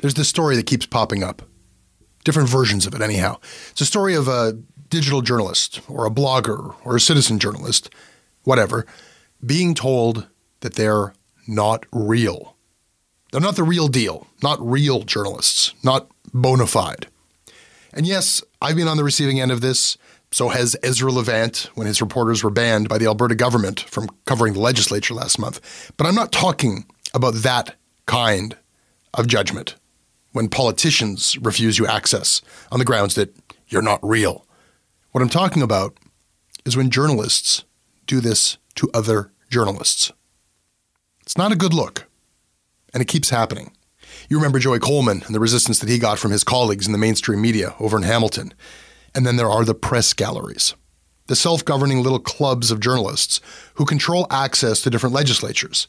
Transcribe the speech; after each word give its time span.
There's 0.00 0.14
this 0.14 0.28
story 0.28 0.56
that 0.56 0.66
keeps 0.66 0.86
popping 0.86 1.22
up. 1.22 1.42
Different 2.24 2.48
versions 2.48 2.86
of 2.86 2.94
it, 2.94 3.00
anyhow. 3.00 3.38
It's 3.70 3.80
a 3.80 3.86
story 3.86 4.14
of 4.14 4.26
a 4.26 4.58
digital 4.88 5.22
journalist 5.22 5.80
or 5.88 6.06
a 6.06 6.10
blogger 6.10 6.74
or 6.84 6.96
a 6.96 7.00
citizen 7.00 7.38
journalist, 7.38 7.88
whatever, 8.42 8.84
being 9.44 9.74
told 9.74 10.28
that 10.60 10.74
they're 10.74 11.14
not 11.46 11.86
real. 11.92 12.56
They're 13.30 13.40
not 13.40 13.56
the 13.56 13.64
real 13.64 13.88
deal, 13.88 14.26
not 14.42 14.58
real 14.60 15.02
journalists, 15.02 15.74
not 15.82 16.08
bona 16.32 16.66
fide. 16.66 17.06
And 17.92 18.06
yes, 18.06 18.42
I've 18.60 18.76
been 18.76 18.88
on 18.88 18.96
the 18.96 19.04
receiving 19.04 19.40
end 19.40 19.50
of 19.50 19.60
this. 19.60 19.96
So 20.30 20.48
has 20.48 20.76
Ezra 20.82 21.12
Levant 21.12 21.68
when 21.74 21.86
his 21.86 22.00
reporters 22.00 22.42
were 22.42 22.50
banned 22.50 22.88
by 22.88 22.96
the 22.96 23.04
Alberta 23.06 23.34
government 23.34 23.80
from 23.80 24.08
covering 24.24 24.54
the 24.54 24.60
legislature 24.60 25.12
last 25.12 25.38
month. 25.38 25.92
But 25.96 26.06
I'm 26.06 26.14
not 26.14 26.32
talking 26.32 26.86
about 27.12 27.34
that 27.34 27.74
kind 28.06 28.56
of 29.12 29.26
judgment 29.26 29.74
when 30.32 30.48
politicians 30.48 31.36
refuse 31.38 31.78
you 31.78 31.86
access 31.86 32.40
on 32.70 32.78
the 32.78 32.84
grounds 32.86 33.14
that 33.16 33.36
you're 33.68 33.82
not 33.82 34.00
real. 34.02 34.46
What 35.10 35.20
I'm 35.20 35.28
talking 35.28 35.62
about 35.62 35.98
is 36.64 36.76
when 36.76 36.88
journalists 36.88 37.64
do 38.06 38.20
this 38.20 38.56
to 38.76 38.90
other 38.94 39.30
journalists. 39.52 40.10
It's 41.20 41.38
not 41.38 41.52
a 41.52 41.56
good 41.56 41.74
look, 41.74 42.08
and 42.92 43.00
it 43.00 43.08
keeps 43.08 43.30
happening. 43.30 43.72
You 44.28 44.38
remember 44.38 44.58
Joey 44.58 44.80
Coleman 44.80 45.22
and 45.26 45.34
the 45.34 45.40
resistance 45.40 45.78
that 45.78 45.88
he 45.88 45.98
got 45.98 46.18
from 46.18 46.32
his 46.32 46.42
colleagues 46.42 46.86
in 46.86 46.92
the 46.92 46.98
mainstream 46.98 47.40
media 47.40 47.74
over 47.78 47.96
in 47.96 48.02
Hamilton. 48.02 48.52
And 49.14 49.26
then 49.26 49.36
there 49.36 49.50
are 49.50 49.64
the 49.64 49.74
press 49.74 50.14
galleries, 50.14 50.74
the 51.26 51.36
self 51.36 51.64
governing 51.64 52.02
little 52.02 52.18
clubs 52.18 52.70
of 52.70 52.80
journalists 52.80 53.40
who 53.74 53.84
control 53.84 54.26
access 54.30 54.80
to 54.80 54.90
different 54.90 55.14
legislatures. 55.14 55.86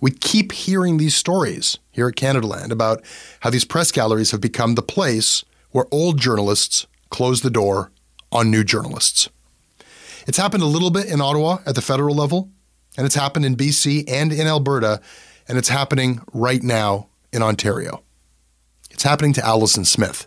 We 0.00 0.10
keep 0.10 0.52
hearing 0.52 0.98
these 0.98 1.16
stories 1.16 1.78
here 1.90 2.08
at 2.08 2.14
Canadaland 2.14 2.70
about 2.70 3.02
how 3.40 3.50
these 3.50 3.64
press 3.64 3.90
galleries 3.90 4.30
have 4.30 4.40
become 4.40 4.74
the 4.74 4.82
place 4.82 5.44
where 5.70 5.86
old 5.90 6.20
journalists 6.20 6.86
close 7.10 7.40
the 7.40 7.50
door 7.50 7.90
on 8.30 8.50
new 8.50 8.62
journalists. 8.64 9.28
It's 10.26 10.38
happened 10.38 10.62
a 10.62 10.66
little 10.66 10.90
bit 10.90 11.06
in 11.06 11.22
Ottawa 11.22 11.58
at 11.64 11.74
the 11.74 11.80
federal 11.80 12.14
level, 12.14 12.50
and 12.96 13.06
it's 13.06 13.14
happened 13.14 13.44
in 13.44 13.56
BC 13.56 14.04
and 14.08 14.32
in 14.32 14.46
Alberta, 14.46 15.00
and 15.46 15.58
it's 15.58 15.68
happening 15.68 16.20
right 16.32 16.62
now 16.62 17.08
in 17.32 17.42
Ontario. 17.42 18.02
It's 18.90 19.02
happening 19.02 19.32
to 19.34 19.44
Allison 19.44 19.84
Smith. 19.84 20.26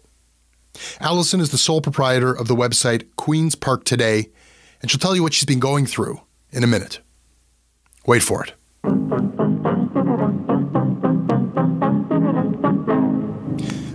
Allison 1.00 1.40
is 1.40 1.52
the 1.52 1.58
sole 1.58 1.82
proprietor 1.82 2.34
of 2.34 2.48
the 2.48 2.56
website 2.56 3.08
Queen's 3.18 3.56
Park 3.56 3.84
Today, 3.84 4.30
and 4.82 4.90
she'll 4.90 5.00
tell 5.00 5.16
you 5.16 5.24
what 5.24 5.34
she's 5.34 5.46
been 5.46 5.60
going 5.60 5.86
through 5.86 6.22
in 6.52 6.64
a 6.64 6.68
minute. 6.68 7.00
Wait 8.06 8.24
for 8.24 8.44
it. 8.44 8.54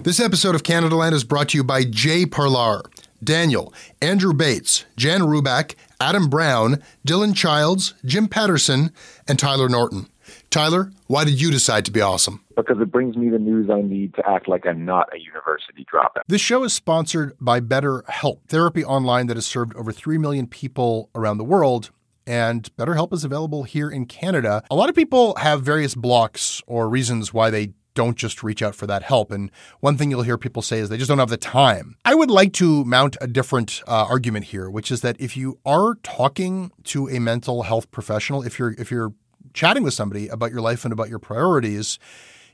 This 0.05 0.21
episode 0.21 0.55
of 0.55 0.63
Canadaland 0.63 1.15
is 1.15 1.25
brought 1.25 1.49
to 1.49 1.59
you 1.59 1.65
by 1.65 1.83
Jay 1.83 2.27
Parlar, 2.27 2.83
Daniel, 3.27 3.75
Andrew 4.01 4.33
Bates, 4.33 4.87
Jan 4.97 5.21
Ruback, 5.21 5.75
Adam 6.01 6.31
Brown, 6.31 6.83
Dylan 7.07 7.37
Childs, 7.37 7.93
Jim 8.05 8.29
Patterson, 8.29 8.93
and 9.29 9.39
Tyler 9.39 9.69
Norton. 9.69 10.09
Tyler, 10.49 10.91
why 11.07 11.25
did 11.25 11.41
you 11.41 11.51
decide 11.51 11.85
to 11.85 11.91
be 11.91 12.01
awesome? 12.01 12.43
Because 12.57 12.79
it 12.81 12.91
brings 12.91 13.17
me 13.17 13.29
the 13.29 13.39
news 13.39 13.69
I 13.69 13.83
need 13.83 14.15
to 14.15 14.29
act 14.29 14.49
like 14.49 14.67
I'm 14.67 14.85
not 14.85 15.09
a 15.15 15.19
university 15.19 15.85
dropout. 15.93 16.23
This 16.27 16.41
show 16.41 16.65
is 16.65 16.73
sponsored 16.73 17.37
by 17.41 17.61
BetterHelp, 17.61 18.39
therapy 18.49 18.85
online 18.85 19.27
that 19.27 19.37
has 19.37 19.47
served 19.47 19.77
over 19.77 19.93
3 19.93 20.19
million 20.19 20.47
people 20.47 21.11
around 21.15 21.39
the 21.39 21.45
world. 21.45 21.91
And 22.27 22.75
BetterHelp 22.77 23.13
is 23.13 23.23
available 23.23 23.65
here 23.65 23.89
in 23.89 24.07
Canada. 24.07 24.65
A 24.71 24.75
lot 24.75 24.89
of 24.89 24.95
people 24.97 25.37
have 25.37 25.63
various 25.63 25.95
blocks 25.95 26.61
or 26.67 26.89
reasons 26.89 27.33
why 27.33 27.51
they 27.51 27.75
don't 27.97 28.17
just 28.17 28.45
reach 28.45 28.63
out 28.63 28.77
for 28.77 28.87
that 28.87 29.03
help. 29.03 29.33
And 29.33 29.51
one 29.81 29.97
thing 29.97 30.11
you'll 30.11 30.23
hear 30.23 30.39
people 30.39 30.63
say 30.63 30.79
is 30.79 30.89
they 30.89 30.97
just 30.97 31.09
don't 31.09 31.19
have 31.19 31.31
the 31.31 31.37
time. 31.37 31.97
I 32.05 32.15
would 32.15 32.31
like 32.31 32.53
to 32.55 32.85
mount 32.85 33.17
a 33.21 33.27
different 33.27 33.83
uh, 33.89 34.07
argument 34.09 34.45
here, 34.45 34.71
which 34.71 34.93
is 34.93 35.01
that 35.01 35.17
if 35.19 35.37
you 35.37 35.59
are 35.67 35.97
talking 36.05 36.71
to 36.85 37.09
a 37.09 37.19
mental 37.19 37.65
health 37.65 37.91
professional, 37.91 38.43
if 38.43 38.59
you're 38.61 38.75
if 38.79 38.93
you're 38.93 39.13
chatting 39.53 39.83
with 39.83 39.95
somebody 39.95 40.29
about 40.29 40.53
your 40.53 40.61
life 40.61 40.85
and 40.85 40.93
about 40.93 41.09
your 41.09 41.19
priorities, 41.19 41.99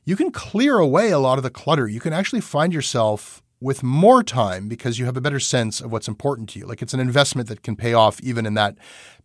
you 0.05 0.17
can 0.17 0.31
clear 0.31 0.79
away 0.79 1.11
a 1.11 1.19
lot 1.19 1.37
of 1.37 1.45
the 1.45 1.51
clutter. 1.51 1.87
You 1.87 2.01
can 2.01 2.13
actually 2.13 2.41
find 2.41 2.73
yourself 2.73 3.43
with 3.61 3.83
more 3.83 4.23
time 4.23 4.69
because 4.69 4.99
you 4.99 5.05
have 5.05 5.17
a 5.17 5.21
better 5.21 5.39
sense 5.39 5.81
of 5.81 5.93
what's 5.93 6.09
important 6.09 6.49
to 6.51 6.59
you. 6.59 6.67
Like 6.67 6.83
it's 6.83 6.95
an 6.95 7.01
investment 7.01 7.49
that 7.49 7.63
can 7.63 7.77
pay 7.77 7.95
off 7.95 8.21
even 8.21 8.47
in 8.47 8.55
that 8.55 8.77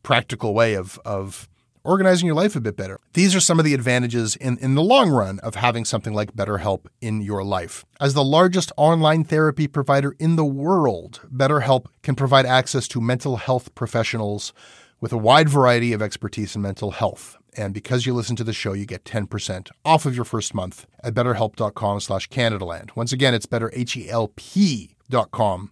practical 0.04 0.54
way 0.54 0.76
of 0.76 1.00
of 1.06 1.48
organizing 1.88 2.28
your 2.28 2.36
life 2.36 2.56
a 2.56 2.62
bit 2.62 2.76
better. 2.76 3.00
These 3.14 3.34
are 3.34 3.40
some 3.40 3.60
of 3.60 3.66
the 3.66 3.74
advantages 3.74 4.36
in, 4.36 4.58
in 4.60 4.76
the 4.76 4.84
long 4.84 5.10
run 5.10 5.40
of 5.40 5.56
having 5.56 5.86
something 5.86 6.14
like 6.14 6.36
BetterHelp 6.36 6.86
in 7.02 7.22
your 7.22 7.44
life. 7.44 7.86
As 8.00 8.14
the 8.14 8.24
largest 8.24 8.72
online 8.78 9.24
therapy 9.24 9.68
provider 9.68 10.16
in 10.20 10.36
the 10.36 10.46
world, 10.46 11.22
BetterHelp 11.34 11.88
can 12.04 12.16
provide 12.16 12.46
access 12.46 12.88
to 12.90 13.02
mental 13.02 13.38
health 13.38 13.74
professionals 13.74 14.54
with 15.00 15.14
a 15.14 15.18
wide 15.18 15.50
variety 15.50 15.94
of 15.94 16.02
expertise 16.02 16.56
in 16.56 16.62
mental 16.62 16.92
health. 16.92 17.38
And 17.56 17.74
because 17.74 18.06
you 18.06 18.14
listen 18.14 18.36
to 18.36 18.44
the 18.44 18.54
show, 18.54 18.74
you 18.74 18.86
get 18.86 19.04
10% 19.04 19.70
off 19.86 20.06
of 20.06 20.16
your 20.16 20.26
first 20.26 20.54
month 20.54 20.86
at 21.04 21.14
betterhelp.com 21.14 22.00
slash 22.02 22.30
Canadaland. 22.30 22.96
Once 22.96 23.14
again, 23.14 23.34
it's 23.34 23.46
betterhelp.com 23.46 25.72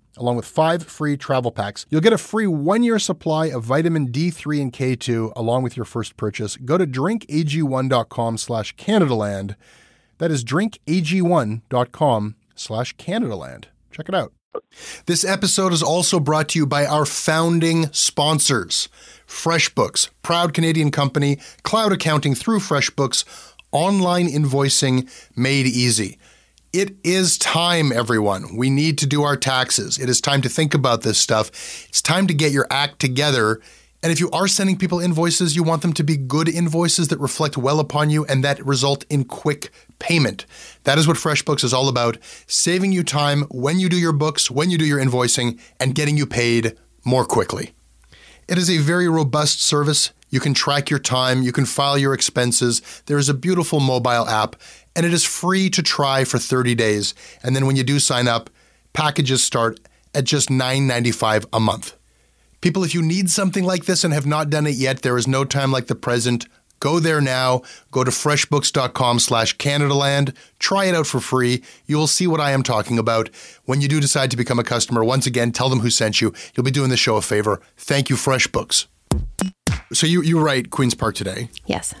along 0.17 0.35
with 0.35 0.45
five 0.45 0.83
free 0.83 1.17
travel 1.17 1.51
packs. 1.51 1.85
You'll 1.89 2.01
get 2.01 2.13
a 2.13 2.17
free 2.17 2.47
one 2.47 2.83
year 2.83 2.99
supply 2.99 3.47
of 3.47 3.63
vitamin 3.63 4.09
D3 4.09 4.61
and 4.61 4.73
K2 4.73 5.33
along 5.35 5.63
with 5.63 5.75
your 5.75 5.85
first 5.85 6.17
purchase. 6.17 6.57
Go 6.57 6.77
to 6.77 6.85
drinkag1.com 6.85 8.37
slash 8.37 8.75
Canadaland. 8.75 9.55
That 10.17 10.31
is 10.31 10.43
drinkag1.com 10.43 12.35
slash 12.55 12.95
Canadaland. 12.97 13.65
Check 13.91 14.09
it 14.09 14.15
out. 14.15 14.33
This 15.05 15.23
episode 15.23 15.73
is 15.73 15.81
also 15.81 16.19
brought 16.19 16.49
to 16.49 16.59
you 16.59 16.65
by 16.65 16.85
our 16.85 17.05
founding 17.05 17.91
sponsors 17.93 18.89
FreshBooks, 19.25 20.09
proud 20.23 20.53
Canadian 20.53 20.91
company, 20.91 21.39
cloud 21.63 21.93
accounting 21.93 22.35
through 22.35 22.59
FreshBooks, 22.59 23.23
online 23.71 24.27
invoicing 24.27 25.09
made 25.37 25.65
easy. 25.65 26.19
It 26.73 26.95
is 27.03 27.37
time, 27.37 27.91
everyone. 27.91 28.55
We 28.55 28.69
need 28.69 28.97
to 28.99 29.05
do 29.05 29.23
our 29.23 29.35
taxes. 29.35 29.97
It 29.97 30.07
is 30.07 30.21
time 30.21 30.41
to 30.43 30.47
think 30.47 30.73
about 30.73 31.01
this 31.01 31.17
stuff. 31.17 31.49
It's 31.89 32.01
time 32.01 32.27
to 32.27 32.33
get 32.33 32.53
your 32.53 32.65
act 32.69 32.99
together. 32.99 33.59
And 34.01 34.09
if 34.09 34.21
you 34.21 34.31
are 34.31 34.47
sending 34.47 34.77
people 34.77 35.01
invoices, 35.01 35.53
you 35.53 35.63
want 35.63 35.81
them 35.81 35.91
to 35.91 36.03
be 36.03 36.15
good 36.15 36.47
invoices 36.47 37.09
that 37.09 37.19
reflect 37.19 37.57
well 37.57 37.81
upon 37.81 38.09
you 38.09 38.23
and 38.23 38.41
that 38.45 38.65
result 38.65 39.03
in 39.09 39.25
quick 39.25 39.69
payment. 39.99 40.45
That 40.85 40.97
is 40.97 41.09
what 41.09 41.17
FreshBooks 41.17 41.65
is 41.65 41.73
all 41.73 41.89
about 41.89 42.17
saving 42.47 42.93
you 42.93 43.03
time 43.03 43.41
when 43.51 43.77
you 43.81 43.89
do 43.89 43.99
your 43.99 44.13
books, 44.13 44.49
when 44.49 44.69
you 44.69 44.77
do 44.77 44.85
your 44.85 44.99
invoicing, 44.99 45.59
and 45.77 45.93
getting 45.93 46.15
you 46.15 46.25
paid 46.25 46.77
more 47.03 47.25
quickly. 47.25 47.73
It 48.47 48.57
is 48.57 48.69
a 48.69 48.77
very 48.77 49.09
robust 49.09 49.61
service. 49.61 50.11
You 50.31 50.39
can 50.39 50.55
track 50.55 50.89
your 50.89 50.99
time, 50.99 51.43
you 51.43 51.51
can 51.51 51.65
file 51.65 51.97
your 51.97 52.13
expenses. 52.13 52.81
There 53.05 53.19
is 53.19 53.29
a 53.29 53.33
beautiful 53.33 53.79
mobile 53.79 54.27
app, 54.27 54.55
and 54.95 55.05
it 55.05 55.13
is 55.13 55.23
free 55.23 55.69
to 55.69 55.83
try 55.83 56.23
for 56.23 56.39
30 56.39 56.73
days. 56.73 57.13
And 57.43 57.55
then 57.55 57.67
when 57.67 57.75
you 57.75 57.83
do 57.83 57.99
sign 57.99 58.27
up, 58.27 58.49
packages 58.93 59.43
start 59.43 59.79
at 60.15 60.23
just 60.23 60.49
$9.95 60.49 61.45
a 61.53 61.59
month. 61.59 61.95
People, 62.61 62.83
if 62.83 62.93
you 62.93 63.01
need 63.01 63.29
something 63.29 63.63
like 63.63 63.85
this 63.85 64.03
and 64.03 64.13
have 64.13 64.25
not 64.25 64.49
done 64.49 64.67
it 64.67 64.75
yet, 64.75 65.01
there 65.01 65.17
is 65.17 65.27
no 65.27 65.43
time 65.43 65.71
like 65.71 65.87
the 65.87 65.95
present. 65.95 66.45
Go 66.79 66.99
there 66.99 67.21
now. 67.21 67.61
Go 67.91 68.03
to 68.03 68.11
freshbooks.com 68.11 69.19
slash 69.19 69.57
Canadaland. 69.57 70.35
Try 70.59 70.85
it 70.85 70.95
out 70.95 71.07
for 71.07 71.19
free. 71.19 71.63
You 71.85 71.97
will 71.97 72.07
see 72.07 72.25
what 72.25 72.39
I 72.39 72.51
am 72.51 72.63
talking 72.63 72.97
about. 72.97 73.29
When 73.65 73.81
you 73.81 73.87
do 73.87 73.99
decide 73.99 74.31
to 74.31 74.37
become 74.37 74.59
a 74.59 74.63
customer, 74.63 75.03
once 75.03 75.27
again, 75.27 75.51
tell 75.51 75.69
them 75.69 75.81
who 75.81 75.91
sent 75.91 76.21
you. 76.21 76.33
You'll 76.55 76.63
be 76.63 76.71
doing 76.71 76.89
the 76.89 76.97
show 76.97 77.17
a 77.17 77.21
favor. 77.21 77.61
Thank 77.77 78.09
you, 78.09 78.15
FreshBooks. 78.15 78.87
So 79.93 80.07
you, 80.07 80.21
you 80.21 80.39
write 80.39 80.69
Queen's 80.69 80.95
Park 80.95 81.15
today. 81.15 81.49
Yes. 81.65 81.93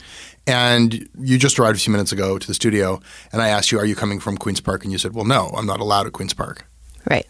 And 0.47 1.07
you 1.19 1.37
just 1.37 1.59
arrived 1.59 1.77
a 1.77 1.81
few 1.81 1.91
minutes 1.91 2.11
ago 2.11 2.39
to 2.39 2.47
the 2.47 2.53
studio, 2.53 2.99
and 3.31 3.41
I 3.41 3.49
asked 3.49 3.71
you, 3.71 3.79
Are 3.79 3.85
you 3.85 3.95
coming 3.95 4.19
from 4.19 4.37
Queen's 4.37 4.61
Park? 4.61 4.83
And 4.83 4.91
you 4.91 4.97
said, 4.97 5.13
Well, 5.13 5.25
no, 5.25 5.47
I'm 5.55 5.65
not 5.65 5.79
allowed 5.79 6.07
at 6.07 6.13
Queen's 6.13 6.33
Park. 6.33 6.65
Right. 7.09 7.29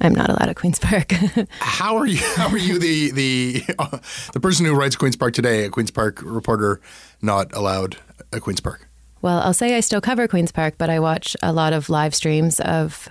I'm 0.00 0.14
not 0.14 0.28
allowed 0.28 0.48
at 0.48 0.56
Queen's 0.56 0.78
Park. 0.78 1.12
how 1.58 1.96
are 1.96 2.06
you? 2.06 2.18
How 2.36 2.48
are 2.48 2.58
you 2.58 2.78
the 2.78 3.10
the 3.10 3.62
uh, 3.78 3.98
the 4.32 4.40
person 4.40 4.66
who 4.66 4.74
writes 4.74 4.94
Queen's 4.94 5.16
Park 5.16 5.34
today, 5.34 5.64
a 5.64 5.70
Queen's 5.70 5.90
Park 5.90 6.20
reporter, 6.22 6.80
not 7.22 7.54
allowed 7.54 7.96
at 8.32 8.42
Queen's 8.42 8.60
Park? 8.60 8.88
Well, 9.22 9.40
I'll 9.40 9.54
say 9.54 9.74
I 9.76 9.80
still 9.80 10.00
cover 10.00 10.28
Queen's 10.28 10.52
Park, 10.52 10.74
but 10.78 10.90
I 10.90 11.00
watch 11.00 11.36
a 11.42 11.52
lot 11.52 11.72
of 11.72 11.88
live 11.88 12.14
streams 12.14 12.60
of 12.60 13.08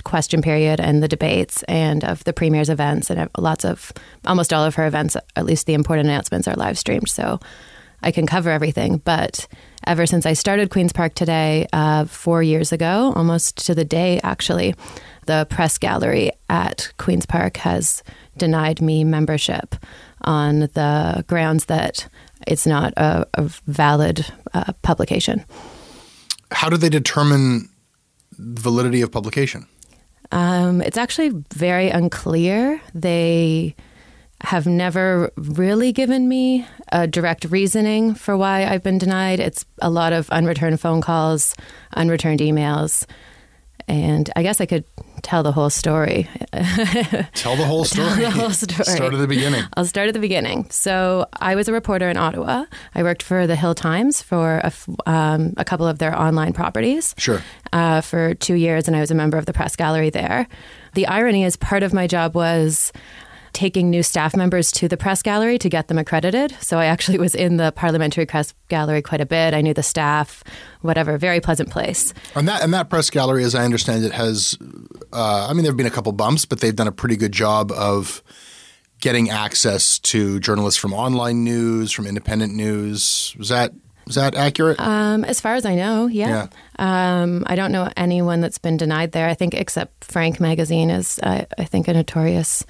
question 0.00 0.42
period 0.42 0.80
and 0.80 1.02
the 1.02 1.08
debates 1.08 1.62
and 1.64 2.04
of 2.04 2.24
the 2.24 2.32
premier's 2.32 2.70
events 2.70 3.10
and 3.10 3.28
lots 3.38 3.64
of 3.64 3.92
almost 4.26 4.52
all 4.52 4.64
of 4.64 4.74
her 4.74 4.86
events 4.86 5.16
at 5.36 5.44
least 5.44 5.66
the 5.66 5.74
important 5.74 6.08
announcements 6.08 6.48
are 6.48 6.56
live 6.56 6.78
streamed 6.78 7.08
so 7.08 7.38
i 8.02 8.10
can 8.10 8.26
cover 8.26 8.50
everything 8.50 8.98
but 8.98 9.46
ever 9.86 10.06
since 10.06 10.26
i 10.26 10.32
started 10.32 10.70
queen's 10.70 10.92
park 10.92 11.14
today 11.14 11.66
uh, 11.72 12.04
four 12.04 12.42
years 12.42 12.72
ago 12.72 13.12
almost 13.16 13.66
to 13.66 13.74
the 13.74 13.84
day 13.84 14.20
actually 14.22 14.74
the 15.26 15.46
press 15.50 15.78
gallery 15.78 16.30
at 16.48 16.92
Queen's 16.98 17.26
Park 17.26 17.56
has 17.58 18.02
denied 18.36 18.80
me 18.80 19.04
membership 19.04 19.76
on 20.22 20.60
the 20.60 21.24
grounds 21.28 21.66
that 21.66 22.08
it's 22.46 22.66
not 22.66 22.92
a, 22.96 23.26
a 23.34 23.42
valid 23.66 24.26
uh, 24.54 24.72
publication. 24.82 25.44
How 26.50 26.68
do 26.68 26.76
they 26.76 26.88
determine 26.88 27.68
validity 28.38 29.00
of 29.00 29.12
publication? 29.12 29.66
Um, 30.32 30.80
it's 30.80 30.96
actually 30.96 31.30
very 31.54 31.90
unclear. 31.90 32.80
They 32.94 33.76
have 34.40 34.66
never 34.66 35.32
really 35.36 35.92
given 35.92 36.28
me 36.28 36.66
a 36.90 37.06
direct 37.06 37.44
reasoning 37.44 38.14
for 38.14 38.36
why 38.36 38.64
I've 38.64 38.82
been 38.82 38.98
denied. 38.98 39.38
It's 39.38 39.64
a 39.80 39.88
lot 39.88 40.12
of 40.12 40.28
unreturned 40.30 40.80
phone 40.80 41.00
calls, 41.00 41.54
unreturned 41.94 42.40
emails. 42.40 43.06
And 43.92 44.30
I 44.36 44.42
guess 44.42 44.58
I 44.58 44.64
could 44.64 44.84
tell 45.20 45.42
the 45.42 45.52
whole 45.52 45.68
story. 45.68 46.26
tell 47.34 47.56
the 47.56 47.66
whole 47.66 47.84
story. 47.84 48.08
Tell 48.08 48.16
the 48.16 48.30
whole 48.30 48.50
story. 48.50 48.84
Start 48.84 49.12
at 49.12 49.18
the 49.18 49.26
beginning. 49.26 49.64
I'll 49.76 49.84
start 49.84 50.08
at 50.08 50.14
the 50.14 50.20
beginning. 50.20 50.66
So 50.70 51.26
I 51.34 51.54
was 51.54 51.68
a 51.68 51.74
reporter 51.74 52.08
in 52.08 52.16
Ottawa. 52.16 52.64
I 52.94 53.02
worked 53.02 53.22
for 53.22 53.46
the 53.46 53.54
Hill 53.54 53.74
Times 53.74 54.22
for 54.22 54.62
a, 54.64 54.72
um, 55.04 55.52
a 55.58 55.64
couple 55.66 55.86
of 55.86 55.98
their 55.98 56.18
online 56.18 56.54
properties. 56.54 57.14
Sure. 57.18 57.42
Uh, 57.74 58.00
for 58.00 58.32
two 58.32 58.54
years, 58.54 58.88
and 58.88 58.96
I 58.96 59.00
was 59.00 59.10
a 59.10 59.14
member 59.14 59.36
of 59.36 59.44
the 59.44 59.52
press 59.52 59.76
gallery 59.76 60.08
there. 60.08 60.48
The 60.94 61.06
irony 61.06 61.44
is, 61.44 61.56
part 61.56 61.82
of 61.82 61.92
my 61.92 62.06
job 62.06 62.34
was 62.34 62.94
taking 63.52 63.90
new 63.90 64.02
staff 64.02 64.36
members 64.36 64.70
to 64.72 64.88
the 64.88 64.96
press 64.96 65.22
gallery 65.22 65.58
to 65.58 65.68
get 65.68 65.88
them 65.88 65.98
accredited. 65.98 66.56
So 66.60 66.78
I 66.78 66.86
actually 66.86 67.18
was 67.18 67.34
in 67.34 67.56
the 67.56 67.72
parliamentary 67.72 68.26
press 68.26 68.54
gallery 68.68 69.02
quite 69.02 69.20
a 69.20 69.26
bit. 69.26 69.54
I 69.54 69.60
knew 69.60 69.74
the 69.74 69.82
staff, 69.82 70.42
whatever. 70.80 71.18
Very 71.18 71.40
pleasant 71.40 71.70
place. 71.70 72.14
And 72.34 72.48
that 72.48 72.62
and 72.62 72.72
that 72.74 72.90
press 72.90 73.10
gallery, 73.10 73.44
as 73.44 73.54
I 73.54 73.64
understand 73.64 74.04
it, 74.04 74.12
has. 74.12 74.56
Uh, 75.12 75.46
I 75.48 75.52
mean, 75.52 75.62
there 75.62 75.72
have 75.72 75.76
been 75.76 75.86
a 75.86 75.90
couple 75.90 76.12
bumps, 76.12 76.44
but 76.44 76.60
they've 76.60 76.74
done 76.74 76.88
a 76.88 76.92
pretty 76.92 77.16
good 77.16 77.32
job 77.32 77.70
of 77.72 78.22
getting 79.00 79.30
access 79.30 79.98
to 79.98 80.40
journalists 80.40 80.80
from 80.80 80.92
online 80.94 81.44
news, 81.44 81.92
from 81.92 82.06
independent 82.06 82.54
news. 82.54 83.34
Was 83.38 83.48
that 83.50 83.72
is 84.06 84.16
that 84.16 84.34
accurate? 84.34 84.80
Um, 84.80 85.24
as 85.24 85.40
far 85.40 85.54
as 85.54 85.64
I 85.64 85.74
know, 85.74 86.06
yeah. 86.06 86.48
yeah. 86.78 87.22
Um, 87.22 87.44
I 87.46 87.54
don't 87.54 87.72
know 87.72 87.88
anyone 87.96 88.40
that's 88.40 88.58
been 88.58 88.76
denied 88.76 89.12
there. 89.12 89.28
I 89.28 89.34
think 89.34 89.54
except 89.54 90.04
Frank 90.04 90.40
Magazine 90.40 90.90
is, 90.90 91.20
uh, 91.22 91.44
I 91.56 91.64
think, 91.64 91.88
a 91.88 91.94
notorious 91.94 92.66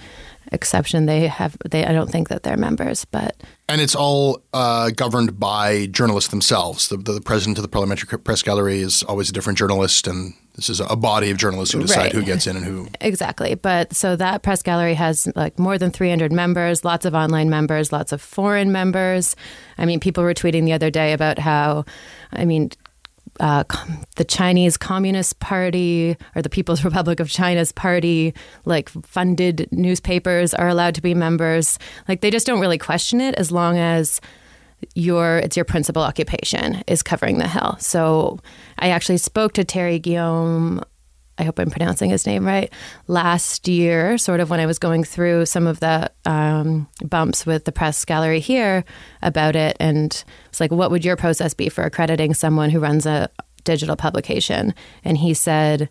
exception. 0.52 1.06
They 1.06 1.26
have 1.26 1.56
they 1.70 1.84
I 1.84 1.92
don't 1.92 2.10
think 2.10 2.28
that 2.28 2.42
they're 2.42 2.56
members, 2.56 3.04
but 3.04 3.42
and 3.68 3.80
it's 3.80 3.94
all 3.94 4.42
uh, 4.52 4.90
governed 4.90 5.38
by 5.40 5.86
journalists 5.86 6.30
themselves. 6.30 6.88
The, 6.88 6.98
the, 6.98 7.12
the, 7.12 7.20
president 7.20 7.58
of 7.58 7.62
the 7.62 7.68
parliamentary 7.68 8.18
press 8.18 8.42
gallery 8.42 8.80
is 8.80 9.02
always 9.04 9.30
a 9.30 9.32
different 9.32 9.58
journalist, 9.58 10.06
and 10.06 10.34
this 10.56 10.68
is 10.68 10.80
a 10.80 10.96
body 10.96 11.30
of 11.30 11.38
journalists 11.38 11.72
who 11.72 11.80
decide 11.80 11.96
right. 11.96 12.12
who 12.12 12.22
gets 12.22 12.46
in 12.46 12.56
and 12.56 12.66
who 12.66 12.88
exactly. 13.00 13.54
But 13.54 13.94
so 13.94 14.14
that 14.16 14.42
press 14.42 14.62
gallery 14.62 14.94
has 14.94 15.26
like 15.34 15.58
more 15.58 15.78
than 15.78 15.90
300 15.90 16.32
members, 16.32 16.84
lots 16.84 17.06
of 17.06 17.14
online 17.14 17.48
members, 17.48 17.92
lots 17.92 18.12
of 18.12 18.20
foreign 18.20 18.72
members. 18.72 19.36
I 19.78 19.86
mean, 19.86 20.00
people 20.00 20.22
were 20.22 20.34
tweeting 20.34 20.64
the 20.64 20.74
other 20.74 20.90
day 20.90 21.14
about 21.14 21.38
how, 21.38 21.86
I 22.32 22.44
mean, 22.44 22.70
uh, 23.42 23.64
the 24.16 24.24
Chinese 24.24 24.76
Communist 24.76 25.40
Party 25.40 26.16
or 26.34 26.42
the 26.42 26.48
People's 26.48 26.84
Republic 26.92 27.20
of 27.20 27.28
China's 27.28 27.72
party, 27.72 28.32
like 28.64 28.88
funded 28.88 29.68
newspapers 29.70 30.54
are 30.54 30.68
allowed 30.68 30.94
to 30.94 31.02
be 31.02 31.12
members. 31.12 31.78
Like 32.08 32.20
they 32.22 32.30
just 32.30 32.46
don't 32.46 32.60
really 32.60 32.78
question 32.78 33.20
it 33.20 33.34
as 33.34 33.52
long 33.52 33.76
as 33.76 34.20
your 34.94 35.38
it's 35.38 35.56
your 35.56 35.64
principal 35.64 36.02
occupation 36.02 36.82
is 36.86 37.02
covering 37.02 37.38
the 37.38 37.48
hill. 37.48 37.76
So 37.78 38.38
I 38.78 38.88
actually 38.88 39.18
spoke 39.18 39.52
to 39.54 39.64
Terry 39.64 39.98
Guillaume 39.98 40.82
I 41.42 41.44
hope 41.44 41.58
I'm 41.58 41.70
pronouncing 41.70 42.08
his 42.08 42.24
name 42.24 42.46
right, 42.46 42.72
last 43.08 43.66
year, 43.66 44.16
sort 44.16 44.38
of 44.38 44.48
when 44.48 44.60
I 44.60 44.66
was 44.66 44.78
going 44.78 45.02
through 45.02 45.46
some 45.46 45.66
of 45.66 45.80
the 45.80 46.08
um, 46.24 46.86
bumps 47.04 47.44
with 47.44 47.64
the 47.64 47.72
press 47.72 48.04
gallery 48.04 48.38
here 48.38 48.84
about 49.22 49.56
it. 49.56 49.76
And 49.80 50.22
it's 50.46 50.60
like, 50.60 50.70
what 50.70 50.92
would 50.92 51.04
your 51.04 51.16
process 51.16 51.52
be 51.52 51.68
for 51.68 51.82
accrediting 51.82 52.32
someone 52.32 52.70
who 52.70 52.78
runs 52.78 53.06
a 53.06 53.28
digital 53.64 53.96
publication? 53.96 54.72
And 55.02 55.18
he 55.18 55.34
said, 55.34 55.88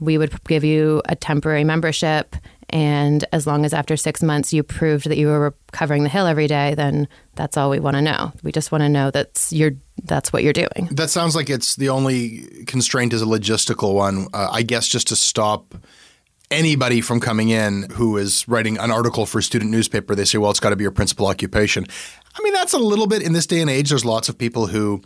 we 0.00 0.16
would 0.16 0.42
give 0.44 0.64
you 0.64 1.02
a 1.06 1.14
temporary 1.14 1.64
membership 1.64 2.34
and 2.74 3.24
as 3.30 3.46
long 3.46 3.64
as 3.64 3.72
after 3.72 3.96
six 3.96 4.20
months 4.20 4.52
you 4.52 4.64
proved 4.64 5.08
that 5.08 5.16
you 5.16 5.28
were 5.28 5.54
covering 5.70 6.02
the 6.02 6.08
hill 6.08 6.26
every 6.26 6.48
day, 6.48 6.74
then 6.74 7.06
that's 7.36 7.56
all 7.56 7.70
we 7.70 7.78
want 7.78 7.94
to 7.94 8.02
know. 8.02 8.32
We 8.42 8.50
just 8.50 8.72
want 8.72 8.82
to 8.82 8.88
know 8.88 9.12
that's 9.12 9.52
you're 9.52 9.76
that's 10.02 10.32
what 10.32 10.42
you're 10.42 10.52
doing. 10.52 10.88
That 10.90 11.08
sounds 11.08 11.36
like 11.36 11.48
it's 11.48 11.76
the 11.76 11.88
only 11.88 12.64
constraint 12.66 13.12
is 13.12 13.22
a 13.22 13.26
logistical 13.26 13.94
one. 13.94 14.26
Uh, 14.34 14.48
I 14.50 14.62
guess 14.62 14.88
just 14.88 15.06
to 15.08 15.16
stop 15.16 15.76
anybody 16.50 17.00
from 17.00 17.20
coming 17.20 17.48
in 17.48 17.90
who 17.92 18.16
is 18.16 18.46
writing 18.48 18.76
an 18.78 18.90
article 18.90 19.24
for 19.24 19.38
a 19.38 19.42
student 19.42 19.70
newspaper, 19.70 20.16
they 20.16 20.24
say, 20.24 20.38
well, 20.38 20.50
it's 20.50 20.60
got 20.60 20.70
to 20.70 20.76
be 20.76 20.82
your 20.82 20.90
principal 20.90 21.28
occupation. 21.28 21.86
I 22.36 22.42
mean, 22.42 22.52
that's 22.54 22.72
a 22.72 22.78
little 22.78 23.06
bit 23.06 23.22
in 23.22 23.34
this 23.34 23.46
day 23.46 23.60
and 23.60 23.70
age. 23.70 23.90
There's 23.90 24.04
lots 24.04 24.28
of 24.28 24.36
people 24.36 24.66
who 24.66 25.00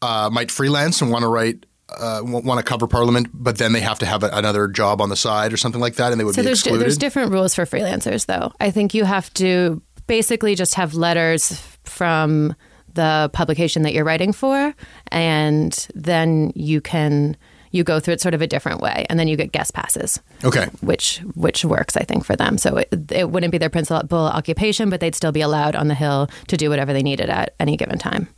uh, 0.00 0.30
might 0.32 0.50
freelance 0.50 1.02
and 1.02 1.10
want 1.10 1.24
to 1.24 1.28
write 1.28 1.66
uh, 1.98 2.20
want 2.24 2.58
to 2.58 2.62
cover 2.62 2.86
Parliament, 2.86 3.28
but 3.32 3.58
then 3.58 3.72
they 3.72 3.80
have 3.80 3.98
to 4.00 4.06
have 4.06 4.22
a, 4.22 4.30
another 4.32 4.68
job 4.68 5.00
on 5.00 5.08
the 5.08 5.16
side 5.16 5.52
or 5.52 5.56
something 5.56 5.80
like 5.80 5.96
that, 5.96 6.12
and 6.12 6.20
they 6.20 6.24
would 6.24 6.34
so 6.34 6.42
be 6.42 6.46
there's 6.46 6.60
excluded. 6.60 6.84
there's 6.84 6.98
different 6.98 7.32
rules 7.32 7.54
for 7.54 7.64
freelancers, 7.64 8.26
though. 8.26 8.52
I 8.60 8.70
think 8.70 8.94
you 8.94 9.04
have 9.04 9.32
to 9.34 9.82
basically 10.06 10.54
just 10.54 10.74
have 10.74 10.94
letters 10.94 11.60
from 11.84 12.54
the 12.94 13.30
publication 13.32 13.82
that 13.82 13.92
you're 13.92 14.04
writing 14.04 14.32
for, 14.32 14.74
and 15.12 15.88
then 15.94 16.52
you 16.54 16.80
can 16.80 17.36
you 17.72 17.84
go 17.84 18.00
through 18.00 18.14
it 18.14 18.20
sort 18.20 18.34
of 18.34 18.42
a 18.42 18.46
different 18.46 18.80
way, 18.80 19.06
and 19.08 19.18
then 19.18 19.28
you 19.28 19.36
get 19.36 19.52
guest 19.52 19.74
passes. 19.74 20.20
Okay, 20.44 20.66
which 20.80 21.18
which 21.34 21.64
works, 21.64 21.96
I 21.96 22.02
think, 22.02 22.24
for 22.24 22.36
them. 22.36 22.58
So 22.58 22.78
it, 22.78 23.12
it 23.12 23.30
wouldn't 23.30 23.52
be 23.52 23.58
their 23.58 23.70
principal 23.70 24.18
occupation, 24.18 24.90
but 24.90 25.00
they'd 25.00 25.14
still 25.14 25.32
be 25.32 25.40
allowed 25.40 25.76
on 25.76 25.88
the 25.88 25.94
hill 25.94 26.28
to 26.48 26.56
do 26.56 26.68
whatever 26.68 26.92
they 26.92 27.02
needed 27.02 27.30
at 27.30 27.54
any 27.60 27.76
given 27.76 27.98
time. 27.98 28.28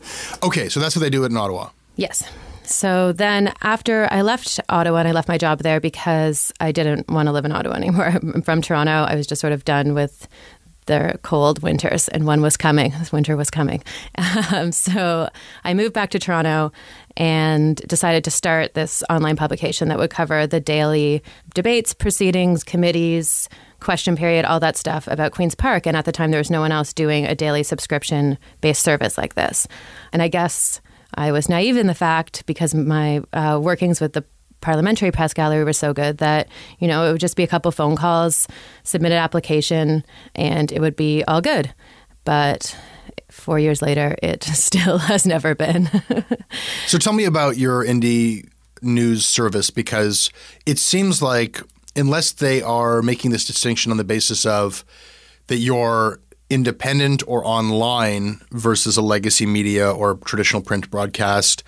Okay, 0.42 0.68
so 0.68 0.80
that's 0.80 0.94
what 0.94 1.00
they 1.00 1.10
do 1.10 1.24
in 1.24 1.36
Ottawa. 1.36 1.70
Yes. 1.96 2.24
So 2.64 3.12
then 3.12 3.52
after 3.62 4.08
I 4.10 4.22
left 4.22 4.60
Ottawa 4.68 4.98
and 4.98 5.08
I 5.08 5.12
left 5.12 5.28
my 5.28 5.38
job 5.38 5.60
there 5.60 5.80
because 5.80 6.52
I 6.60 6.72
didn't 6.72 7.08
want 7.10 7.26
to 7.26 7.32
live 7.32 7.44
in 7.44 7.52
Ottawa 7.52 7.74
anymore. 7.76 8.06
I'm 8.06 8.42
from 8.42 8.62
Toronto. 8.62 9.04
I 9.08 9.14
was 9.14 9.26
just 9.26 9.40
sort 9.40 9.52
of 9.52 9.64
done 9.64 9.94
with 9.94 10.28
the 10.86 11.16
cold 11.22 11.62
winters, 11.62 12.08
and 12.08 12.26
one 12.26 12.42
was 12.42 12.56
coming. 12.56 12.90
This 12.98 13.12
winter 13.12 13.36
was 13.36 13.50
coming. 13.50 13.84
Um, 14.52 14.72
so 14.72 15.28
I 15.62 15.74
moved 15.74 15.94
back 15.94 16.10
to 16.10 16.18
Toronto, 16.18 16.72
and 17.16 17.76
decided 17.76 18.24
to 18.24 18.30
start 18.30 18.74
this 18.74 19.02
online 19.10 19.36
publication 19.36 19.88
that 19.88 19.98
would 19.98 20.10
cover 20.10 20.46
the 20.46 20.60
daily 20.60 21.22
debates, 21.54 21.92
proceedings, 21.92 22.64
committees, 22.64 23.48
question 23.80 24.16
period, 24.16 24.44
all 24.44 24.60
that 24.60 24.76
stuff 24.76 25.06
about 25.08 25.32
Queen's 25.32 25.54
Park. 25.54 25.86
And 25.86 25.96
at 25.96 26.04
the 26.04 26.12
time, 26.12 26.30
there 26.30 26.40
was 26.40 26.50
no 26.50 26.60
one 26.60 26.72
else 26.72 26.92
doing 26.92 27.26
a 27.26 27.34
daily 27.34 27.62
subscription 27.62 28.38
based 28.60 28.82
service 28.82 29.18
like 29.18 29.34
this. 29.34 29.66
And 30.12 30.22
I 30.22 30.28
guess 30.28 30.80
I 31.14 31.32
was 31.32 31.48
naive 31.48 31.76
in 31.76 31.86
the 31.86 31.94
fact 31.94 32.44
because 32.46 32.74
my 32.74 33.22
uh, 33.32 33.60
workings 33.62 34.00
with 34.00 34.12
the 34.12 34.24
parliamentary 34.60 35.10
press 35.10 35.34
gallery 35.34 35.64
were 35.64 35.72
so 35.72 35.92
good 35.92 36.18
that 36.18 36.48
you 36.78 36.86
know 36.88 37.04
it 37.04 37.12
would 37.12 37.20
just 37.20 37.36
be 37.36 37.42
a 37.42 37.48
couple 37.48 37.70
phone 37.72 37.96
calls 37.96 38.46
submit 38.84 39.10
an 39.10 39.18
application 39.18 40.04
and 40.34 40.72
it 40.72 40.80
would 40.80 40.96
be 40.96 41.22
all 41.24 41.40
good. 41.40 41.74
But 42.24 42.76
four 43.28 43.58
years 43.58 43.82
later 43.82 44.16
it 44.22 44.42
still 44.44 44.98
has 44.98 45.26
never 45.26 45.54
been. 45.54 45.90
So 46.86 46.98
tell 46.98 47.14
me 47.14 47.24
about 47.24 47.56
your 47.56 47.84
indie 47.84 48.46
news 48.82 49.24
service 49.24 49.70
because 49.70 50.30
it 50.66 50.78
seems 50.78 51.22
like 51.22 51.62
unless 51.96 52.32
they 52.32 52.60
are 52.60 53.00
making 53.00 53.30
this 53.30 53.46
distinction 53.46 53.90
on 53.90 53.96
the 53.96 54.04
basis 54.04 54.44
of 54.44 54.84
that 55.46 55.56
you're 55.56 56.20
independent 56.52 57.22
or 57.26 57.44
online 57.46 58.40
versus 58.50 58.96
a 58.96 59.02
legacy 59.02 59.46
media 59.46 59.90
or 59.90 60.16
traditional 60.24 60.62
print 60.62 60.90
broadcast 60.90 61.62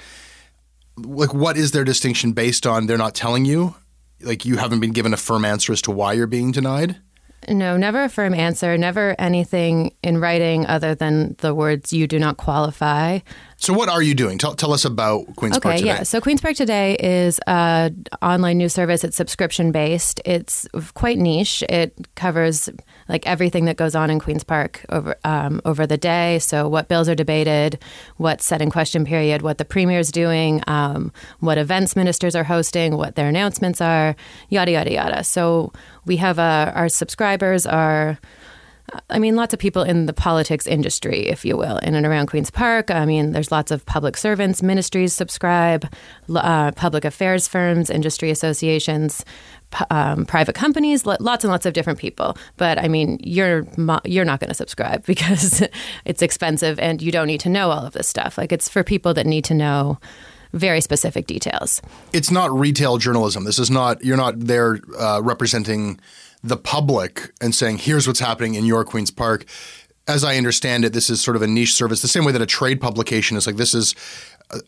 like 0.97 1.35
what 1.35 1.57
is 1.57 1.73
their 1.73 1.85
distinction 1.85 2.33
based 2.33 2.67
on 2.67 2.87
they're 2.87 2.99
not 2.99 3.15
telling 3.15 3.45
you 3.45 3.75
like 4.21 4.45
you 4.45 4.57
haven't 4.57 4.81
been 4.81 4.93
given 4.93 5.13
a 5.13 5.17
firm 5.17 5.45
answer 5.45 5.73
as 5.73 5.83
to 5.83 5.91
why 5.91 6.13
you're 6.13 6.27
being 6.27 6.53
denied 6.53 6.97
no, 7.49 7.77
never 7.77 8.05
a 8.05 8.09
firm 8.09 8.35
answer, 8.35 8.79
never 8.79 9.15
anything 9.19 9.95
in 10.03 10.19
writing 10.19 10.67
other 10.67 10.95
than 10.95 11.37
the 11.39 11.55
words 11.55 11.93
you 11.93 12.07
do 12.07 12.19
not 12.19 12.37
qualify. 12.37 13.19
So, 13.57 13.73
what 13.73 13.89
are 13.89 14.03
you 14.03 14.15
doing? 14.15 14.39
Tell, 14.39 14.55
tell 14.55 14.73
us 14.73 14.85
about 14.85 15.25
Queen's 15.37 15.57
okay, 15.57 15.69
Park 15.69 15.77
today. 15.79 15.89
yeah. 15.89 16.03
So, 16.03 16.21
Queen's 16.21 16.41
Park 16.41 16.57
today 16.57 16.97
is 16.97 17.39
an 17.47 18.05
online 18.21 18.59
news 18.59 18.73
service. 18.73 19.05
It's 19.05 19.17
subscription 19.17 19.73
based. 19.73 20.21
It's 20.25 20.67
quite 20.95 21.19
niche. 21.19 21.63
It 21.69 21.95
covers 22.15 22.69
like 23.09 23.27
everything 23.27 23.65
that 23.67 23.77
goes 23.77 23.95
on 23.95 24.11
in 24.11 24.19
Queen's 24.19 24.45
Park 24.45 24.85
over 24.91 25.17
um, 25.25 25.61
over 25.65 25.87
the 25.87 25.97
day. 25.97 26.39
So, 26.41 26.69
what 26.69 26.89
bills 26.89 27.09
are 27.09 27.15
debated, 27.15 27.79
what's 28.17 28.45
set 28.45 28.61
in 28.61 28.71
question 28.71 29.05
period, 29.05 29.43
what 29.43 29.59
the 29.59 29.65
premier's 29.65 30.11
doing, 30.11 30.63
um, 30.67 31.13
what 31.41 31.59
events 31.59 31.97
ministers 31.97 32.35
are 32.35 32.45
hosting, 32.45 32.97
what 32.97 33.15
their 33.15 33.29
announcements 33.29 33.81
are, 33.81 34.17
yada 34.49 34.73
yada 34.73 34.93
yada. 34.93 35.25
So, 35.25 35.73
we 36.05 36.17
have 36.17 36.39
uh, 36.39 36.73
our 36.75 36.89
subscribers 36.89 37.67
are 37.67 38.19
I 39.11 39.19
mean, 39.19 39.35
lots 39.35 39.55
of 39.55 39.59
people 39.59 39.83
in 39.83 40.07
the 40.07 40.13
politics 40.13 40.67
industry, 40.67 41.27
if 41.27 41.45
you 41.45 41.57
will, 41.57 41.79
in 41.79 41.95
and 41.95 42.05
around 42.07 42.27
Queen's 42.27 42.51
Park. 42.51 42.91
I 42.91 43.07
mean, 43.07 43.33
there's 43.33 43.51
lots 43.51 43.71
of 43.71 43.85
public 43.87 44.17
servants, 44.17 44.63
ministries 44.63 45.13
subscribe, 45.13 45.93
uh, 46.35 46.71
public 46.73 47.05
affairs 47.05 47.49
firms, 47.49 47.89
industry 47.89 48.31
associations, 48.31 49.25
um, 49.91 50.27
private 50.27 50.55
companies, 50.55 51.07
lots 51.07 51.45
and 51.45 51.51
lots 51.51 51.67
of 51.67 51.73
different 51.73 51.99
people. 51.99 52.37
But 52.57 52.79
I 52.79 52.89
mean, 52.89 53.19
you're 53.23 53.67
you're 54.05 54.25
not 54.25 54.41
going 54.41 54.49
to 54.49 54.55
subscribe 54.55 55.05
because 55.07 55.63
it's 56.05 56.23
expensive 56.23 56.79
and 56.79 57.01
you 57.01 57.11
don't 57.11 57.27
need 57.27 57.41
to 57.41 57.49
know 57.49 57.71
all 57.71 57.87
of 57.87 57.95
this 57.95 58.07
stuff. 58.07 58.39
Like 58.39 58.53
it's 58.53 58.69
for 58.69 58.85
people 58.85 59.15
that 59.15 59.27
need 59.27 59.45
to 59.47 59.55
know 59.55 59.99
very 60.53 60.81
specific 60.81 61.27
details. 61.27 61.83
It's 62.13 62.31
not 62.31 62.57
retail 62.57 62.99
journalism. 62.99 63.45
This 63.45 63.59
is 63.59 63.71
not 63.71 64.05
you're 64.05 64.17
not 64.17 64.39
there 64.39 64.79
uh, 64.99 65.21
representing 65.23 65.99
the 66.45 66.59
public 66.59 67.33
and 67.41 67.55
saying, 67.55 67.79
here's 67.79 68.07
what's 68.07 68.21
happening 68.21 68.55
in 68.55 68.67
your 68.67 68.85
Queen's 68.85 69.11
Park. 69.11 69.47
As 70.07 70.23
I 70.23 70.37
understand 70.37 70.85
it, 70.85 70.93
this 70.93 71.09
is 71.09 71.23
sort 71.23 71.37
of 71.37 71.43
a 71.43 71.47
niche 71.47 71.73
service, 71.73 72.03
the 72.03 72.09
same 72.09 72.27
way 72.27 72.33
that 72.33 72.43
a 72.43 72.47
trade 72.47 72.83
publication 72.83 73.39
is 73.39 73.47
like 73.47 73.57
this 73.57 73.73
is 73.75 73.95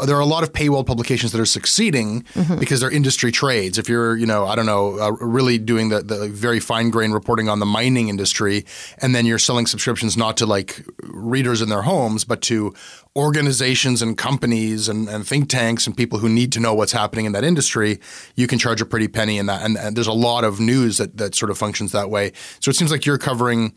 there 0.04 0.16
are 0.16 0.20
a 0.20 0.26
lot 0.26 0.42
of 0.42 0.52
paywall 0.52 0.86
publications 0.86 1.32
that 1.32 1.40
are 1.40 1.46
succeeding 1.46 2.22
mm-hmm. 2.22 2.58
because 2.58 2.80
they're 2.80 2.90
industry 2.90 3.30
trades. 3.30 3.78
If 3.78 3.88
you're, 3.88 4.16
you 4.16 4.26
know, 4.26 4.46
I 4.46 4.54
don't 4.54 4.66
know, 4.66 4.98
uh, 4.98 5.12
really 5.20 5.58
doing 5.58 5.90
the, 5.90 6.02
the 6.02 6.28
very 6.28 6.60
fine 6.60 6.90
grain 6.90 7.12
reporting 7.12 7.48
on 7.48 7.60
the 7.60 7.66
mining 7.66 8.08
industry, 8.08 8.64
and 8.98 9.14
then 9.14 9.26
you're 9.26 9.38
selling 9.38 9.66
subscriptions 9.66 10.16
not 10.16 10.36
to 10.38 10.46
like 10.46 10.84
readers 11.04 11.60
in 11.62 11.68
their 11.68 11.82
homes, 11.82 12.24
but 12.24 12.42
to 12.42 12.74
organizations 13.14 14.02
and 14.02 14.18
companies 14.18 14.88
and, 14.88 15.08
and 15.08 15.26
think 15.26 15.48
tanks 15.48 15.86
and 15.86 15.96
people 15.96 16.18
who 16.18 16.28
need 16.28 16.52
to 16.52 16.60
know 16.60 16.74
what's 16.74 16.92
happening 16.92 17.24
in 17.24 17.32
that 17.32 17.44
industry, 17.44 18.00
you 18.34 18.46
can 18.46 18.58
charge 18.58 18.80
a 18.80 18.86
pretty 18.86 19.08
penny 19.08 19.38
in 19.38 19.46
that. 19.46 19.62
And, 19.62 19.76
and 19.76 19.96
there's 19.96 20.06
a 20.06 20.12
lot 20.12 20.44
of 20.44 20.58
news 20.60 20.98
that, 20.98 21.16
that 21.16 21.34
sort 21.34 21.50
of 21.50 21.58
functions 21.58 21.92
that 21.92 22.10
way. 22.10 22.32
So 22.60 22.70
it 22.70 22.76
seems 22.76 22.90
like 22.90 23.06
you're 23.06 23.18
covering 23.18 23.74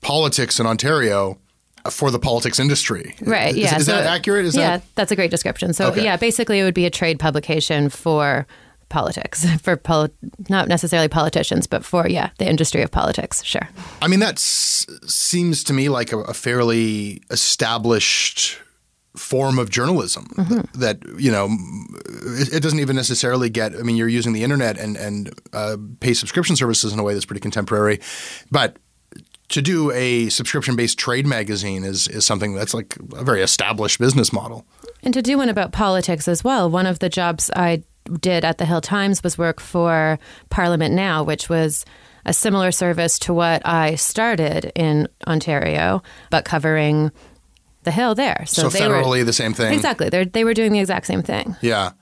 politics 0.00 0.60
in 0.60 0.66
Ontario 0.66 1.38
for 1.90 2.10
the 2.10 2.18
politics 2.18 2.58
industry. 2.58 3.14
Right. 3.20 3.50
Is, 3.50 3.56
yeah. 3.56 3.76
Is, 3.78 3.86
so, 3.86 3.92
that 3.92 4.06
accurate? 4.06 4.44
Is 4.44 4.56
yeah, 4.56 4.78
that? 4.78 4.94
that's 4.94 5.12
a 5.12 5.16
great 5.16 5.30
description. 5.30 5.72
So 5.72 5.88
Okay. 5.88 6.04
yeah, 6.04 6.16
basically 6.16 6.58
it 6.60 6.64
would 6.64 6.74
be 6.74 6.86
a 6.86 6.90
trade 6.90 7.18
publication 7.18 7.88
for 7.88 8.46
politics 8.90 9.44
for 9.62 9.76
poli- 9.76 10.08
not 10.48 10.66
necessarily 10.66 11.08
politicians 11.08 11.66
but 11.66 11.84
for 11.84 12.08
yeah 12.08 12.30
the 12.38 12.48
industry 12.48 12.80
of 12.80 12.90
politics 12.90 13.44
sure 13.44 13.68
I 14.00 14.08
mean, 14.08 14.20
that 14.20 14.38
seems 14.38 15.62
to 15.64 15.74
me 15.74 15.90
like 15.90 16.10
a, 16.10 16.20
a 16.20 16.32
fairly 16.32 17.20
established 17.30 18.58
form 19.16 19.58
of 19.58 19.68
journalism 19.68 20.24
Mm-hmm. 20.36 20.80
that 20.80 20.98
you 21.18 21.30
know 21.30 21.48
it, 22.40 22.54
it 22.54 22.62
doesn't 22.62 22.78
even 22.80 22.94
necessarily 22.96 23.50
get 23.50 23.74
i 23.74 23.82
mean 23.82 23.96
you're 23.96 24.08
using 24.08 24.32
the 24.32 24.42
internet 24.44 24.78
and 24.78 24.96
and 24.96 25.38
uh, 25.52 25.76
pay 26.00 26.14
subscription 26.14 26.56
services 26.56 26.92
in 26.92 26.98
a 26.98 27.02
way 27.02 27.12
that's 27.14 27.26
pretty 27.26 27.40
contemporary 27.40 28.00
but 28.50 28.76
to 29.48 29.62
do 29.62 29.90
a 29.92 30.28
subscription 30.28 30.76
based 30.76 30.98
trade 30.98 31.26
magazine 31.26 31.84
is 31.84 32.08
is 32.08 32.26
something 32.26 32.54
that's 32.54 32.74
like 32.74 32.96
a 33.14 33.24
very 33.24 33.42
established 33.42 33.98
business 33.98 34.32
model 34.32 34.66
And 35.02 35.14
to 35.14 35.22
do 35.22 35.38
one 35.38 35.48
about 35.48 35.72
politics 35.72 36.28
as 36.28 36.44
well, 36.44 36.70
one 36.70 36.86
of 36.86 36.98
the 36.98 37.08
jobs 37.08 37.50
I 37.54 37.82
did 38.20 38.44
at 38.44 38.58
the 38.58 38.64
Hill 38.64 38.80
Times 38.80 39.22
was 39.22 39.36
work 39.36 39.60
for 39.60 40.18
Parliament 40.50 40.94
Now, 40.94 41.22
which 41.22 41.48
was 41.48 41.84
a 42.24 42.32
similar 42.32 42.72
service 42.72 43.18
to 43.20 43.34
what 43.34 43.62
I 43.66 43.94
started 43.94 44.72
in 44.74 45.08
Ontario, 45.26 46.02
but 46.30 46.44
covering 46.44 47.10
the 47.84 47.90
Hill 47.90 48.14
there. 48.14 48.44
so, 48.46 48.68
they 48.68 48.80
federally 48.80 49.18
were 49.18 49.24
the 49.24 49.32
same 49.32 49.54
thing 49.54 49.72
exactly 49.72 50.08
they 50.10 50.24
they 50.24 50.44
were 50.44 50.52
doing 50.52 50.72
the 50.72 50.80
exact 50.80 51.06
same 51.06 51.22
thing. 51.22 51.56
yeah 51.62 51.92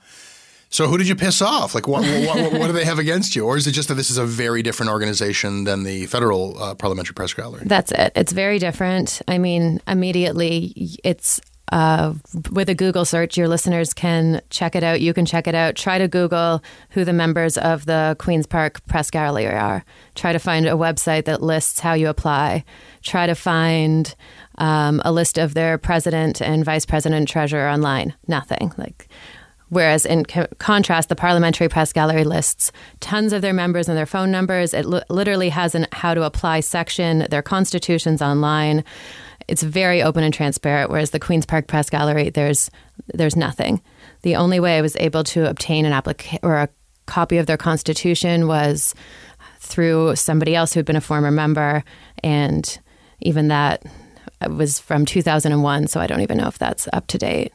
so 0.69 0.87
who 0.87 0.97
did 0.97 1.07
you 1.07 1.15
piss 1.15 1.41
off? 1.41 1.73
Like, 1.73 1.87
what, 1.87 2.03
what, 2.03 2.53
what, 2.53 2.67
do 2.67 2.73
they 2.73 2.85
have 2.85 2.99
against 2.99 3.35
you? 3.35 3.45
Or 3.45 3.57
is 3.57 3.67
it 3.67 3.71
just 3.71 3.87
that 3.87 3.95
this 3.95 4.09
is 4.09 4.17
a 4.17 4.25
very 4.25 4.61
different 4.61 4.91
organization 4.91 5.63
than 5.63 5.83
the 5.83 6.05
federal 6.07 6.61
uh, 6.61 6.75
parliamentary 6.75 7.13
press 7.13 7.33
gallery? 7.33 7.63
That's 7.65 7.91
it. 7.91 8.11
It's 8.15 8.33
very 8.33 8.59
different. 8.59 9.21
I 9.27 9.37
mean, 9.37 9.81
immediately 9.87 10.97
it's 11.03 11.39
uh, 11.71 12.13
with 12.51 12.69
a 12.69 12.75
Google 12.75 13.03
search, 13.03 13.37
your 13.37 13.47
listeners 13.47 13.93
can 13.93 14.41
check 14.49 14.75
it 14.75 14.83
out. 14.83 15.01
You 15.01 15.13
can 15.13 15.25
check 15.25 15.47
it 15.47 15.55
out. 15.55 15.75
Try 15.75 15.97
to 15.97 16.07
Google 16.07 16.63
who 16.91 17.03
the 17.03 17.13
members 17.13 17.57
of 17.57 17.85
the 17.85 18.15
Queen's 18.19 18.47
Park 18.47 18.85
Press 18.87 19.11
Gallery 19.11 19.47
are. 19.47 19.83
Try 20.15 20.31
to 20.31 20.39
find 20.39 20.65
a 20.65 20.71
website 20.71 21.25
that 21.25 21.41
lists 21.41 21.81
how 21.81 21.93
you 21.93 22.07
apply. 22.07 22.63
Try 23.03 23.27
to 23.27 23.35
find 23.35 24.15
um, 24.57 25.01
a 25.03 25.11
list 25.11 25.37
of 25.37 25.53
their 25.53 25.77
president 25.77 26.41
and 26.41 26.63
vice 26.63 26.85
president 26.85 27.27
treasurer 27.27 27.69
online. 27.69 28.13
Nothing. 28.27 28.73
Like, 28.77 29.09
Whereas 29.69 30.05
in 30.05 30.25
co- 30.25 30.47
contrast, 30.59 31.09
the 31.09 31.15
Parliamentary 31.15 31.67
Press 31.67 31.91
Gallery 31.91 32.23
lists 32.23 32.71
tons 32.99 33.33
of 33.33 33.41
their 33.41 33.53
members 33.53 33.89
and 33.89 33.97
their 33.97 34.05
phone 34.05 34.31
numbers. 34.31 34.73
It 34.73 34.85
li- 34.85 35.01
literally 35.09 35.49
has 35.49 35.75
an 35.75 35.87
how 35.91 36.13
to 36.13 36.23
apply 36.23 36.61
section, 36.61 37.27
their 37.29 37.41
constitutions 37.41 38.21
online. 38.21 38.83
It's 39.47 39.63
very 39.63 40.01
open 40.01 40.23
and 40.23 40.33
transparent. 40.33 40.89
Whereas 40.89 41.11
the 41.11 41.19
Queens 41.19 41.45
Park 41.45 41.67
Press 41.67 41.89
Gallery, 41.89 42.29
there's 42.29 42.69
there's 43.13 43.35
nothing. 43.35 43.81
The 44.21 44.35
only 44.35 44.59
way 44.59 44.77
I 44.77 44.81
was 44.81 44.95
able 44.97 45.23
to 45.25 45.49
obtain 45.49 45.85
an 45.85 45.93
applica- 45.93 46.39
or 46.43 46.55
a 46.55 46.69
copy 47.05 47.37
of 47.37 47.45
their 47.45 47.57
constitution 47.57 48.47
was 48.47 48.93
through 49.59 50.15
somebody 50.15 50.55
else 50.55 50.73
who'd 50.73 50.85
been 50.85 50.95
a 50.95 51.01
former 51.01 51.31
member, 51.31 51.83
and 52.23 52.79
even 53.19 53.49
that 53.49 53.83
was 54.49 54.79
from 54.79 55.05
2001. 55.05 55.87
So 55.87 55.99
I 55.99 56.07
don't 56.07 56.21
even 56.21 56.37
know 56.37 56.47
if 56.47 56.57
that's 56.57 56.87
up 56.93 57.07
to 57.07 57.17
date. 57.17 57.51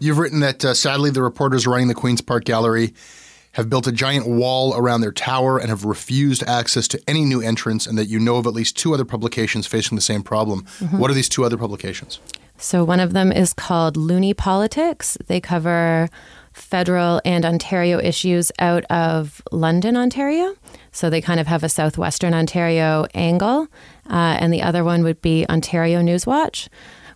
You've 0.00 0.18
written 0.18 0.40
that 0.40 0.64
uh, 0.64 0.74
sadly 0.74 1.10
the 1.10 1.22
reporters 1.22 1.66
running 1.66 1.88
the 1.88 1.94
Queen's 1.94 2.22
Park 2.22 2.44
Gallery 2.44 2.94
have 3.52 3.68
built 3.68 3.86
a 3.86 3.92
giant 3.92 4.26
wall 4.26 4.74
around 4.76 5.02
their 5.02 5.12
tower 5.12 5.58
and 5.58 5.68
have 5.68 5.84
refused 5.84 6.42
access 6.44 6.88
to 6.88 7.02
any 7.06 7.24
new 7.24 7.40
entrants, 7.42 7.86
and 7.86 7.98
that 7.98 8.06
you 8.06 8.18
know 8.18 8.36
of 8.36 8.46
at 8.46 8.54
least 8.54 8.78
two 8.78 8.94
other 8.94 9.04
publications 9.04 9.66
facing 9.66 9.96
the 9.96 10.02
same 10.02 10.22
problem. 10.22 10.64
What 10.92 11.10
are 11.10 11.14
these 11.14 11.28
two 11.28 11.44
other 11.44 11.56
publications? 11.56 12.18
So 12.56 12.84
one 12.84 13.00
of 13.00 13.12
them 13.12 13.32
is 13.32 13.52
called 13.52 13.96
Loonie 13.96 14.36
Politics. 14.36 15.18
They 15.26 15.40
cover 15.40 16.08
federal 16.52 17.20
and 17.24 17.44
Ontario 17.44 17.98
issues 17.98 18.52
out 18.58 18.84
of 18.84 19.40
London, 19.50 19.96
Ontario. 19.96 20.54
So 20.92 21.08
they 21.08 21.20
kind 21.20 21.40
of 21.40 21.46
have 21.46 21.62
a 21.62 21.68
southwestern 21.68 22.34
Ontario 22.34 23.06
angle. 23.14 23.68
Uh, 24.08 24.36
and 24.38 24.52
the 24.52 24.62
other 24.62 24.84
one 24.84 25.02
would 25.04 25.22
be 25.22 25.46
Ontario 25.48 26.00
Newswatch, 26.02 26.68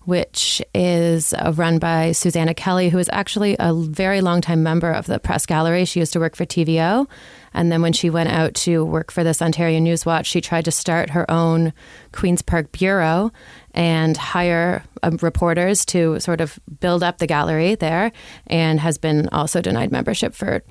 which 0.05 0.63
is 0.75 1.33
uh, 1.35 1.53
run 1.55 1.79
by 1.79 2.13
Susanna 2.13 2.55
Kelley, 2.55 2.89
who 2.89 2.99
is 2.99 3.09
actually 3.13 3.57
a 3.59 3.73
very 3.75 4.21
long 4.21 4.41
time 4.41 4.63
member 4.63 4.91
of 4.91 5.07
the 5.07 5.19
press 5.19 5.47
gallery. 5.47 5.85
She 5.85 6.01
used 6.01 6.13
to 6.13 6.21
work 6.21 6.37
for 6.37 6.45
TVO. 6.45 7.07
And 7.55 7.71
then 7.71 7.83
when 7.83 7.93
she 7.93 8.11
went 8.11 8.31
out 8.31 8.55
to 8.55 8.85
work 8.85 9.13
for 9.13 9.23
this 9.23 9.41
Ontario 9.41 9.79
News 9.79 10.05
Watch, 10.05 10.27
she 10.27 10.41
tried 10.41 10.65
to 10.65 10.71
start 10.71 11.11
her 11.11 11.31
own 11.31 11.73
Queen's 12.13 12.43
Park 12.43 12.73
Bureau 12.73 13.33
and 13.73 14.17
hire 14.17 14.85
um, 15.03 15.19
reporters 15.23 15.85
to 15.87 16.19
sort 16.21 16.41
of 16.41 16.59
build 16.81 17.03
up 17.03 17.19
the 17.19 17.27
gallery 17.27 17.75
there 17.75 18.13
and 18.49 18.81
has 18.81 18.99
been 18.99 19.29
also 19.31 19.61
denied 19.61 19.93
membership 19.93 20.35
for 20.35 20.63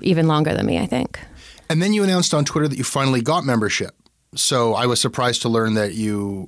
even 0.00 0.26
longer 0.26 0.54
than 0.54 0.66
me, 0.66 0.78
I 0.78 0.86
think. 0.86 1.20
And 1.68 1.82
then 1.82 1.92
you 1.92 2.02
announced 2.02 2.32
on 2.32 2.44
Twitter 2.44 2.68
that 2.68 2.78
you 2.78 2.84
finally 2.84 3.20
got 3.20 3.44
membership. 3.44 3.94
So 4.34 4.74
I 4.74 4.86
was 4.86 5.00
surprised 5.00 5.42
to 5.42 5.48
learn 5.48 5.74
that 5.74 5.94
you 5.94 6.46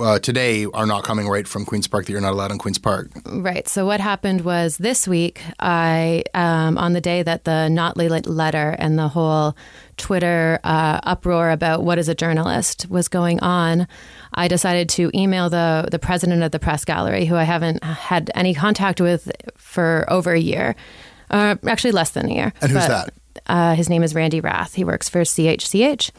uh, 0.00 0.18
today 0.18 0.66
are 0.66 0.86
not 0.86 1.04
coming 1.04 1.28
right 1.28 1.46
from 1.46 1.64
Queens 1.64 1.86
Park. 1.86 2.06
That 2.06 2.12
you're 2.12 2.20
not 2.20 2.32
allowed 2.32 2.50
in 2.50 2.58
Queens 2.58 2.78
Park. 2.78 3.10
Right. 3.26 3.68
So 3.68 3.86
what 3.86 4.00
happened 4.00 4.42
was 4.42 4.76
this 4.78 5.06
week, 5.08 5.40
I 5.60 6.24
um, 6.34 6.78
on 6.78 6.92
the 6.92 7.00
day 7.00 7.22
that 7.22 7.44
the 7.44 7.68
Notley 7.70 8.08
letter 8.26 8.76
and 8.78 8.98
the 8.98 9.08
whole 9.08 9.56
Twitter 9.96 10.58
uh, 10.64 11.00
uproar 11.02 11.50
about 11.50 11.84
what 11.84 11.98
is 11.98 12.08
a 12.08 12.14
journalist 12.14 12.88
was 12.88 13.08
going 13.08 13.40
on, 13.40 13.86
I 14.34 14.48
decided 14.48 14.88
to 14.90 15.10
email 15.14 15.50
the 15.50 15.88
the 15.90 15.98
president 15.98 16.42
of 16.42 16.52
the 16.52 16.58
press 16.58 16.84
gallery, 16.84 17.24
who 17.24 17.36
I 17.36 17.44
haven't 17.44 17.82
had 17.84 18.30
any 18.34 18.54
contact 18.54 19.00
with 19.00 19.30
for 19.56 20.04
over 20.08 20.32
a 20.32 20.40
year, 20.40 20.76
uh, 21.30 21.56
actually 21.66 21.92
less 21.92 22.10
than 22.10 22.30
a 22.30 22.34
year. 22.34 22.52
And 22.60 22.72
who's 22.72 22.86
but, 22.86 22.88
that? 22.88 23.14
Uh, 23.46 23.74
his 23.74 23.88
name 23.88 24.02
is 24.02 24.14
Randy 24.14 24.40
Rath. 24.40 24.74
He 24.74 24.84
works 24.84 25.08
for 25.08 25.20
CHCH, 25.20 26.10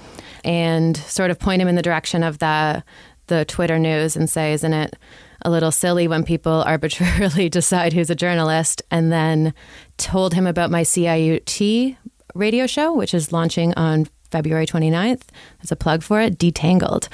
and 0.43 0.97
sort 0.97 1.31
of 1.31 1.39
point 1.39 1.61
him 1.61 1.67
in 1.67 1.75
the 1.75 1.81
direction 1.81 2.23
of 2.23 2.39
the 2.39 2.83
the 3.29 3.45
Twitter 3.45 3.79
news 3.79 4.15
and 4.15 4.29
say, 4.29 4.53
isn't 4.53 4.73
it 4.73 4.95
a 5.43 5.49
little 5.49 5.71
silly 5.71 6.07
when 6.07 6.23
people 6.23 6.63
arbitrarily 6.67 7.49
decide 7.49 7.93
who's 7.93 8.09
a 8.09 8.15
journalist? 8.15 8.81
And 8.91 9.11
then 9.11 9.53
told 9.97 10.33
him 10.33 10.45
about 10.45 10.71
my 10.71 10.83
CIUT 10.83 11.97
radio 12.35 12.67
show, 12.67 12.93
which 12.93 13.13
is 13.13 13.31
launching 13.31 13.73
on 13.75 14.07
February 14.31 14.65
29th. 14.65 15.23
There's 15.59 15.71
a 15.71 15.75
plug 15.75 16.03
for 16.03 16.21
it, 16.21 16.37
Detangled, 16.37 17.07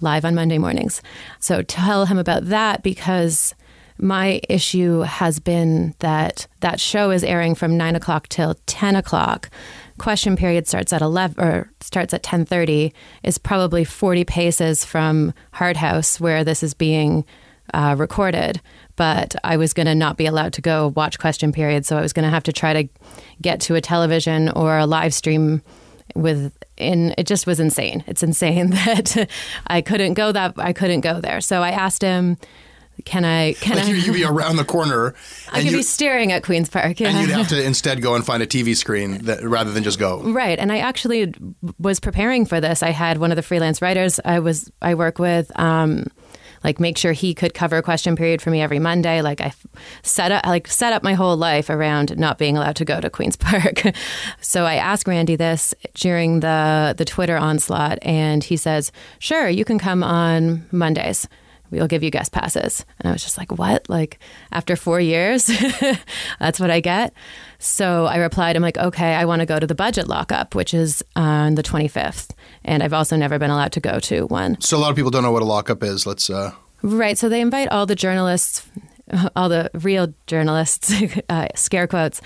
live 0.00 0.24
on 0.24 0.34
Monday 0.34 0.58
mornings. 0.58 1.00
So 1.38 1.62
tell 1.62 2.06
him 2.06 2.18
about 2.18 2.46
that 2.46 2.82
because 2.82 3.54
my 3.98 4.40
issue 4.48 5.00
has 5.00 5.38
been 5.38 5.94
that 6.00 6.46
that 6.60 6.80
show 6.80 7.10
is 7.10 7.24
airing 7.24 7.54
from 7.54 7.76
9 7.76 7.96
o'clock 7.96 8.28
till 8.28 8.56
10 8.66 8.96
o'clock 8.96 9.48
question 9.98 10.36
period 10.36 10.66
starts 10.66 10.92
at 10.92 11.02
11 11.02 11.42
or 11.42 11.70
starts 11.80 12.12
at 12.14 12.22
10:30 12.22 12.92
is 13.22 13.38
probably 13.38 13.84
40 13.84 14.24
paces 14.24 14.84
from 14.84 15.32
Hart 15.52 15.76
House 15.76 16.20
where 16.20 16.44
this 16.44 16.62
is 16.62 16.74
being 16.74 17.24
uh, 17.74 17.94
recorded. 17.98 18.60
But 18.96 19.36
I 19.44 19.56
was 19.56 19.72
going 19.72 19.86
to 19.86 19.94
not 19.94 20.16
be 20.16 20.26
allowed 20.26 20.52
to 20.54 20.62
go 20.62 20.92
watch 20.96 21.18
question 21.18 21.52
period, 21.52 21.84
so 21.84 21.96
I 21.96 22.00
was 22.00 22.12
going 22.12 22.24
to 22.24 22.30
have 22.30 22.44
to 22.44 22.52
try 22.52 22.82
to 22.82 22.88
get 23.42 23.60
to 23.62 23.74
a 23.74 23.80
television 23.80 24.48
or 24.50 24.78
a 24.78 24.86
live 24.86 25.12
stream 25.12 25.62
with 26.14 26.56
in 26.76 27.14
it 27.18 27.26
just 27.26 27.46
was 27.46 27.60
insane. 27.60 28.04
It's 28.06 28.22
insane 28.22 28.70
that 28.84 29.28
I 29.66 29.80
couldn't 29.80 30.14
go 30.14 30.32
that 30.32 30.54
I 30.56 30.72
couldn't 30.72 31.00
go 31.00 31.20
there. 31.20 31.40
So 31.40 31.62
I 31.62 31.70
asked 31.70 32.02
him 32.02 32.38
can 33.04 33.24
I? 33.24 33.52
Can 33.54 33.76
like 33.76 33.86
I? 33.86 33.90
You'd 33.90 34.14
be 34.14 34.24
around 34.24 34.56
the 34.56 34.64
corner. 34.64 35.14
I 35.52 35.62
could 35.62 35.72
be 35.72 35.82
staring 35.82 36.32
at 36.32 36.42
Queens 36.42 36.68
Park, 36.68 36.98
yeah. 37.00 37.08
and 37.08 37.20
you'd 37.20 37.36
have 37.36 37.48
to 37.48 37.62
instead 37.62 38.02
go 38.02 38.14
and 38.14 38.24
find 38.24 38.42
a 38.42 38.46
TV 38.46 38.76
screen 38.76 39.18
that, 39.24 39.42
rather 39.42 39.70
than 39.70 39.82
just 39.82 39.98
go. 39.98 40.22
Right, 40.22 40.58
and 40.58 40.72
I 40.72 40.78
actually 40.78 41.34
was 41.78 42.00
preparing 42.00 42.46
for 42.46 42.60
this. 42.60 42.82
I 42.82 42.90
had 42.90 43.18
one 43.18 43.30
of 43.30 43.36
the 43.36 43.42
freelance 43.42 43.82
writers 43.82 44.18
I 44.24 44.40
was 44.40 44.70
I 44.80 44.94
work 44.94 45.18
with. 45.18 45.50
Um, 45.58 46.06
like 46.64 46.80
make 46.80 46.98
sure 46.98 47.12
he 47.12 47.32
could 47.32 47.54
cover 47.54 47.76
a 47.76 47.82
question 47.82 48.16
period 48.16 48.42
for 48.42 48.50
me 48.50 48.60
every 48.60 48.78
Monday. 48.78 49.22
Like 49.22 49.40
I 49.40 49.52
set 50.02 50.32
up 50.32 50.44
like 50.46 50.66
set 50.66 50.92
up 50.92 51.02
my 51.02 51.14
whole 51.14 51.36
life 51.36 51.70
around 51.70 52.18
not 52.18 52.38
being 52.38 52.56
allowed 52.56 52.76
to 52.76 52.84
go 52.84 53.00
to 53.00 53.08
Queens 53.08 53.36
Park. 53.36 53.82
so 54.40 54.64
I 54.64 54.74
asked 54.74 55.06
Randy 55.06 55.36
this 55.36 55.74
during 55.94 56.40
the 56.40 56.94
the 56.96 57.04
Twitter 57.04 57.36
onslaught, 57.36 57.98
and 58.02 58.42
he 58.42 58.56
says, 58.56 58.90
"Sure, 59.18 59.48
you 59.48 59.64
can 59.64 59.78
come 59.78 60.02
on 60.02 60.66
Mondays." 60.72 61.28
We'll 61.70 61.86
give 61.86 62.02
you 62.02 62.10
guest 62.10 62.32
passes. 62.32 62.84
And 63.00 63.08
I 63.08 63.12
was 63.12 63.22
just 63.22 63.38
like, 63.38 63.52
what? 63.52 63.88
Like, 63.88 64.18
after 64.52 64.76
four 64.76 65.00
years, 65.00 65.46
that's 66.38 66.60
what 66.60 66.70
I 66.70 66.80
get. 66.80 67.12
So 67.58 68.06
I 68.06 68.16
replied, 68.16 68.56
I'm 68.56 68.62
like, 68.62 68.78
okay, 68.78 69.14
I 69.14 69.24
want 69.24 69.40
to 69.40 69.46
go 69.46 69.58
to 69.58 69.66
the 69.66 69.74
budget 69.74 70.08
lockup, 70.08 70.54
which 70.54 70.74
is 70.74 71.02
on 71.14 71.54
the 71.54 71.62
25th. 71.62 72.30
And 72.64 72.82
I've 72.82 72.92
also 72.92 73.16
never 73.16 73.38
been 73.38 73.50
allowed 73.50 73.72
to 73.72 73.80
go 73.80 73.98
to 74.00 74.26
one. 74.26 74.60
So 74.60 74.76
a 74.76 74.80
lot 74.80 74.90
of 74.90 74.96
people 74.96 75.10
don't 75.10 75.22
know 75.22 75.32
what 75.32 75.42
a 75.42 75.46
lockup 75.46 75.82
is. 75.82 76.06
Let's. 76.06 76.28
Uh... 76.28 76.52
Right. 76.82 77.16
So 77.16 77.28
they 77.28 77.40
invite 77.40 77.68
all 77.68 77.86
the 77.86 77.96
journalists, 77.96 78.66
all 79.36 79.48
the 79.48 79.70
real 79.74 80.12
journalists, 80.26 80.92
uh, 81.28 81.48
scare 81.54 81.86
quotes, 81.86 82.20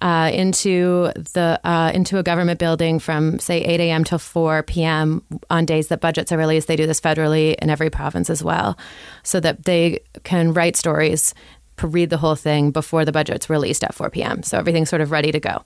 uh, 0.00 0.30
into 0.32 1.12
the 1.14 1.60
uh, 1.64 1.90
into 1.94 2.18
a 2.18 2.22
government 2.22 2.58
building 2.58 2.98
from 2.98 3.38
say 3.38 3.62
8 3.62 3.80
a.m. 3.80 4.04
till 4.04 4.18
4 4.18 4.62
p.m. 4.62 5.22
on 5.50 5.66
days 5.66 5.88
that 5.88 6.00
budgets 6.00 6.32
are 6.32 6.38
released. 6.38 6.68
They 6.68 6.76
do 6.76 6.86
this 6.86 7.00
federally 7.00 7.54
in 7.56 7.70
every 7.70 7.90
province 7.90 8.30
as 8.30 8.42
well, 8.42 8.78
so 9.22 9.40
that 9.40 9.64
they 9.64 10.00
can 10.24 10.52
write 10.52 10.76
stories, 10.76 11.34
read 11.82 12.10
the 12.10 12.18
whole 12.18 12.36
thing 12.36 12.70
before 12.70 13.04
the 13.04 13.12
budget's 13.12 13.48
released 13.48 13.84
at 13.84 13.94
4 13.94 14.10
p.m. 14.10 14.42
So 14.42 14.58
everything's 14.58 14.90
sort 14.90 15.02
of 15.02 15.10
ready 15.10 15.32
to 15.32 15.40
go. 15.40 15.62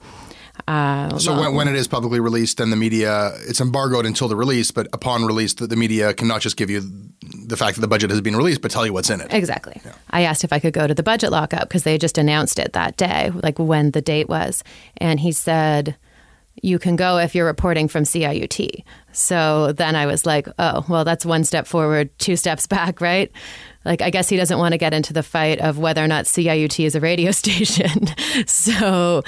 Uh, 0.69 1.19
so 1.19 1.39
when, 1.39 1.55
when, 1.55 1.69
it 1.69 1.75
is 1.75 1.89
publicly 1.89 2.21
released, 2.21 2.59
then 2.59 2.71
the 2.71 2.77
media 2.77 3.33
it's 3.49 3.61
embargoed 3.61 4.07
until 4.07 4.29
the 4.29 4.37
release. 4.37 4.71
But 4.71 4.87
upon 4.93 5.25
release, 5.25 5.55
the, 5.55 5.67
the, 5.67 5.77
media 5.77 6.15
cannot 6.15 6.41
just 6.41 6.57
give 6.57 6.71
you 6.71 6.81
the 7.47 7.57
fact 7.57 7.75
that 7.75 7.81
the 7.81 7.89
budget 7.89 8.11
has 8.11 8.21
been 8.21 8.37
released, 8.37 8.63
but 8.63 8.71
tell 8.71 8.87
you 8.87 8.93
what's 8.93 9.11
in 9.11 9.21
it. 9.21 9.33
Exactly. 9.33 9.81
Yeah. 9.85 9.93
I 10.11 10.23
asked 10.23 10.45
if 10.45 10.53
I 10.53 10.61
could 10.61 10.73
go 10.73 10.87
to 10.87 10.95
the 10.95 11.03
budget 11.03 11.33
lockup 11.33 11.69
because 11.69 11.83
they 11.83 11.99
just 11.99 12.19
announced 12.19 12.59
it 12.59 12.73
that 12.73 12.97
day, 12.97 13.31
like 13.43 13.59
when 13.59 13.91
the 13.91 14.01
date 14.01 14.29
was, 14.29 14.63
and 14.99 15.21
he 15.21 15.33
said 15.33 15.97
you 16.63 16.79
can 16.79 16.97
go 16.97 17.19
if 17.19 17.35
you're 17.35 17.47
reporting 17.47 17.89
from 17.89 18.05
CIUT. 18.05 18.85
So 19.13 19.73
then 19.73 19.97
I 19.97 20.07
was 20.07 20.25
like, 20.27 20.49
oh, 20.59 20.85
well, 20.89 21.05
that's 21.05 21.27
one 21.27 21.45
step 21.45 21.67
forward, 21.67 22.17
two 22.19 22.37
steps 22.37 22.67
back, 22.69 23.01
right? 23.01 23.31
like 23.85 24.01
I 24.01 24.11
guess 24.11 24.29
he 24.29 24.37
doesn't 24.37 24.59
want 24.59 24.73
to 24.73 24.79
get 24.79 24.95
into 24.95 25.13
the 25.13 25.23
fight 25.23 25.61
of 25.61 25.79
whether 25.79 26.03
or 26.03 26.09
not 26.09 26.25
CIUT 26.25 26.85
is 26.85 26.95
a 26.95 27.01
radio 27.01 27.31
station. 27.31 28.07
so 28.47 29.23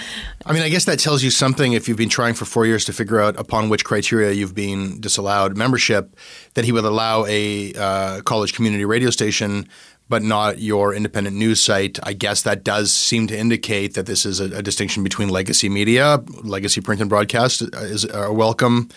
I 0.45 0.53
mean, 0.53 0.63
I 0.63 0.69
guess 0.69 0.85
that 0.87 0.99
tells 0.99 1.23
you 1.23 1.31
something 1.31 1.73
if 1.73 1.89
you've 1.89 1.99
been 1.99 2.09
trying 2.09 2.35
for 2.35 2.45
4 2.45 2.67
years 2.67 2.85
to 2.87 2.93
figure 2.93 3.21
out 3.21 3.39
upon 3.39 3.69
which 3.69 3.85
criteria 3.85 4.33
you've 4.33 4.55
been 4.55 5.01
disallowed 5.01 5.57
membership 5.57 6.17
that 6.55 6.65
he 6.65 6.73
would 6.73 6.85
allow 6.85 7.25
a 7.27 7.73
uh, 7.75 8.21
college 8.23 8.55
community 8.55 8.85
radio 8.85 9.11
station 9.11 9.69
but 10.09 10.23
not 10.23 10.59
your 10.59 10.95
independent 10.95 11.37
news 11.37 11.61
site. 11.61 11.99
I 12.03 12.13
guess 12.13 12.43
that 12.43 12.65
does 12.65 12.93
seem 12.93 13.27
to 13.29 13.39
indicate 13.39 13.95
that 13.95 14.07
this 14.07 14.25
is 14.25 14.41
a, 14.41 14.59
a 14.59 14.63
distinction 14.63 15.03
between 15.03 15.29
legacy 15.29 15.69
media, 15.69 16.23
legacy 16.43 16.81
print 16.81 17.01
and 17.01 17.11
broadcast 17.11 17.63
is 17.63 18.07
a 18.13 18.33
welcome, 18.33 18.89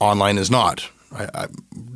online 0.00 0.38
is 0.38 0.50
not. 0.50 0.88
I, 1.12 1.28
I, 1.34 1.46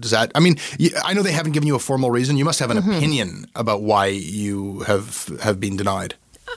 does 0.00 0.10
that? 0.10 0.32
I 0.34 0.40
mean, 0.40 0.56
I 1.04 1.14
know 1.14 1.22
they 1.22 1.32
haven't 1.32 1.52
given 1.52 1.66
you 1.66 1.76
a 1.76 1.80
formal 1.80 2.10
reason. 2.10 2.36
You 2.36 2.44
must 2.44 2.60
have 2.60 2.70
an 2.70 2.78
mm-hmm. 2.78 2.92
opinion 2.92 3.46
about 3.54 3.82
why 3.82 4.06
you 4.06 4.80
have 4.80 5.30
have 5.42 5.60
been 5.60 5.76
denied. 5.76 6.14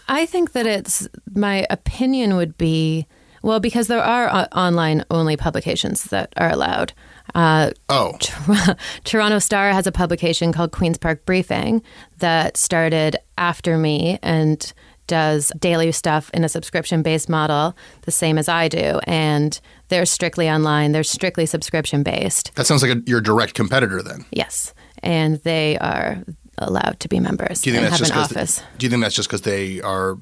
I 0.08 0.26
think 0.26 0.54
that 0.54 0.66
it's 0.66 1.08
my 1.34 1.68
opinion 1.70 2.36
would 2.36 2.58
be 2.58 3.06
well 3.48 3.60
because 3.60 3.88
there 3.88 4.04
are 4.04 4.28
uh, 4.28 4.48
online 4.52 5.04
only 5.10 5.38
publications 5.38 6.04
that 6.06 6.34
are 6.38 6.52
allowed. 6.52 6.94
Uh, 7.34 7.72
oh, 7.90 8.18
Toronto 9.06 9.40
Star 9.40 9.72
has 9.72 9.88
a 9.88 9.92
publication 9.92 10.52
called 10.52 10.72
Queens 10.72 10.98
Park 10.98 11.26
Briefing 11.26 11.82
that 12.20 12.58
started 12.58 13.16
after 13.38 13.78
me 13.78 14.20
and 14.22 14.74
does 15.08 15.52
daily 15.58 15.94
stuff 15.94 16.30
in 16.34 16.44
a 16.44 16.50
subscription 16.50 17.02
based 17.02 17.30
model, 17.30 17.76
the 18.02 18.12
same 18.12 18.38
as 18.38 18.50
I 18.50 18.68
do. 18.68 19.00
And 19.06 19.60
they're 19.88 20.06
strictly 20.06 20.50
online, 20.50 20.92
they're 20.92 21.04
strictly 21.04 21.46
subscription 21.46 22.04
based. 22.04 22.54
That 22.56 22.68
sounds 22.68 22.84
like 22.84 22.98
a, 22.98 23.02
your 23.06 23.22
direct 23.22 23.54
competitor 23.54 24.04
then. 24.04 24.26
Yes. 24.32 24.74
And 25.02 25.38
they 25.44 25.78
are 25.80 26.24
allowed 26.58 27.00
to 27.00 27.08
be 27.08 27.20
members 27.20 27.62
do 27.62 27.70
you 27.70 27.76
think 27.76 27.88
that's 27.88 28.00
just 28.00 28.16
office. 28.16 28.58
The, 28.58 28.64
do 28.80 28.86
you 28.88 28.90
think 28.90 29.04
that's 29.04 29.16
just 29.16 29.30
because 29.30 29.44
they 29.44 29.80
are 29.82 30.18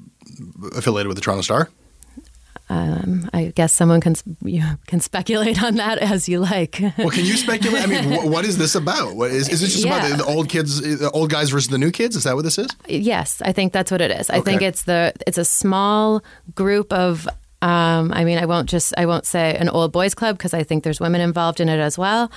affiliated 0.76 1.08
with 1.08 1.16
the 1.16 1.22
Toronto 1.22 1.42
Star? 1.42 1.68
Um, 2.68 3.30
I 3.32 3.52
guess 3.54 3.72
someone 3.72 4.00
can 4.00 4.16
you 4.42 4.62
can 4.88 4.98
speculate 4.98 5.62
on 5.62 5.76
that 5.76 5.98
as 5.98 6.28
you 6.28 6.40
like. 6.40 6.80
well, 6.98 7.10
can 7.10 7.24
you 7.24 7.36
speculate? 7.36 7.82
I 7.82 7.86
mean, 7.86 8.10
what, 8.10 8.28
what 8.28 8.44
is 8.44 8.58
this 8.58 8.74
about? 8.74 9.14
What 9.14 9.30
is, 9.30 9.48
is 9.48 9.62
it 9.62 9.68
just 9.68 9.84
yeah. 9.84 9.96
about 9.96 10.10
the, 10.10 10.16
the, 10.24 10.24
old 10.24 10.48
kids, 10.48 10.80
the 10.80 11.10
old 11.12 11.30
guys 11.30 11.50
versus 11.50 11.68
the 11.68 11.78
new 11.78 11.92
kids? 11.92 12.16
Is 12.16 12.24
that 12.24 12.34
what 12.34 12.42
this 12.42 12.58
is? 12.58 12.68
Yes, 12.88 13.40
I 13.42 13.52
think 13.52 13.72
that's 13.72 13.92
what 13.92 14.00
it 14.00 14.10
is. 14.10 14.28
Okay. 14.28 14.38
I 14.38 14.42
think 14.42 14.62
it's 14.62 14.82
the 14.82 15.12
it's 15.26 15.38
a 15.38 15.44
small 15.44 16.24
group 16.54 16.92
of 16.92 17.28
um, 17.62 18.12
I 18.12 18.24
mean, 18.24 18.38
I 18.38 18.46
won't 18.46 18.68
just 18.68 18.92
I 18.98 19.06
won't 19.06 19.26
say 19.26 19.56
an 19.56 19.68
old 19.68 19.90
boys 19.90 20.14
club 20.14 20.36
because 20.36 20.52
I 20.52 20.62
think 20.62 20.84
there's 20.84 21.00
women 21.00 21.20
involved 21.20 21.58
in 21.58 21.68
it 21.68 21.78
as 21.78 21.96
well, 21.96 22.30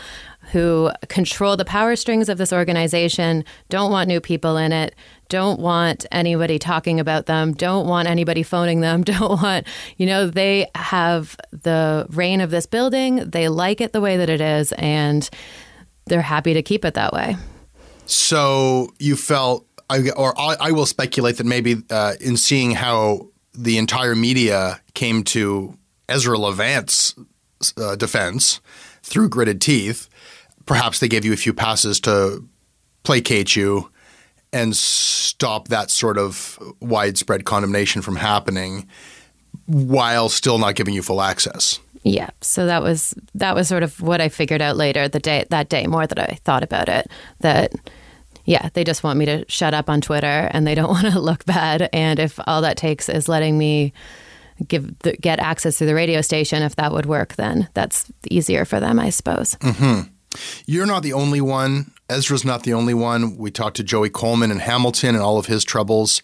who 0.51 0.91
control 1.09 1.57
the 1.57 1.65
power 1.65 1.95
strings 1.95 2.29
of 2.29 2.37
this 2.37 2.53
organization. 2.53 3.43
Don't 3.67 3.91
want 3.91 4.07
new 4.07 4.21
people 4.21 4.57
in 4.57 4.71
it. 4.71 4.95
Don't 5.29 5.59
want 5.59 6.05
anybody 6.11 6.57
talking 6.57 6.99
about 6.99 7.27
them. 7.27 7.53
Don't 7.53 7.87
want 7.87 8.07
anybody 8.07 8.43
phoning 8.43 8.81
them. 8.81 9.03
Don't 9.09 9.41
want 9.41 9.67
you 9.97 10.05
know 10.05 10.27
they 10.27 10.67
have 10.75 11.37
the 11.51 12.07
reign 12.09 12.41
of 12.41 12.51
this 12.51 12.65
building. 12.65 13.17
They 13.29 13.47
like 13.47 13.79
it 13.79 13.93
the 13.93 14.01
way 14.01 14.17
that 14.17 14.29
it 14.29 14.41
is, 14.41 14.71
and 14.73 15.29
they're 16.05 16.21
happy 16.21 16.53
to 16.55 16.61
keep 16.61 16.83
it 16.83 16.95
that 16.95 17.13
way. 17.13 17.37
So 18.05 18.91
you 18.97 19.15
felt, 19.15 19.67
or 20.17 20.39
I, 20.39 20.55
I 20.59 20.71
will 20.71 20.87
speculate 20.87 21.37
that 21.37 21.45
maybe 21.45 21.83
uh, 21.91 22.15
in 22.19 22.35
seeing 22.37 22.71
how 22.71 23.27
the 23.53 23.77
entire 23.77 24.15
media 24.15 24.81
came 24.95 25.23
to 25.25 25.77
Ezra 26.07 26.37
Levant's 26.37 27.13
uh, 27.77 27.95
defense 27.95 28.61
through 29.03 29.29
gritted 29.29 29.61
teeth, 29.61 30.09
perhaps 30.65 30.99
they 30.99 31.07
gave 31.07 31.23
you 31.23 31.33
a 31.33 31.37
few 31.37 31.53
passes 31.53 31.99
to 32.01 32.43
placate 33.03 33.55
you 33.55 33.91
and 34.51 34.75
stop 34.75 35.67
that 35.67 35.91
sort 35.91 36.17
of 36.17 36.59
widespread 36.79 37.45
condemnation 37.45 38.01
from 38.01 38.15
happening 38.15 38.87
while 39.65 40.29
still 40.29 40.57
not 40.57 40.75
giving 40.75 40.93
you 40.93 41.01
full 41.01 41.21
access. 41.21 41.79
Yeah, 42.03 42.29
so 42.41 42.65
that 42.65 42.81
was 42.81 43.13
that 43.35 43.55
was 43.55 43.67
sort 43.67 43.83
of 43.83 43.99
what 44.01 44.21
I 44.21 44.29
figured 44.29 44.61
out 44.61 44.77
later 44.77 45.07
the 45.07 45.19
day 45.19 45.45
that 45.49 45.69
day 45.69 45.85
more 45.85 46.07
that 46.07 46.19
I 46.19 46.39
thought 46.43 46.63
about 46.63 46.87
it 46.89 47.09
that 47.39 47.73
yeah, 48.45 48.69
they 48.73 48.83
just 48.83 49.03
want 49.03 49.19
me 49.19 49.25
to 49.25 49.45
shut 49.47 49.75
up 49.75 49.89
on 49.89 50.01
Twitter 50.01 50.49
and 50.51 50.65
they 50.65 50.75
don't 50.75 50.89
want 50.89 51.11
to 51.11 51.19
look 51.19 51.45
bad 51.45 51.89
and 51.91 52.19
if 52.19 52.39
all 52.47 52.61
that 52.61 52.77
takes 52.77 53.09
is 53.09 53.27
letting 53.27 53.57
me 53.57 53.93
give 54.67 54.97
the, 54.99 55.15
get 55.17 55.39
access 55.39 55.77
to 55.77 55.85
the 55.85 55.93
radio 55.93 56.21
station 56.21 56.63
if 56.63 56.75
that 56.77 56.91
would 56.91 57.05
work 57.05 57.35
then 57.35 57.69
that's 57.73 58.11
easier 58.29 58.65
for 58.65 58.79
them 58.79 58.99
I 58.99 59.09
suppose. 59.09 59.55
Mm-hmm. 59.55 60.09
You're 60.65 60.85
not 60.85 61.03
the 61.03 61.13
only 61.13 61.41
one. 61.41 61.91
Ezra's 62.09 62.43
not 62.43 62.63
the 62.63 62.73
only 62.73 62.93
one. 62.93 63.37
We 63.37 63.51
talked 63.51 63.77
to 63.77 63.83
Joey 63.83 64.09
Coleman 64.09 64.51
in 64.51 64.59
Hamilton 64.59 65.15
and 65.15 65.23
all 65.23 65.37
of 65.37 65.45
his 65.45 65.63
troubles 65.63 66.21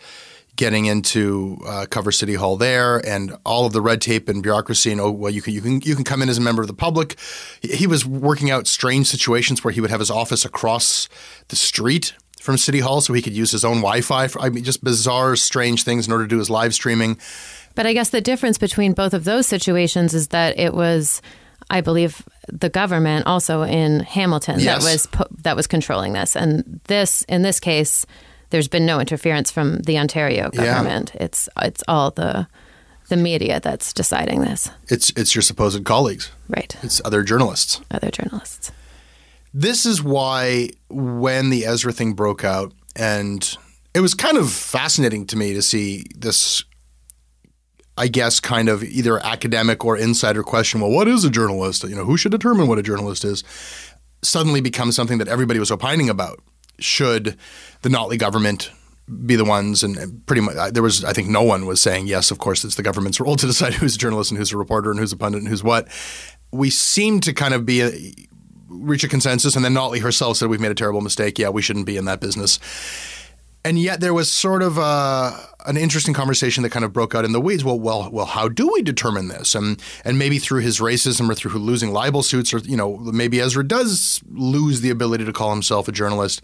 getting 0.56 0.86
into 0.86 1.58
uh, 1.65 1.86
cover 1.89 2.12
City 2.12 2.36
Hall 2.36 2.56
there, 2.58 3.06
and 3.06 3.36
all 3.45 3.65
of 3.65 3.74
the 3.74 3.82
red 3.82 4.02
tape 4.02 4.30
and 4.30 4.41
bureaucracy. 4.41 4.91
And 4.91 5.02
oh, 5.02 5.12
well, 5.12 5.32
you 5.32 5.41
can 5.41 5.54
you 5.54 5.62
can 5.62 5.82
you 5.82 5.95
can 5.95 6.04
come 6.04 6.21
in 6.21 6.30
as 6.30 6.38
a 6.38 6.41
member 6.41 6.62
of 6.62 6.67
the 6.67 6.74
public. 6.74 7.17
He 7.62 7.88
was 7.88 8.06
working 8.06 8.50
out 8.52 8.67
strange 8.67 9.08
situations 9.08 9.63
where 9.63 9.74
he 9.74 9.82
would 9.82 9.89
have 9.89 10.00
his 10.00 10.12
office 10.12 10.45
across 10.45 11.10
the 11.50 11.56
street 11.56 12.13
from 12.39 12.58
City 12.58 12.80
Hall, 12.80 13.02
so 13.02 13.13
he 13.13 13.21
could 13.21 13.34
use 13.34 13.52
his 13.52 13.65
own 13.65 13.78
Wi-Fi. 13.78 14.28
For, 14.28 14.41
I 14.41 14.50
mean, 14.50 14.63
just 14.63 14.84
bizarre, 14.84 15.36
strange 15.36 15.84
things 15.84 16.08
in 16.08 16.13
order 16.13 16.26
to 16.26 16.30
do 16.30 16.38
his 16.38 16.50
live 16.50 16.74
streaming. 16.74 17.17
But 17.74 17.86
I 17.86 17.93
guess 17.93 18.10
the 18.10 18.21
difference 18.21 18.58
between 18.58 18.93
both 18.93 19.13
of 19.13 19.26
those 19.26 19.48
situations 19.48 20.13
is 20.13 20.30
that 20.30 20.58
it 20.58 20.74
was. 20.74 21.21
I 21.67 21.82
believe 21.82 22.21
the 22.51 22.69
government 22.69 23.25
also 23.27 23.63
in 23.63 24.01
Hamilton 24.01 24.60
yes. 24.60 24.84
that 24.84 24.91
was 24.91 25.27
that 25.43 25.55
was 25.55 25.67
controlling 25.67 26.13
this, 26.13 26.36
and 26.36 26.79
this 26.88 27.23
in 27.23 27.41
this 27.41 27.60
case, 27.60 28.05
there's 28.49 28.67
been 28.67 28.86
no 28.86 28.99
interference 28.99 29.51
from 29.51 29.79
the 29.79 29.97
Ontario 29.97 30.49
government. 30.49 31.12
Yeah. 31.15 31.23
It's 31.23 31.49
it's 31.62 31.84
all 31.88 32.12
the 32.12 32.47
the 33.10 33.17
media 33.17 33.60
that's 33.60 33.93
deciding 33.93 34.41
this. 34.41 34.69
It's 34.88 35.12
it's 35.12 35.36
your 35.36 35.41
supposed 35.41 35.84
colleagues. 35.86 36.31
Right. 36.49 36.75
It's 36.81 37.01
other 37.05 37.23
journalists. 37.23 37.81
Other 37.91 38.12
journalists. 38.12 38.71
This 39.53 39.86
is 39.86 40.03
why 40.03 40.71
when 40.89 41.49
the 41.49 41.65
Ezra 41.65 41.93
thing 41.93 42.13
broke 42.13 42.43
out 42.43 42.73
and 42.95 43.58
it 43.93 44.01
was 44.01 44.13
kind 44.13 44.38
of 44.38 44.51
fascinating 44.51 45.25
to 45.27 45.38
me 45.38 45.53
to 45.53 45.62
see 45.62 46.05
this 46.15 46.63
I 47.97 48.08
guess 48.08 48.39
kind 48.39 48.67
of 48.67 48.84
either 48.84 49.23
academic 49.25 49.86
or 49.86 49.97
insider 49.97 50.43
question, 50.43 50.81
well, 50.81 50.91
what 50.91 51.08
is 51.08 51.23
a 51.23 51.29
journalist? 51.29 51.84
You 51.84 51.95
know, 51.95 52.03
who 52.03 52.17
should 52.17 52.31
determine 52.31 52.67
what 52.67 52.77
a 52.77 52.84
journalist 52.84 53.23
is? 53.23 53.43
Suddenly 54.21 54.60
becomes 54.60 54.95
something 54.95 55.17
that 55.19 55.27
everybody 55.27 55.60
was 55.60 55.71
opining 55.71 56.10
about. 56.10 56.41
Should 56.79 57.38
the 57.84 57.89
Notley 57.89 58.19
government 58.19 58.69
be 59.25 59.38
the 59.38 59.45
ones? 59.45 59.81
And 59.81 60.25
pretty 60.25 60.41
much 60.41 60.73
there 60.73 60.84
was 60.84 61.05
I 61.05 61.13
think 61.13 61.29
no 61.29 61.43
one 61.43 61.65
was 61.65 61.79
saying 61.79 62.08
yes 62.08 62.31
of 62.31 62.39
course 62.39 62.65
it's 62.65 62.75
the 62.75 62.84
government's 62.84 63.19
role 63.21 63.38
to 63.38 63.47
decide 63.47 63.75
who's 63.75 63.95
a 63.95 63.99
journalist 63.99 64.31
and 64.31 64.38
who's 64.38 64.51
a 64.51 64.58
reporter 64.58 64.91
and 64.91 64.99
who's 64.99 65.13
a 65.13 65.17
pundit 65.17 65.39
and 65.39 65.47
who's 65.47 65.63
what. 65.63 65.88
We 66.51 66.69
seem 66.69 67.21
to 67.21 67.34
kind 67.34 67.53
of 67.53 67.65
be 67.65 67.81
a, 67.81 67.91
reach 68.67 69.05
a 69.05 69.08
consensus 69.08 69.55
and 69.55 69.63
then 69.63 69.73
Notley 69.73 70.01
herself 70.01 70.36
said 70.38 70.49
we've 70.49 70.60
made 70.60 70.71
a 70.71 70.75
terrible 70.75 71.01
mistake. 71.01 71.39
Yeah 71.39 71.49
we 71.49 71.62
shouldn't 71.62 71.86
be 71.86 71.95
in 71.95 72.05
that 72.05 72.19
business. 72.19 72.60
And 73.63 73.79
yet 73.79 73.99
there 73.99 74.13
was 74.13 74.29
sort 74.29 74.62
of 74.62 74.77
a, 74.77 75.55
an 75.67 75.78
interesting 75.78 76.13
conversation 76.13 76.63
that 76.63 76.69
kind 76.69 76.86
of 76.86 76.93
broke 76.93 77.15
out 77.15 77.25
in 77.25 77.32
the 77.32 77.41
weeds. 77.41 77.63
Well, 77.63 77.80
well, 77.80 78.10
well, 78.12 78.25
how 78.25 78.47
do 78.47 78.71
we 78.71 78.82
determine 78.82 79.28
this? 79.28 79.56
And 79.56 79.82
and 80.04 80.17
maybe 80.17 80.39
through 80.39 80.62
his 80.62 80.80
racism 80.80 81.30
or 81.30 81.36
through 81.36 81.51
losing 81.60 81.91
libel 81.91 82.23
suits, 82.23 82.54
or 82.54 82.60
you 82.60 82.78
know, 82.78 82.97
maybe 82.97 83.39
Ezra 83.39 83.63
does 83.63 84.21
lose 84.32 84.82
the 84.82 84.89
ability 84.89 85.25
to 85.25 85.34
call 85.34 85.51
himself 85.51 85.88
a 85.88 85.91
journalist. 85.91 86.41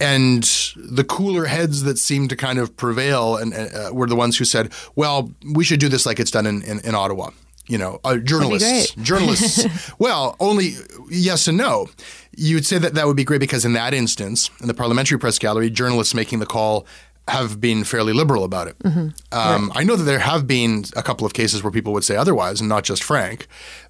And 0.00 0.42
the 0.76 1.04
cooler 1.04 1.46
heads 1.46 1.84
that 1.84 1.98
seemed 1.98 2.30
to 2.30 2.36
kind 2.36 2.58
of 2.58 2.76
prevail 2.76 3.36
and 3.36 3.54
uh, 3.54 3.90
were 3.92 4.06
the 4.06 4.16
ones 4.16 4.38
who 4.38 4.44
said, 4.44 4.72
"Well, 4.94 5.32
we 5.54 5.64
should 5.64 5.80
do 5.80 5.88
this 5.88 6.06
like 6.06 6.18
it's 6.18 6.30
done 6.30 6.46
in, 6.46 6.62
in, 6.62 6.80
in 6.80 6.94
Ottawa." 6.94 7.30
You 7.66 7.78
know, 7.78 7.98
uh, 8.04 8.18
journalists, 8.18 8.94
journalists. 9.02 9.92
well, 9.98 10.36
only 10.38 10.72
yes 11.08 11.48
and 11.48 11.56
no 11.56 11.88
you 12.36 12.56
would 12.56 12.66
say 12.66 12.78
that 12.78 12.94
that 12.94 13.06
would 13.06 13.16
be 13.16 13.24
great 13.24 13.40
because 13.40 13.64
in 13.64 13.72
that 13.74 13.94
instance, 13.94 14.50
in 14.60 14.68
the 14.68 14.74
parliamentary 14.74 15.18
press 15.18 15.38
gallery, 15.38 15.70
journalists 15.70 16.14
making 16.14 16.38
the 16.38 16.46
call 16.46 16.86
have 17.28 17.60
been 17.60 17.84
fairly 17.84 18.12
liberal 18.12 18.44
about 18.44 18.68
it. 18.68 18.78
Mm-hmm. 18.80 19.08
Um, 19.32 19.68
right. 19.68 19.70
I 19.76 19.84
know 19.84 19.96
that 19.96 20.04
there 20.04 20.18
have 20.18 20.46
been 20.46 20.84
a 20.94 21.02
couple 21.02 21.26
of 21.26 21.32
cases 21.32 21.62
where 21.62 21.70
people 21.70 21.92
would 21.94 22.04
say 22.04 22.16
otherwise, 22.16 22.60
and 22.60 22.68
not 22.68 22.84
just 22.84 23.02
Frank. 23.02 23.46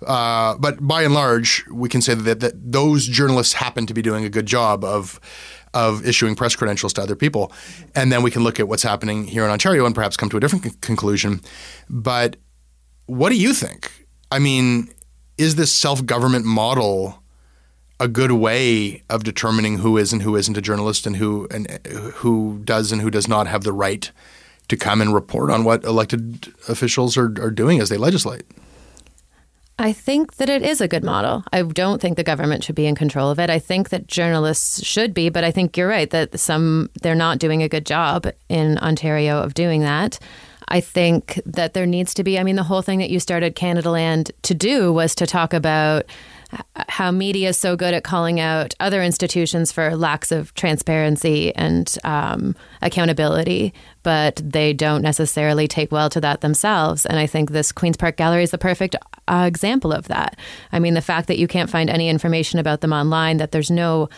Uh, 0.07 0.57
but 0.57 0.87
by 0.87 1.03
and 1.03 1.15
large, 1.15 1.65
we 1.71 1.89
can 1.89 2.01
say 2.01 2.15
that, 2.15 2.41
that 2.41 2.73
those 2.73 3.09
journalists 3.09 3.55
happen 3.55 3.87
to 3.87 3.95
be 3.95 4.03
doing 4.03 4.25
a 4.25 4.31
good 4.31 4.47
job 4.47 4.85
of 4.85 5.21
of 5.75 6.07
issuing 6.07 6.37
press 6.37 6.55
credentials 6.55 6.93
to 6.93 7.03
other 7.03 7.17
people, 7.17 7.53
and 7.97 8.13
then 8.13 8.23
we 8.23 8.31
can 8.31 8.45
look 8.45 8.61
at 8.61 8.69
what's 8.69 8.85
happening 8.85 9.25
here 9.25 9.45
in 9.45 9.51
Ontario 9.51 9.85
and 9.85 9.95
perhaps 9.95 10.17
come 10.17 10.31
to 10.31 10.37
a 10.37 10.41
different 10.41 10.65
c- 10.65 10.71
conclusion. 10.81 11.41
But 11.91 12.37
what 13.07 13.31
do 13.31 13.37
you 13.37 13.53
think? 13.53 13.91
I 14.31 14.39
mean, 14.39 14.89
is 15.37 15.57
this 15.57 15.73
self 15.73 16.07
government 16.07 16.45
model? 16.45 17.24
A 18.01 18.09
good 18.09 18.33
way 18.33 19.03
of 19.09 19.25
determining 19.25 19.79
who 19.79 19.97
is 19.97 20.13
and 20.13 20.23
who 20.23 20.37
isn't 20.37 20.57
a 20.57 20.61
journalist 20.61 21.07
and 21.07 21.17
who 21.17 21.47
and 21.51 21.69
who 22.15 22.61
does 22.65 22.91
and 22.91 23.01
who 23.01 23.11
does 23.11 23.29
not 23.29 23.47
have 23.47 23.63
the 23.63 23.73
right 23.73 24.11
to 24.69 24.77
come 24.77 25.01
and 25.01 25.15
report 25.15 25.51
on 25.51 25.65
what 25.65 25.85
elected 25.85 26.53
officials 26.69 27.17
are, 27.17 27.33
are 27.41 27.51
doing 27.51 27.81
as 27.81 27.91
they 27.91 27.97
legislate. 27.97 28.45
I 29.79 29.93
think 29.93 30.37
that 30.37 30.49
it 30.49 30.63
is 30.63 30.81
a 30.81 30.87
good 30.87 31.03
model. 31.03 31.45
I 31.53 31.63
don't 31.63 32.01
think 32.01 32.17
the 32.17 32.23
government 32.23 32.63
should 32.63 32.77
be 32.77 32.87
in 32.87 32.95
control 32.95 33.31
of 33.31 33.41
it. 33.41 33.51
I 33.51 33.59
think 33.59 33.89
that 33.89 34.07
journalists 34.07 34.85
should 34.85 35.13
be, 35.13 35.31
but 35.31 35.43
I 35.43 35.51
think 35.51 35.77
you're 35.77 35.89
right 35.89 36.09
that 36.11 36.39
some 36.39 36.91
they're 37.03 37.17
not 37.17 37.39
doing 37.39 37.63
a 37.63 37.69
good 37.69 37.85
job 37.85 38.27
in 38.49 38.79
Ontario 38.79 39.39
of 39.39 39.55
doing 39.55 39.81
that. 39.81 40.19
I 40.69 40.81
think 40.81 41.41
that 41.45 41.75
there 41.75 41.87
needs 41.87 42.15
to 42.15 42.25
be, 42.25 42.39
I 42.39 42.45
mean, 42.45 42.57
the 42.57 42.63
whole 42.63 42.83
thing 42.83 43.01
that 43.01 43.11
you 43.11 43.21
started 43.21 43.57
Canadaland 43.57 44.31
to 44.43 44.55
do 44.55 44.93
was 44.93 45.15
to 45.17 45.27
talk 45.27 45.53
about 45.53 46.05
how 46.89 47.11
media 47.11 47.51
is 47.51 47.57
so 47.57 47.77
good 47.77 47.95
at 47.95 48.05
calling 48.05 48.41
out 48.41 48.75
other 48.81 49.03
institutions 49.03 49.73
for 49.73 49.97
lacks 49.97 50.31
of 50.33 50.55
transparency 50.55 51.55
and 51.55 51.97
um, 52.05 52.55
accountability, 52.83 53.75
but 54.03 54.41
they 54.45 54.73
don't 54.73 55.03
necessarily 55.03 55.67
take 55.67 55.91
well 55.91 56.11
to 56.11 56.21
that 56.21 56.41
themselves. 56.41 57.07
And 57.07 57.19
I 57.19 57.27
think 57.27 57.51
this 57.51 57.73
Queen's 57.73 57.97
Park 57.97 58.17
Gallery 58.17 58.43
is 58.43 58.51
the 58.51 58.59
perfect 58.59 58.97
uh, 59.29 59.45
example 59.47 59.93
of 59.93 60.09
that. 60.09 60.39
I 60.73 60.79
mean, 60.79 60.95
the 60.95 61.03
fact 61.03 61.29
that 61.29 61.39
you 61.39 61.49
can't 61.49 61.71
find 61.71 61.91
any 61.91 62.09
information 62.09 62.59
about 62.59 62.81
them 62.81 62.93
online, 62.93 63.39
that 63.39 63.53
there's 63.53 63.71
no 63.71 64.09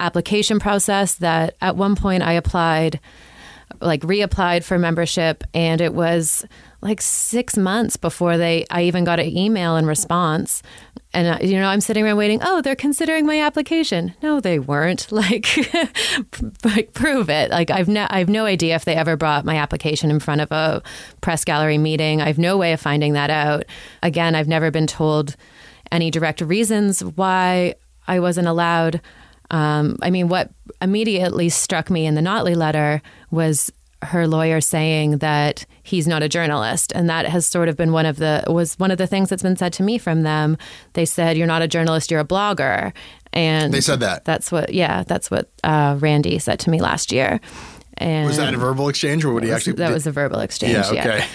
application 0.00 0.58
process, 0.58 1.14
that 1.16 1.56
at 1.60 1.76
one 1.76 1.96
point 1.96 2.22
I 2.22 2.32
applied 2.32 3.00
like 3.80 4.00
reapplied 4.02 4.64
for 4.64 4.78
membership 4.78 5.44
and 5.52 5.80
it 5.80 5.92
was 5.92 6.46
like 6.86 7.02
six 7.02 7.56
months 7.56 7.96
before 7.96 8.38
they 8.38 8.64
I 8.70 8.84
even 8.84 9.04
got 9.04 9.18
an 9.18 9.36
email 9.36 9.76
in 9.76 9.86
response. 9.86 10.62
And 11.12 11.26
uh, 11.26 11.38
you 11.44 11.58
know 11.58 11.68
i'm 11.68 11.80
sitting 11.80 12.04
around 12.04 12.16
waiting 12.16 12.40
oh 12.42 12.60
they're 12.60 12.76
considering 12.76 13.26
my 13.26 13.40
application. 13.40 14.14
No 14.22 14.40
they 14.40 14.58
weren't. 14.58 15.08
Like 15.16 15.48
like 16.64 16.92
prove 16.92 17.28
it. 17.28 17.50
Like 17.50 17.70
i've 17.70 17.88
no 17.88 18.06
i've 18.10 18.28
no 18.28 18.44
idea 18.44 18.76
if 18.76 18.84
they 18.84 18.94
ever 18.94 19.16
brought 19.16 19.44
my 19.44 19.56
application 19.56 20.10
in 20.10 20.20
front 20.20 20.40
of 20.40 20.52
a 20.52 20.82
press 21.20 21.44
gallery 21.44 21.78
meeting. 21.78 22.20
I've 22.20 22.38
no 22.38 22.56
way 22.56 22.72
of 22.72 22.80
finding 22.80 23.14
that 23.14 23.30
out. 23.30 23.64
Again 24.02 24.34
i've 24.34 24.48
never 24.48 24.70
been 24.70 24.86
told 24.86 25.36
any 25.90 26.10
direct 26.10 26.40
reasons 26.40 27.02
why 27.02 27.74
i 28.06 28.20
wasn't 28.20 28.46
allowed. 28.46 29.00
Um, 29.50 29.96
i 30.02 30.10
mean 30.10 30.28
what 30.28 30.50
immediately 30.80 31.48
struck 31.48 31.90
me 31.90 32.06
in 32.06 32.14
the 32.14 32.20
notley 32.20 32.54
letter 32.54 33.00
was 33.30 33.72
her 34.06 34.26
lawyer 34.26 34.60
saying 34.60 35.18
that 35.18 35.66
he's 35.82 36.06
not 36.06 36.22
a 36.22 36.28
journalist. 36.28 36.92
And 36.94 37.08
that 37.08 37.26
has 37.26 37.46
sort 37.46 37.68
of 37.68 37.76
been 37.76 37.92
one 37.92 38.06
of 38.06 38.16
the 38.16 38.44
was 38.48 38.78
one 38.78 38.90
of 38.90 38.98
the 38.98 39.06
things 39.06 39.28
that's 39.28 39.42
been 39.42 39.56
said 39.56 39.72
to 39.74 39.82
me 39.82 39.98
from 39.98 40.22
them. 40.22 40.56
They 40.94 41.04
said 41.04 41.36
you're 41.36 41.46
not 41.46 41.62
a 41.62 41.68
journalist 41.68 42.10
you're 42.10 42.20
a 42.20 42.24
blogger. 42.24 42.92
And 43.32 43.72
they 43.72 43.80
said 43.80 44.00
that. 44.00 44.24
that's 44.24 44.50
what 44.50 44.72
yeah 44.72 45.04
that's 45.04 45.30
what 45.30 45.50
uh, 45.62 45.96
randy 46.00 46.38
said 46.38 46.58
to 46.60 46.70
me 46.70 46.80
last 46.80 47.12
year. 47.12 47.40
And 47.98 48.26
was 48.26 48.36
that 48.36 48.52
a 48.54 48.58
verbal 48.58 48.88
exchange 48.88 49.24
or 49.24 49.32
would 49.32 49.44
he 49.44 49.52
actually 49.52 49.74
that 49.74 49.92
was 49.92 50.06
a 50.06 50.12
verbal 50.12 50.40
exchange 50.40 50.72
yeah 50.72 50.90
okay. 50.90 51.18
Yeah. 51.18 51.26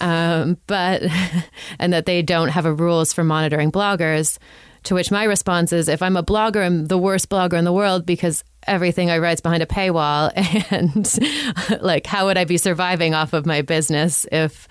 Um, 0.00 0.56
but 0.66 1.02
and 1.78 1.92
that 1.92 2.06
they 2.06 2.22
don't 2.22 2.48
have 2.48 2.66
a 2.66 2.72
rules 2.72 3.12
for 3.12 3.22
monitoring 3.22 3.70
bloggers 3.70 4.38
to 4.84 4.94
which 4.94 5.10
my 5.10 5.24
response 5.24 5.72
is 5.72 5.88
if 5.88 6.02
I'm 6.02 6.16
a 6.16 6.22
blogger, 6.22 6.64
I'm 6.64 6.86
the 6.86 6.98
worst 6.98 7.28
blogger 7.28 7.54
in 7.54 7.64
the 7.64 7.72
world 7.72 8.06
because 8.06 8.44
everything 8.66 9.10
I 9.10 9.18
write's 9.18 9.40
behind 9.40 9.62
a 9.62 9.66
paywall. 9.66 10.30
And 10.70 11.82
like, 11.82 12.06
how 12.06 12.26
would 12.26 12.38
I 12.38 12.44
be 12.44 12.56
surviving 12.56 13.14
off 13.14 13.32
of 13.32 13.46
my 13.46 13.62
business 13.62 14.26
if 14.30 14.68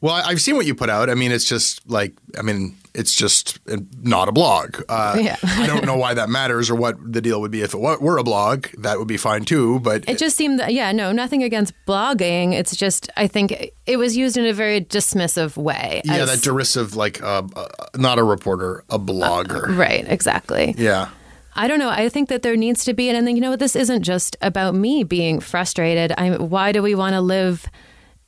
Well, 0.00 0.14
I've 0.14 0.40
seen 0.40 0.56
what 0.56 0.66
you 0.66 0.74
put 0.74 0.90
out. 0.90 1.10
I 1.10 1.14
mean, 1.14 1.32
it's 1.32 1.44
just 1.44 1.88
like, 1.90 2.12
I 2.38 2.42
mean, 2.42 2.76
it's 2.94 3.14
just 3.14 3.58
uh, 3.70 3.78
not 4.02 4.28
a 4.28 4.32
blog. 4.32 4.82
Uh, 4.88 5.16
Yeah. 5.20 5.36
I 5.42 5.66
don't 5.66 5.84
know 5.84 5.96
why 5.96 6.14
that 6.14 6.28
matters 6.28 6.70
or 6.70 6.74
what 6.76 6.96
the 7.12 7.20
deal 7.20 7.40
would 7.40 7.50
be 7.50 7.62
if 7.62 7.74
it 7.74 7.78
were 7.80 8.18
a 8.18 8.22
blog. 8.24 8.66
That 8.78 8.98
would 8.98 9.08
be 9.08 9.16
fine 9.16 9.44
too. 9.44 9.80
But 9.80 10.08
It 10.08 10.18
just 10.18 10.36
seemed 10.36 10.58
that, 10.60 10.72
yeah, 10.72 10.92
no, 10.92 11.12
nothing 11.12 11.42
against 11.42 11.72
blogging. 11.86 12.52
It's 12.54 12.76
just, 12.76 13.10
I 13.16 13.26
think 13.26 13.72
it 13.86 13.96
was 13.96 14.16
used 14.16 14.36
in 14.36 14.46
a 14.46 14.52
very 14.52 14.80
dismissive 14.80 15.56
way. 15.56 16.02
yeah, 16.04 16.14
as- 16.18 16.30
that 16.30 16.42
derisive, 16.42 16.94
like, 16.96 17.22
uh, 17.22 17.42
uh, 17.56 17.66
not 17.96 18.18
a 18.18 18.24
reporter, 18.24 18.84
a 18.90 18.98
blogger. 18.98 19.76
Right, 19.76 20.04
exactly. 20.08 20.74
yeah. 20.78 21.08
I 21.56 21.66
don't 21.66 21.80
know. 21.80 21.90
I 21.90 22.08
think 22.08 22.28
that 22.28 22.42
there 22.42 22.56
needs 22.56 22.84
to 22.84 22.94
be, 22.94 23.08
and 23.10 23.26
then 23.26 23.34
you 23.34 23.42
know, 23.42 23.56
this 23.56 23.74
isn't 23.74 24.04
just 24.04 24.36
about 24.40 24.76
me 24.76 25.02
being 25.02 25.40
frustrated. 25.40 26.12
I'm, 26.16 26.50
why 26.50 26.70
do 26.70 26.82
we 26.84 26.94
want 26.94 27.14
to 27.14 27.20
live 27.20 27.66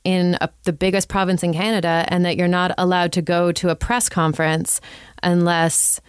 in 0.03 0.37
a, 0.41 0.49
the 0.63 0.73
biggest 0.73 1.09
province 1.09 1.43
in 1.43 1.53
Canada, 1.53 2.05
and 2.07 2.25
that 2.25 2.37
you're 2.37 2.47
not 2.47 2.73
allowed 2.77 3.11
to 3.13 3.21
go 3.21 3.51
to 3.51 3.69
a 3.69 3.75
press 3.75 4.09
conference 4.09 4.81
unless 5.23 6.01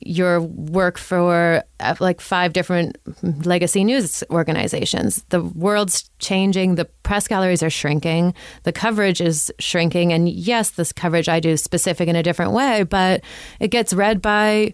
you 0.00 0.40
work 0.54 0.96
for 0.96 1.62
uh, 1.80 1.94
like 1.98 2.20
five 2.20 2.52
different 2.52 2.96
legacy 3.44 3.82
news 3.82 4.22
organizations. 4.30 5.24
The 5.30 5.42
world's 5.42 6.08
changing. 6.20 6.76
The 6.76 6.84
press 7.02 7.26
galleries 7.26 7.62
are 7.62 7.70
shrinking. 7.70 8.34
The 8.62 8.72
coverage 8.72 9.20
is 9.20 9.52
shrinking. 9.58 10.12
And 10.12 10.28
yes, 10.28 10.70
this 10.70 10.92
coverage 10.92 11.28
I 11.28 11.40
do 11.40 11.56
specific 11.56 12.08
in 12.08 12.14
a 12.14 12.22
different 12.22 12.52
way, 12.52 12.84
but 12.84 13.22
it 13.58 13.68
gets 13.68 13.92
read 13.92 14.22
by 14.22 14.72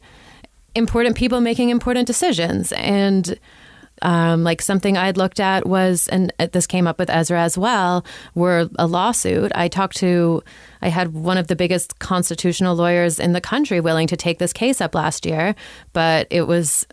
important 0.75 1.17
people 1.17 1.41
making 1.41 1.71
important 1.71 2.07
decisions. 2.07 2.73
And 2.73 3.39
um, 4.05 4.45
like 4.45 4.63
something 4.63 4.97
I'd 4.97 5.17
looked 5.17 5.41
at 5.41 5.67
was, 5.67 6.09
and 6.09 6.33
this 6.53 6.67
came 6.67 6.87
up 6.87 6.99
with 6.99 7.11
Ezra 7.11 7.43
as 7.43 7.59
well, 7.59 8.05
were 8.35 8.69
a 8.79 8.87
lawsuit. 8.87 9.51
I 9.55 9.69
talked 9.69 9.97
to, 9.97 10.43
I 10.83 10.89
had 10.89 11.15
one 11.15 11.39
of 11.39 11.49
the 11.49 11.57
biggest 11.57 11.99
constitutional 11.99 12.77
lawyers 12.77 13.19
in 13.19 13.33
the 13.33 13.41
country 13.41 13.81
willing 13.81 14.07
to 14.09 14.17
take 14.17 14.39
this 14.39 14.53
case 14.53 14.81
up 14.81 14.95
last 14.95 15.25
year, 15.25 15.55
but 15.93 16.27
it 16.31 16.43
was 16.43 16.87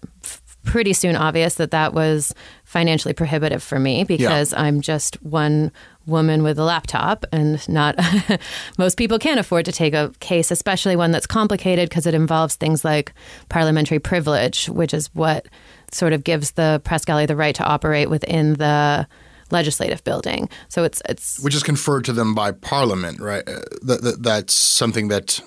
pretty 0.63 0.93
soon 0.93 1.15
obvious 1.15 1.55
that 1.55 1.71
that 1.71 1.93
was 1.93 2.33
financially 2.63 3.13
prohibitive 3.13 3.63
for 3.63 3.79
me 3.79 4.03
because 4.03 4.53
I'm 4.53 4.79
just 4.81 5.21
one 5.23 5.71
woman 6.05 6.43
with 6.43 6.57
a 6.57 6.63
laptop 6.63 7.25
and 7.31 7.67
not 7.67 7.95
most 8.77 8.97
people 8.97 9.19
can't 9.19 9.39
afford 9.39 9.65
to 9.65 9.71
take 9.71 9.93
a 9.93 10.11
case 10.19 10.51
especially 10.51 10.95
one 10.95 11.11
that's 11.11 11.27
complicated 11.27 11.89
because 11.89 12.05
it 12.05 12.13
involves 12.13 12.55
things 12.55 12.83
like 12.83 13.13
parliamentary 13.49 13.99
privilege 13.99 14.67
which 14.69 14.93
is 14.93 15.09
what 15.13 15.47
sort 15.91 16.13
of 16.13 16.23
gives 16.23 16.51
the 16.51 16.81
press 16.83 17.05
gallery 17.05 17.25
the 17.25 17.35
right 17.35 17.55
to 17.55 17.63
operate 17.63 18.09
within 18.09 18.53
the 18.53 19.07
legislative 19.51 20.01
building 20.05 20.49
so 20.69 20.83
it's 20.83 21.01
it's 21.09 21.39
Which 21.43 21.53
is 21.55 21.63
conferred 21.63 22.05
to 22.05 22.13
them 22.13 22.33
by 22.33 22.51
Parliament, 22.51 23.19
right? 23.19 23.43
Uh, 23.47 23.59
that, 23.83 24.01
that, 24.01 24.23
that's 24.23 24.53
something 24.53 25.09
that, 25.09 25.41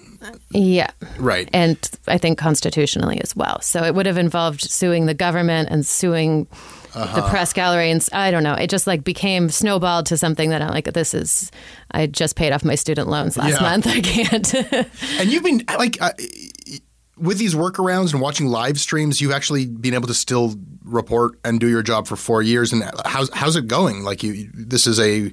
yeah 0.50 0.90
right. 1.18 1.48
and 1.52 1.78
I 2.06 2.18
think 2.18 2.36
constitutionally 2.38 3.18
as 3.22 3.34
well. 3.34 3.60
So 3.62 3.82
it 3.84 3.94
would 3.94 4.06
have 4.06 4.18
involved 4.18 4.60
suing 4.60 5.06
the 5.06 5.14
government 5.14 5.68
and 5.70 5.86
suing 5.86 6.46
the 6.94 7.26
press 7.28 7.52
gallery, 7.52 7.90
and 7.90 8.06
I 8.12 8.30
don't 8.30 8.44
know. 8.44 8.54
It 8.54 8.70
just 8.70 8.86
like 8.86 9.02
became 9.02 9.48
snowballed 9.50 10.06
to 10.06 10.16
something 10.16 10.50
that 10.50 10.62
I'm 10.62 10.68
like, 10.70 10.92
this 10.92 11.12
is. 11.12 11.50
I 11.90 12.06
just 12.06 12.36
paid 12.36 12.52
off 12.52 12.64
my 12.64 12.76
student 12.76 13.08
loans 13.08 13.36
last 13.36 13.60
Yeah. 13.60 13.68
month. 13.68 13.86
I 13.88 14.00
can't. 14.00 14.54
And 15.18 15.32
you've 15.32 15.42
been 15.42 15.64
like 15.76 16.00
uh, 16.00 16.12
with 17.16 17.38
these 17.38 17.54
workarounds 17.54 18.12
and 18.12 18.20
watching 18.20 18.46
live 18.46 18.78
streams, 18.78 19.20
you've 19.20 19.32
actually 19.32 19.66
been 19.66 19.94
able 19.94 20.08
to 20.08 20.14
still 20.14 20.54
report 20.84 21.38
and 21.44 21.60
do 21.60 21.68
your 21.68 21.82
job 21.82 22.06
for 22.06 22.16
four 22.16 22.42
years. 22.42 22.72
And 22.72 22.84
how's 23.04 23.30
how's 23.32 23.56
it 23.56 23.66
going? 23.66 24.02
Like 24.02 24.22
you, 24.22 24.50
this 24.52 24.86
is 24.86 24.98
a 24.98 25.32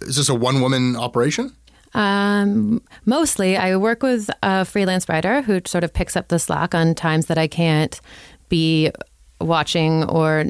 is 0.00 0.16
this 0.16 0.28
a 0.28 0.34
one 0.34 0.60
woman 0.60 0.96
operation? 0.96 1.54
Um, 1.92 2.82
mostly, 3.04 3.56
I 3.56 3.76
work 3.76 4.02
with 4.02 4.30
a 4.42 4.64
freelance 4.64 5.08
writer 5.08 5.42
who 5.42 5.60
sort 5.66 5.84
of 5.84 5.92
picks 5.92 6.16
up 6.16 6.28
the 6.28 6.38
slack 6.38 6.74
on 6.74 6.94
times 6.94 7.26
that 7.26 7.38
I 7.38 7.48
can't 7.48 8.00
be 8.48 8.90
watching 9.40 10.04
or 10.04 10.44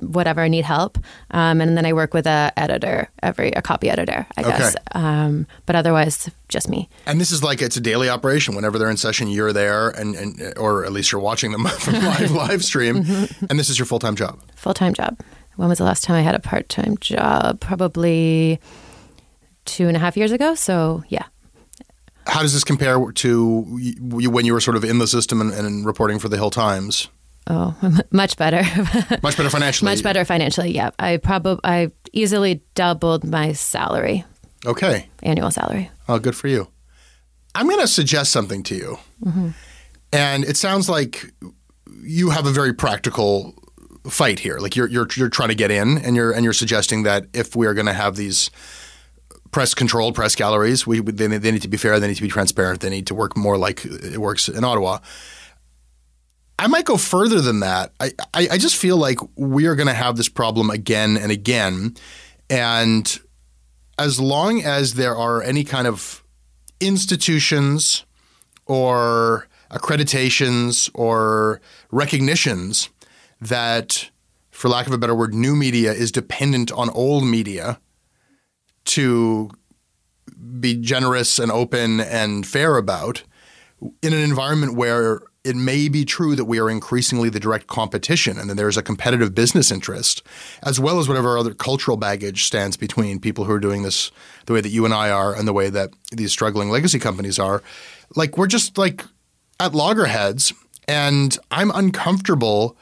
whatever 0.00 0.40
I 0.40 0.48
need 0.48 0.64
help. 0.64 0.98
Um, 1.30 1.60
and 1.60 1.76
then 1.76 1.84
I 1.86 1.92
work 1.92 2.14
with 2.14 2.26
a 2.26 2.52
editor, 2.56 3.08
every 3.22 3.50
a 3.50 3.62
copy 3.62 3.90
editor, 3.90 4.26
I 4.36 4.40
Okay. 4.42 4.50
guess. 4.50 4.76
Um, 4.92 5.46
but 5.66 5.76
otherwise, 5.76 6.30
just 6.48 6.68
me. 6.68 6.88
And 7.06 7.20
this 7.20 7.30
is 7.30 7.42
like 7.42 7.60
it's 7.62 7.76
a 7.76 7.80
daily 7.80 8.08
operation. 8.08 8.54
Whenever 8.54 8.78
they're 8.78 8.90
in 8.90 8.96
session, 8.96 9.28
you're 9.28 9.52
there, 9.52 9.90
and, 9.90 10.14
and 10.14 10.54
or 10.58 10.84
at 10.84 10.92
least 10.92 11.10
you're 11.12 11.20
watching 11.20 11.52
them 11.52 11.64
from 11.80 11.94
live 12.04 12.30
live 12.30 12.64
stream. 12.64 12.98
And 13.50 13.58
this 13.58 13.68
is 13.68 13.78
your 13.78 13.86
full 13.86 13.98
time 13.98 14.16
job. 14.16 14.40
Full 14.54 14.74
time 14.74 14.94
job. 14.94 15.18
When 15.56 15.68
was 15.68 15.78
the 15.78 15.84
last 15.84 16.04
time 16.04 16.16
I 16.16 16.20
had 16.22 16.34
a 16.34 16.38
part 16.40 16.68
time 16.68 16.96
job? 17.00 17.60
Probably 17.60 18.60
two 19.64 19.88
and 19.88 19.96
a 19.96 20.00
half 20.00 20.16
years 20.16 20.30
ago. 20.32 20.54
So 20.54 21.02
yeah. 21.08 21.24
How 22.28 22.42
does 22.42 22.52
this 22.52 22.64
compare 22.64 22.98
to 23.12 23.60
when 24.02 24.44
you 24.44 24.52
were 24.52 24.60
sort 24.60 24.76
of 24.76 24.84
in 24.84 24.98
the 24.98 25.06
system 25.06 25.40
and, 25.40 25.52
and 25.52 25.86
reporting 25.86 26.18
for 26.18 26.28
the 26.28 26.36
Hill 26.36 26.50
Times? 26.50 27.08
Oh, 27.48 27.76
much 28.10 28.36
better. 28.36 28.62
Much 29.22 29.36
better 29.36 29.50
financially. 29.50 29.90
much 29.90 30.02
better 30.02 30.24
financially. 30.24 30.72
Yeah. 30.72 30.90
I 30.98 31.18
probably 31.18 31.60
I 31.62 31.92
easily 32.12 32.62
doubled 32.74 33.24
my 33.24 33.52
salary, 33.52 34.24
Okay. 34.64 35.08
annual 35.22 35.50
salary. 35.52 35.90
Oh, 36.08 36.18
good 36.18 36.34
for 36.34 36.48
you. 36.48 36.66
I'm 37.54 37.68
going 37.68 37.80
to 37.80 37.86
suggest 37.88 38.32
something 38.32 38.62
to 38.64 38.74
you. 38.74 38.98
Mm-hmm. 39.24 39.48
And 40.12 40.44
it 40.44 40.56
sounds 40.56 40.88
like 40.88 41.32
you 42.02 42.30
have 42.30 42.46
a 42.46 42.50
very 42.50 42.72
practical 42.72 43.54
fight 44.08 44.38
here. 44.40 44.58
Like 44.58 44.74
you're 44.76 44.88
you're 44.88 45.06
you're 45.16 45.28
trying 45.28 45.48
to 45.50 45.54
get 45.54 45.70
in 45.70 45.98
and 45.98 46.16
you're 46.16 46.32
and 46.32 46.42
you're 46.44 46.52
suggesting 46.52 47.04
that 47.04 47.26
if 47.32 47.54
we 47.56 47.66
are 47.66 47.74
going 47.74 47.86
to 47.86 47.92
have 47.92 48.16
these 48.16 48.50
press 49.52 49.72
controlled 49.74 50.14
press 50.14 50.34
galleries, 50.34 50.86
we 50.86 51.00
they, 51.00 51.26
they 51.26 51.50
need 51.50 51.62
to 51.62 51.68
be 51.68 51.76
fair, 51.76 51.98
they 52.00 52.08
need 52.08 52.16
to 52.16 52.22
be 52.22 52.28
transparent, 52.28 52.80
they 52.80 52.90
need 52.90 53.06
to 53.06 53.14
work 53.14 53.36
more 53.36 53.56
like 53.56 53.84
it 53.84 54.18
works 54.18 54.48
in 54.48 54.64
Ottawa. 54.64 54.98
I 56.58 56.66
might 56.68 56.86
go 56.86 56.96
further 56.96 57.40
than 57.40 57.60
that. 57.60 57.92
I, 58.00 58.12
I, 58.32 58.48
I 58.52 58.58
just 58.58 58.76
feel 58.76 58.96
like 58.96 59.18
we 59.36 59.66
are 59.66 59.74
going 59.74 59.88
to 59.88 59.94
have 59.94 60.16
this 60.16 60.28
problem 60.28 60.70
again 60.70 61.16
and 61.16 61.30
again. 61.30 61.96
And 62.48 63.18
as 63.98 64.20
long 64.20 64.62
as 64.62 64.94
there 64.94 65.16
are 65.16 65.42
any 65.42 65.64
kind 65.64 65.86
of 65.86 66.22
institutions 66.80 68.04
or 68.66 69.48
accreditations 69.70 70.90
or 70.94 71.60
recognitions 71.90 72.88
that, 73.40 74.10
for 74.50 74.68
lack 74.68 74.86
of 74.86 74.92
a 74.92 74.98
better 74.98 75.14
word, 75.14 75.34
new 75.34 75.56
media 75.56 75.92
is 75.92 76.10
dependent 76.10 76.72
on 76.72 76.88
old 76.90 77.24
media 77.24 77.78
to 78.86 79.50
be 80.60 80.74
generous 80.74 81.38
and 81.38 81.50
open 81.50 82.00
and 82.00 82.46
fair 82.46 82.76
about 82.76 83.24
in 84.02 84.12
an 84.12 84.20
environment 84.20 84.74
where 84.74 85.20
it 85.46 85.54
may 85.54 85.88
be 85.88 86.04
true 86.04 86.34
that 86.34 86.46
we 86.46 86.58
are 86.58 86.68
increasingly 86.68 87.28
the 87.28 87.38
direct 87.38 87.68
competition 87.68 88.36
and 88.36 88.50
that 88.50 88.56
there's 88.56 88.76
a 88.76 88.82
competitive 88.82 89.32
business 89.32 89.70
interest, 89.70 90.22
as 90.64 90.80
well 90.80 90.98
as 90.98 91.08
whatever 91.08 91.38
other 91.38 91.54
cultural 91.54 91.96
baggage 91.96 92.44
stands 92.44 92.76
between 92.76 93.20
people 93.20 93.44
who 93.44 93.52
are 93.52 93.60
doing 93.60 93.82
this 93.82 94.10
the 94.46 94.52
way 94.52 94.60
that 94.60 94.70
you 94.70 94.84
and 94.84 94.92
I 94.92 95.10
are 95.10 95.34
and 95.34 95.46
the 95.46 95.52
way 95.52 95.70
that 95.70 95.90
these 96.10 96.32
struggling 96.32 96.70
legacy 96.70 96.98
companies 96.98 97.38
are. 97.38 97.62
Like, 98.16 98.36
we're 98.36 98.48
just 98.48 98.76
like 98.76 99.04
at 99.60 99.72
loggerheads, 99.72 100.52
and 100.88 101.38
I'm 101.50 101.70
uncomfortable 101.70 102.76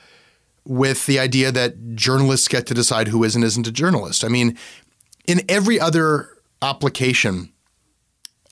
with 0.64 1.05
the 1.05 1.18
idea 1.18 1.53
that 1.53 1.94
journalists 1.94 2.48
get 2.48 2.66
to 2.68 2.74
decide 2.74 3.09
who 3.09 3.22
is 3.24 3.35
and 3.35 3.44
isn't 3.44 3.66
a 3.66 3.72
journalist. 3.72 4.24
I 4.24 4.29
mean, 4.29 4.57
in 5.27 5.42
every 5.50 5.79
other 5.79 6.31
application 6.62 7.53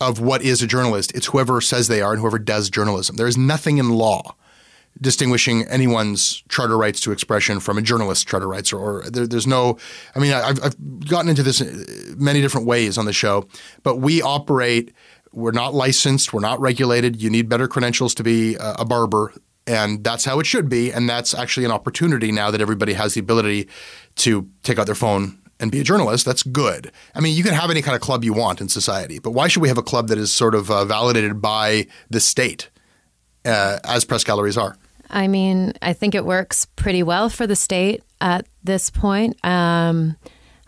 of 0.09 0.21
what 0.21 0.43
is 0.43 0.63
a 0.63 0.67
journalist, 0.67 1.13
it's 1.15 1.27
whoever 1.27 1.61
says 1.61 1.89
they 1.89 2.03
are 2.03 2.13
and 2.13 2.21
whoever 2.21 2.39
does 2.39 2.71
journalism. 2.71 3.17
There 3.17 3.27
is 3.27 3.37
nothing 3.37 3.79
in 3.79 3.91
law 3.91 4.35
distinguishing 5.01 5.63
anyone's 5.69 6.43
charter 6.49 6.77
rights 6.77 7.01
to 7.01 7.13
expression 7.13 7.61
from 7.61 7.79
a 7.79 7.83
journalist's 7.83 8.25
charter 8.25 8.49
rights, 8.49 8.73
or, 8.73 8.79
or 8.79 9.11
there, 9.11 9.27
there's 9.27 9.47
no. 9.47 9.79
I 10.15 10.19
mean, 10.19 10.33
I've, 10.33 10.63
I've 10.63 11.09
gotten 11.09 11.31
into 11.31 11.43
this 11.43 11.61
uh, 11.61 12.15
many 12.17 12.41
different 12.41 12.67
ways 12.67 12.99
on 12.99 13.07
the 13.07 13.13
show, 13.13 13.49
but 13.83 13.97
we 13.97 14.23
operate. 14.23 14.93
We're 15.33 15.53
not 15.53 15.73
licensed. 15.73 16.35
We're 16.35 16.41
not 16.41 16.61
regulated. 16.61 17.23
You 17.23 17.31
need 17.31 17.49
better 17.49 17.67
credentials 17.67 18.15
to 18.17 18.23
be 18.23 18.57
a, 18.57 18.75
a 18.81 18.85
barber, 18.85 19.33
and 19.67 20.05
that's 20.05 20.27
how 20.27 20.41
it 20.41 20.47
should 20.47 20.69
be. 20.69 20.93
And 20.93 21.09
that's 21.09 21.33
actually 21.33 21.65
an 21.65 21.73
opportunity 21.73 22.31
now 22.33 22.51
that 22.51 22.61
everybody 22.61 22.93
has 22.93 23.15
the 23.15 23.21
ability 23.21 23.69
to 24.17 24.49
take 24.63 24.79
out 24.79 24.85
their 24.85 24.95
phone 24.95 25.42
and 25.63 25.71
be 25.71 25.81
a 25.81 25.85
journalist, 25.85 26.27
that's 26.27 26.43
good. 26.43 26.91
I 27.15 27.21
mean, 27.21 27.37
you 27.37 27.45
can 27.45 27.55
have 27.55 27.71
any 27.71 27.81
kind 27.81 27.95
of 27.95 28.03
club 28.03 28.25
you 28.25 28.35
want 28.35 28.61
in 28.61 28.69
society, 28.69 29.21
but 29.21 29.31
why 29.31 29.47
should 29.47 29.63
we 29.63 29.69
have 29.69 29.79
a 29.79 29.83
club 29.83 30.09
that 30.09 30.19
is 30.19 30.33
sort 30.33 30.57
of 30.57 30.71
uh, 30.71 30.85
validated 30.85 31.41
by 31.41 31.87
the 32.11 32.21
state, 32.21 32.69
uh, 33.45 33.79
as 33.85 34.05
press 34.05 34.25
galleries 34.25 34.59
are? 34.59 34.77
I 35.09 35.29
mean, 35.29 35.73
I 35.81 35.93
think 35.93 36.15
it 36.17 36.25
works 36.25 36.67
pretty 36.67 37.03
well 37.05 37.29
for 37.29 37.47
the 37.47 37.55
state 37.55 38.03
at 38.21 38.47
this 38.65 38.91
point. 38.91 39.43
Um, 39.45 40.17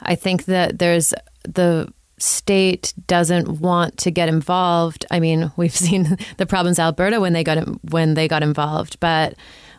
I 0.01 0.15
think 0.15 0.45
that 0.45 0.79
there's 0.79 1.13
the 1.43 1.93
state 2.19 2.95
doesn't 3.09 3.61
want 3.61 3.99
to 3.99 4.13
get 4.13 4.29
involved. 4.29 5.07
I 5.11 5.19
mean, 5.19 5.51
we've 5.57 5.75
seen 5.75 6.17
the 6.37 6.47
problems 6.47 6.79
Alberta 6.79 7.21
when 7.21 7.33
they 7.33 7.43
got 7.43 7.59
when 7.91 8.15
they 8.15 8.29
got 8.29 8.45
involved, 8.45 9.01
but 9.01 9.35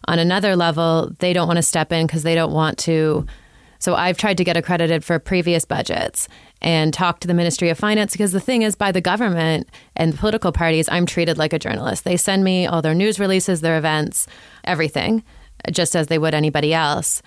on 0.08 0.20
another 0.20 0.58
level, 0.58 1.12
they 1.20 1.32
don't 1.32 1.48
want 1.48 1.58
to 1.58 1.64
step 1.64 1.94
in 1.94 2.06
because 2.06 2.24
they 2.24 2.36
don't 2.36 2.52
want 2.52 2.78
to 2.80 3.26
So 3.80 3.96
I've 3.96 4.18
tried 4.18 4.38
to 4.38 4.44
get 4.44 4.58
accredited 4.58 5.04
for 5.04 5.20
previous 5.20 5.66
budgets 5.66 6.28
and 6.62 6.94
talk 6.94 7.20
to 7.20 7.28
the 7.28 7.34
Ministry 7.34 7.70
of 7.70 7.78
Finance 7.78 8.14
because 8.14 8.32
the 8.32 8.40
thing 8.40 8.62
is, 8.62 8.76
by 8.76 8.92
the 8.92 9.02
government 9.02 9.70
and 9.96 10.18
political 10.18 10.52
parties, 10.52 10.90
I'm 10.90 11.06
treated 11.06 11.38
like 11.38 11.54
a 11.54 11.60
journalist. 11.60 12.04
They 12.04 12.18
send 12.18 12.44
me 12.44 12.66
all 12.66 12.82
their 12.82 12.96
news 12.96 13.20
releases, 13.20 13.62
their 13.62 13.78
events, 13.78 14.28
everything, 14.64 15.24
just 15.72 15.96
as 15.96 16.08
they 16.08 16.18
would 16.18 16.34
anybody 16.34 16.74
else. 16.74 17.22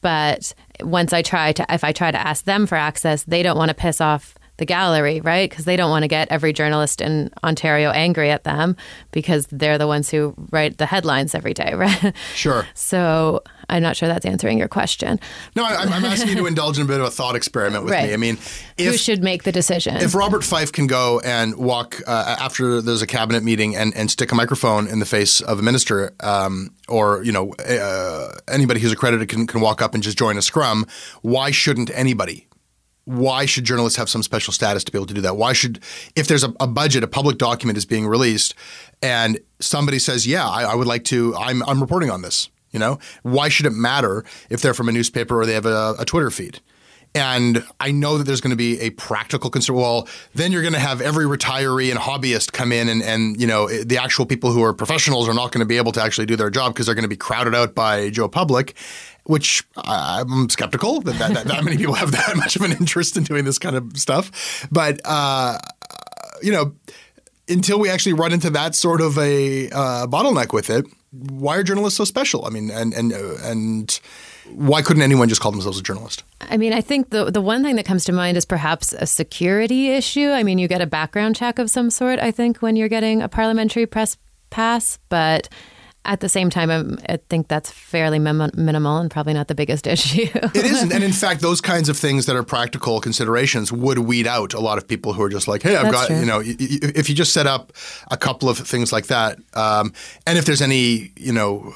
But 0.00 0.54
once 0.80 1.12
I 1.12 1.22
try 1.22 1.52
to, 1.52 1.66
if 1.68 1.82
I 1.84 1.92
try 1.92 2.10
to 2.10 2.18
ask 2.18 2.44
them 2.44 2.66
for 2.66 2.76
access, 2.76 3.24
they 3.24 3.42
don't 3.42 3.58
want 3.58 3.70
to 3.70 3.74
piss 3.74 4.00
off 4.00 4.34
the 4.58 4.66
gallery, 4.66 5.20
right? 5.20 5.48
Because 5.48 5.64
they 5.64 5.76
don't 5.76 5.90
want 5.90 6.02
to 6.02 6.08
get 6.08 6.28
every 6.30 6.52
journalist 6.52 7.00
in 7.00 7.30
Ontario 7.42 7.90
angry 7.90 8.30
at 8.30 8.44
them 8.44 8.76
because 9.12 9.46
they're 9.50 9.78
the 9.78 9.86
ones 9.86 10.10
who 10.10 10.34
write 10.50 10.78
the 10.78 10.86
headlines 10.86 11.34
every 11.34 11.54
day, 11.54 11.74
right? 11.76 12.14
Sure. 12.34 12.66
So 12.74 13.42
I'm 13.70 13.82
not 13.82 13.96
sure 13.96 14.08
that's 14.08 14.24
answering 14.24 14.58
your 14.58 14.68
question. 14.68 15.20
No, 15.54 15.64
I'm, 15.64 15.92
I'm 15.92 16.04
asking 16.04 16.30
you 16.30 16.36
to 16.36 16.46
indulge 16.52 16.78
in 16.78 16.84
a 16.84 16.88
bit 16.88 17.00
of 17.00 17.06
a 17.06 17.10
thought 17.10 17.36
experiment 17.36 17.84
with 17.84 17.92
Right. 17.92 18.08
me. 18.08 18.14
I 18.14 18.16
mean, 18.16 18.38
Who 18.78 18.96
should 18.96 19.22
make 19.22 19.42
the 19.42 19.52
decision? 19.52 19.96
if 19.96 20.14
Robert 20.14 20.42
Fife 20.44 20.72
can 20.72 20.86
go 20.86 21.20
and 21.20 21.54
walk 21.56 22.00
uh, 22.06 22.36
after 22.40 22.80
there's 22.80 23.02
a 23.02 23.06
cabinet 23.06 23.42
meeting 23.42 23.76
and, 23.76 23.94
and 23.94 24.10
stick 24.10 24.32
a 24.32 24.34
microphone 24.34 24.88
in 24.88 24.98
the 25.00 25.06
face 25.06 25.40
of 25.40 25.58
a 25.58 25.62
minister, 25.62 26.12
um, 26.20 26.70
or 26.88 27.22
you 27.22 27.32
know 27.32 27.52
uh, 27.54 28.30
anybody 28.48 28.80
who's 28.80 28.92
accredited 28.92 29.28
can, 29.28 29.46
can 29.46 29.60
walk 29.60 29.82
up 29.82 29.94
and 29.94 30.02
just 30.02 30.16
join 30.18 30.36
a 30.38 30.42
scrum, 30.42 30.86
why 31.22 31.50
shouldn't 31.50 31.90
anybody? 31.94 32.46
Why 33.04 33.46
should 33.46 33.64
journalists 33.64 33.96
have 33.96 34.10
some 34.10 34.22
special 34.22 34.52
status 34.52 34.84
to 34.84 34.92
be 34.92 34.98
able 34.98 35.06
to 35.06 35.14
do 35.14 35.22
that? 35.22 35.36
Why 35.38 35.54
should, 35.54 35.80
if 36.14 36.26
there's 36.28 36.44
a, 36.44 36.52
a 36.60 36.66
budget, 36.66 37.02
a 37.02 37.06
public 37.06 37.38
document 37.38 37.78
is 37.78 37.86
being 37.86 38.06
released, 38.06 38.54
and 39.02 39.38
somebody 39.60 39.98
says, 39.98 40.26
"Yeah, 40.26 40.46
I, 40.46 40.64
I 40.64 40.74
would 40.74 40.86
like 40.86 41.04
to," 41.04 41.34
I'm 41.36 41.62
I'm 41.64 41.80
reporting 41.80 42.10
on 42.10 42.20
this. 42.22 42.50
You 42.70 42.78
know, 42.78 42.98
why 43.22 43.48
should 43.48 43.66
it 43.66 43.72
matter 43.72 44.24
if 44.50 44.60
they're 44.60 44.74
from 44.74 44.88
a 44.88 44.92
newspaper 44.92 45.40
or 45.40 45.46
they 45.46 45.54
have 45.54 45.66
a, 45.66 45.94
a 45.98 46.04
Twitter 46.04 46.30
feed? 46.30 46.60
And 47.14 47.64
I 47.80 47.90
know 47.90 48.18
that 48.18 48.24
there's 48.24 48.40
going 48.40 48.50
to 48.50 48.56
be 48.56 48.78
a 48.80 48.90
practical 48.90 49.48
concern. 49.50 49.76
Well, 49.76 50.06
then 50.34 50.52
you're 50.52 50.60
going 50.62 50.74
to 50.74 50.78
have 50.78 51.00
every 51.00 51.24
retiree 51.24 51.90
and 51.90 51.98
hobbyist 51.98 52.52
come 52.52 52.70
in, 52.70 52.88
and, 52.88 53.02
and 53.02 53.40
you 53.40 53.46
know 53.46 53.66
the 53.66 53.96
actual 53.96 54.26
people 54.26 54.52
who 54.52 54.62
are 54.62 54.74
professionals 54.74 55.28
are 55.28 55.34
not 55.34 55.50
going 55.50 55.60
to 55.60 55.66
be 55.66 55.78
able 55.78 55.92
to 55.92 56.02
actually 56.02 56.26
do 56.26 56.36
their 56.36 56.50
job 56.50 56.74
because 56.74 56.86
they're 56.86 56.94
going 56.94 57.04
to 57.04 57.08
be 57.08 57.16
crowded 57.16 57.54
out 57.54 57.74
by 57.74 58.10
Joe 58.10 58.28
Public, 58.28 58.76
which 59.24 59.64
I'm 59.76 60.50
skeptical 60.50 61.00
that 61.00 61.18
that, 61.18 61.34
that, 61.34 61.46
that 61.46 61.64
many 61.64 61.78
people 61.78 61.94
have 61.94 62.12
that 62.12 62.36
much 62.36 62.56
of 62.56 62.62
an 62.62 62.72
interest 62.72 63.16
in 63.16 63.24
doing 63.24 63.44
this 63.44 63.58
kind 63.58 63.74
of 63.74 63.96
stuff. 63.96 64.68
But 64.70 65.00
uh, 65.04 65.58
you 66.42 66.52
know, 66.52 66.74
until 67.48 67.80
we 67.80 67.88
actually 67.88 68.12
run 68.12 68.32
into 68.32 68.50
that 68.50 68.74
sort 68.74 69.00
of 69.00 69.16
a 69.18 69.70
uh, 69.70 70.06
bottleneck 70.06 70.52
with 70.52 70.68
it, 70.68 70.84
why 71.10 71.56
are 71.56 71.62
journalists 71.62 71.96
so 71.96 72.04
special? 72.04 72.44
I 72.44 72.50
mean, 72.50 72.70
and 72.70 72.92
and 72.92 73.12
and 73.12 74.00
why 74.46 74.82
couldn't 74.82 75.02
anyone 75.02 75.28
just 75.28 75.40
call 75.40 75.52
themselves 75.52 75.78
a 75.78 75.82
journalist? 75.82 76.22
I 76.42 76.56
mean, 76.56 76.72
I 76.72 76.80
think 76.80 77.10
the 77.10 77.30
the 77.30 77.40
one 77.40 77.62
thing 77.62 77.76
that 77.76 77.84
comes 77.84 78.04
to 78.06 78.12
mind 78.12 78.36
is 78.36 78.44
perhaps 78.44 78.92
a 78.92 79.06
security 79.06 79.90
issue. 79.90 80.30
I 80.30 80.42
mean, 80.42 80.58
you 80.58 80.68
get 80.68 80.80
a 80.80 80.86
background 80.86 81.36
check 81.36 81.58
of 81.58 81.70
some 81.70 81.90
sort. 81.90 82.18
I 82.18 82.30
think 82.30 82.58
when 82.58 82.76
you're 82.76 82.88
getting 82.88 83.22
a 83.22 83.28
parliamentary 83.28 83.86
press 83.86 84.16
pass, 84.50 84.98
but 85.08 85.48
at 86.04 86.20
the 86.20 86.28
same 86.28 86.48
time, 86.48 86.70
I'm, 86.70 86.98
I 87.08 87.18
think 87.28 87.48
that's 87.48 87.70
fairly 87.70 88.18
mim- 88.18 88.50
minimal 88.54 88.96
and 88.98 89.10
probably 89.10 89.34
not 89.34 89.48
the 89.48 89.54
biggest 89.54 89.86
issue. 89.94 90.26
It 90.32 90.56
isn't, 90.56 90.92
and 90.92 91.04
in 91.04 91.12
fact, 91.12 91.40
those 91.42 91.60
kinds 91.60 91.88
of 91.88 91.96
things 91.98 92.26
that 92.26 92.36
are 92.36 92.42
practical 92.42 93.00
considerations 93.00 93.70
would 93.72 93.98
weed 93.98 94.26
out 94.26 94.54
a 94.54 94.60
lot 94.60 94.78
of 94.78 94.88
people 94.88 95.12
who 95.12 95.22
are 95.22 95.28
just 95.28 95.48
like, 95.48 95.62
"Hey, 95.62 95.76
I've 95.76 95.84
That's 95.84 95.94
got," 95.94 96.06
true. 96.08 96.20
you 96.20 96.26
know, 96.26 96.38
y- 96.38 96.56
y- 96.58 96.92
if 96.94 97.08
you 97.08 97.14
just 97.14 97.32
set 97.32 97.46
up 97.46 97.72
a 98.10 98.16
couple 98.16 98.48
of 98.48 98.56
things 98.58 98.92
like 98.92 99.08
that, 99.08 99.38
um, 99.54 99.92
and 100.26 100.38
if 100.38 100.44
there's 100.44 100.62
any, 100.62 101.12
you 101.16 101.32
know. 101.32 101.74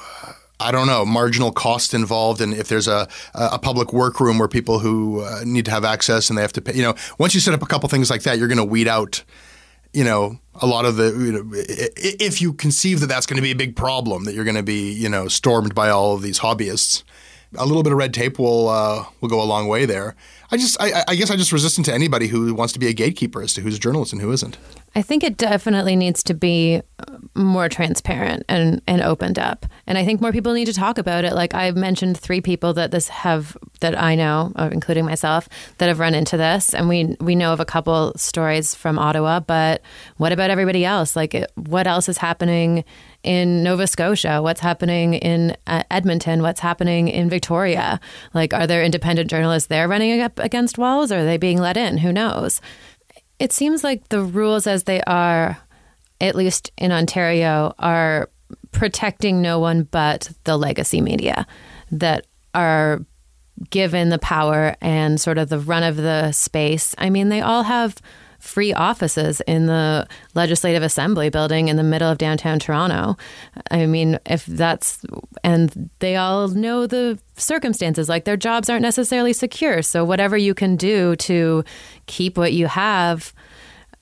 I 0.59 0.71
don't 0.71 0.87
know 0.87 1.03
marginal 1.03 1.51
cost 1.51 1.93
involved, 1.93 2.39
and 2.39 2.53
if 2.53 2.69
there's 2.69 2.87
a 2.87 3.09
a 3.33 3.59
public 3.59 3.91
workroom 3.91 4.37
where 4.39 4.47
people 4.47 4.79
who 4.79 5.19
uh, 5.19 5.41
need 5.43 5.65
to 5.65 5.71
have 5.71 5.83
access 5.83 6.29
and 6.29 6.37
they 6.37 6.41
have 6.41 6.53
to 6.53 6.61
pay, 6.61 6.73
you 6.73 6.83
know, 6.83 6.95
once 7.17 7.33
you 7.35 7.41
set 7.41 7.53
up 7.53 7.61
a 7.61 7.65
couple 7.65 7.89
things 7.89 8.09
like 8.09 8.21
that, 8.23 8.37
you're 8.37 8.47
going 8.47 8.59
to 8.59 8.63
weed 8.63 8.87
out, 8.87 9.23
you 9.93 10.03
know, 10.03 10.39
a 10.55 10.67
lot 10.67 10.85
of 10.85 10.97
the. 10.97 11.05
You 11.05 11.31
know, 11.31 11.51
if 11.53 12.41
you 12.41 12.53
conceive 12.53 12.99
that 12.99 13.07
that's 13.07 13.25
going 13.25 13.37
to 13.37 13.43
be 13.43 13.51
a 13.51 13.55
big 13.55 13.75
problem, 13.75 14.25
that 14.25 14.33
you're 14.33 14.43
going 14.43 14.55
to 14.55 14.63
be, 14.63 14.91
you 14.91 15.09
know, 15.09 15.27
stormed 15.27 15.73
by 15.73 15.89
all 15.89 16.15
of 16.15 16.21
these 16.21 16.39
hobbyists, 16.39 17.03
a 17.55 17.65
little 17.65 17.83
bit 17.83 17.91
of 17.91 17.97
red 17.97 18.13
tape 18.13 18.39
will 18.39 18.69
uh, 18.69 19.05
will 19.21 19.29
go 19.29 19.41
a 19.41 19.45
long 19.45 19.67
way 19.67 19.85
there. 19.85 20.15
I 20.51 20.57
just, 20.57 20.77
I, 20.79 21.03
I 21.07 21.15
guess, 21.15 21.31
I 21.31 21.35
just 21.35 21.51
resistant 21.51 21.85
to 21.85 21.93
anybody 21.93 22.27
who 22.27 22.53
wants 22.53 22.73
to 22.73 22.79
be 22.79 22.87
a 22.87 22.93
gatekeeper 22.93 23.41
as 23.41 23.53
to 23.55 23.61
who's 23.61 23.75
a 23.75 23.79
journalist 23.79 24.13
and 24.13 24.21
who 24.21 24.31
isn't. 24.31 24.57
I 24.95 25.01
think 25.01 25.23
it 25.23 25.37
definitely 25.37 25.95
needs 25.95 26.21
to 26.23 26.35
be 26.35 26.81
uh, 26.99 27.17
more 27.33 27.67
transparent 27.67 28.43
and, 28.47 28.79
and 28.85 29.01
opened 29.01 29.39
up. 29.39 29.65
And 29.87 29.97
I 29.97 30.05
think 30.05 30.21
more 30.21 30.31
people 30.31 30.53
need 30.53 30.65
to 30.65 30.73
talk 30.73 30.99
about 30.99 31.25
it. 31.25 31.33
Like 31.33 31.55
I've 31.55 31.75
mentioned 31.75 32.17
three 32.17 32.41
people 32.41 32.73
that 32.73 32.91
this 32.91 33.07
have 33.07 33.57
that 33.79 33.99
I 33.99 34.13
know, 34.15 34.51
uh, 34.55 34.69
including 34.71 35.05
myself, 35.05 35.49
that 35.79 35.87
have 35.87 35.99
run 35.99 36.13
into 36.13 36.37
this. 36.37 36.73
And 36.75 36.87
we 36.87 37.15
we 37.19 37.35
know 37.35 37.53
of 37.53 37.59
a 37.59 37.65
couple 37.65 38.13
stories 38.15 38.75
from 38.75 38.99
Ottawa, 38.99 39.39
but 39.39 39.81
what 40.17 40.31
about 40.31 40.51
everybody 40.51 40.85
else? 40.85 41.15
Like 41.15 41.43
what 41.55 41.87
else 41.87 42.07
is 42.07 42.19
happening 42.19 42.83
in 43.23 43.63
Nova 43.63 43.87
Scotia? 43.87 44.41
What's 44.43 44.59
happening 44.59 45.15
in 45.15 45.57
uh, 45.65 45.83
Edmonton? 45.89 46.43
What's 46.43 46.59
happening 46.59 47.07
in 47.07 47.29
Victoria? 47.29 47.99
Like 48.33 48.53
are 48.53 48.67
there 48.67 48.83
independent 48.83 49.29
journalists 49.29 49.67
there 49.67 49.87
running 49.87 50.21
up 50.21 50.37
against 50.39 50.77
walls? 50.77 51.11
Or 51.11 51.19
are 51.19 51.25
they 51.25 51.37
being 51.37 51.57
let 51.57 51.77
in? 51.77 51.97
Who 51.97 52.13
knows? 52.13 52.61
It 53.43 53.51
seems 53.51 53.83
like 53.83 54.07
the 54.07 54.21
rules 54.21 54.67
as 54.67 54.85
they 54.85 55.01
are, 55.01 55.57
at 56.21 56.33
least 56.33 56.71
in 56.77 56.93
Ontario, 56.93 57.75
are 57.77 58.29
protecting 58.71 59.41
no 59.41 59.59
one 59.59 59.83
but 59.83 60.31
the 60.45 60.55
legacy 60.55 61.01
media 61.01 61.45
that 61.91 62.25
are 62.55 63.01
given 63.69 64.07
the 64.07 64.17
power 64.17 64.77
and 64.79 65.19
sort 65.19 65.37
of 65.37 65.49
the 65.49 65.59
run 65.59 65.83
of 65.83 65.97
the 65.97 66.31
space. 66.31 66.95
I 66.97 67.09
mean, 67.09 67.27
they 67.27 67.41
all 67.41 67.63
have 67.63 67.97
free 68.43 68.73
offices 68.73 69.41
in 69.47 69.67
the 69.67 70.05
Legislative 70.35 70.83
Assembly 70.83 71.29
building 71.29 71.69
in 71.69 71.77
the 71.77 71.83
middle 71.83 72.11
of 72.11 72.17
downtown 72.17 72.59
Toronto. 72.59 73.15
I 73.71 73.85
mean, 73.85 74.19
if 74.25 74.45
that's, 74.45 75.01
and 75.45 75.89
they 75.99 76.17
all 76.17 76.49
know 76.49 76.85
the 76.85 77.17
circumstances, 77.37 78.09
like 78.09 78.25
their 78.25 78.35
jobs 78.35 78.69
aren't 78.69 78.81
necessarily 78.81 79.31
secure. 79.31 79.81
So, 79.81 80.03
whatever 80.03 80.35
you 80.35 80.53
can 80.53 80.75
do 80.75 81.15
to 81.15 81.63
keep 82.05 82.37
what 82.37 82.51
you 82.51 82.67
have 82.67 83.33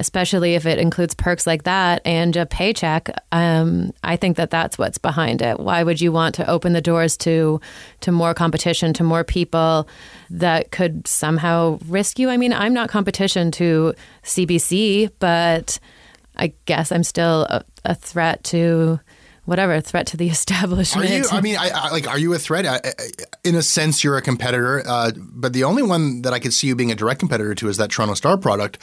especially 0.01 0.55
if 0.55 0.65
it 0.65 0.79
includes 0.79 1.13
perks 1.13 1.45
like 1.45 1.63
that 1.63 2.01
and 2.03 2.35
a 2.35 2.45
paycheck 2.45 3.09
um, 3.31 3.93
i 4.03 4.15
think 4.15 4.35
that 4.35 4.49
that's 4.49 4.77
what's 4.77 4.97
behind 4.97 5.41
it 5.41 5.59
why 5.59 5.83
would 5.83 6.01
you 6.01 6.11
want 6.11 6.33
to 6.33 6.49
open 6.49 6.73
the 6.73 6.81
doors 6.81 7.15
to 7.15 7.61
to 8.01 8.11
more 8.11 8.33
competition 8.33 8.93
to 8.93 9.03
more 9.03 9.23
people 9.23 9.87
that 10.29 10.71
could 10.71 11.07
somehow 11.07 11.77
risk 11.87 12.17
you 12.17 12.29
i 12.29 12.35
mean 12.35 12.51
i'm 12.51 12.73
not 12.73 12.89
competition 12.89 13.51
to 13.51 13.93
cbc 14.23 15.09
but 15.19 15.79
i 16.37 16.51
guess 16.65 16.91
i'm 16.91 17.03
still 17.03 17.43
a, 17.43 17.63
a 17.85 17.93
threat 17.93 18.43
to 18.43 18.99
whatever 19.45 19.73
a 19.73 19.81
threat 19.81 20.07
to 20.07 20.17
the 20.17 20.29
establishment. 20.29 21.09
Are 21.09 21.13
you? 21.13 21.25
I 21.31 21.41
mean, 21.41 21.57
I, 21.57 21.69
I, 21.73 21.89
like, 21.89 22.07
are 22.07 22.17
you 22.17 22.33
a 22.33 22.39
threat? 22.39 22.65
I, 22.65 22.79
I, 22.83 22.91
in 23.43 23.55
a 23.55 23.61
sense, 23.61 24.03
you're 24.03 24.17
a 24.17 24.21
competitor. 24.21 24.83
Uh, 24.87 25.11
but 25.17 25.53
the 25.53 25.63
only 25.63 25.83
one 25.83 26.21
that 26.21 26.33
I 26.33 26.39
could 26.39 26.53
see 26.53 26.67
you 26.67 26.75
being 26.75 26.91
a 26.91 26.95
direct 26.95 27.19
competitor 27.19 27.55
to 27.55 27.67
is 27.67 27.77
that 27.77 27.89
Toronto 27.89 28.13
Star 28.13 28.37
product. 28.37 28.77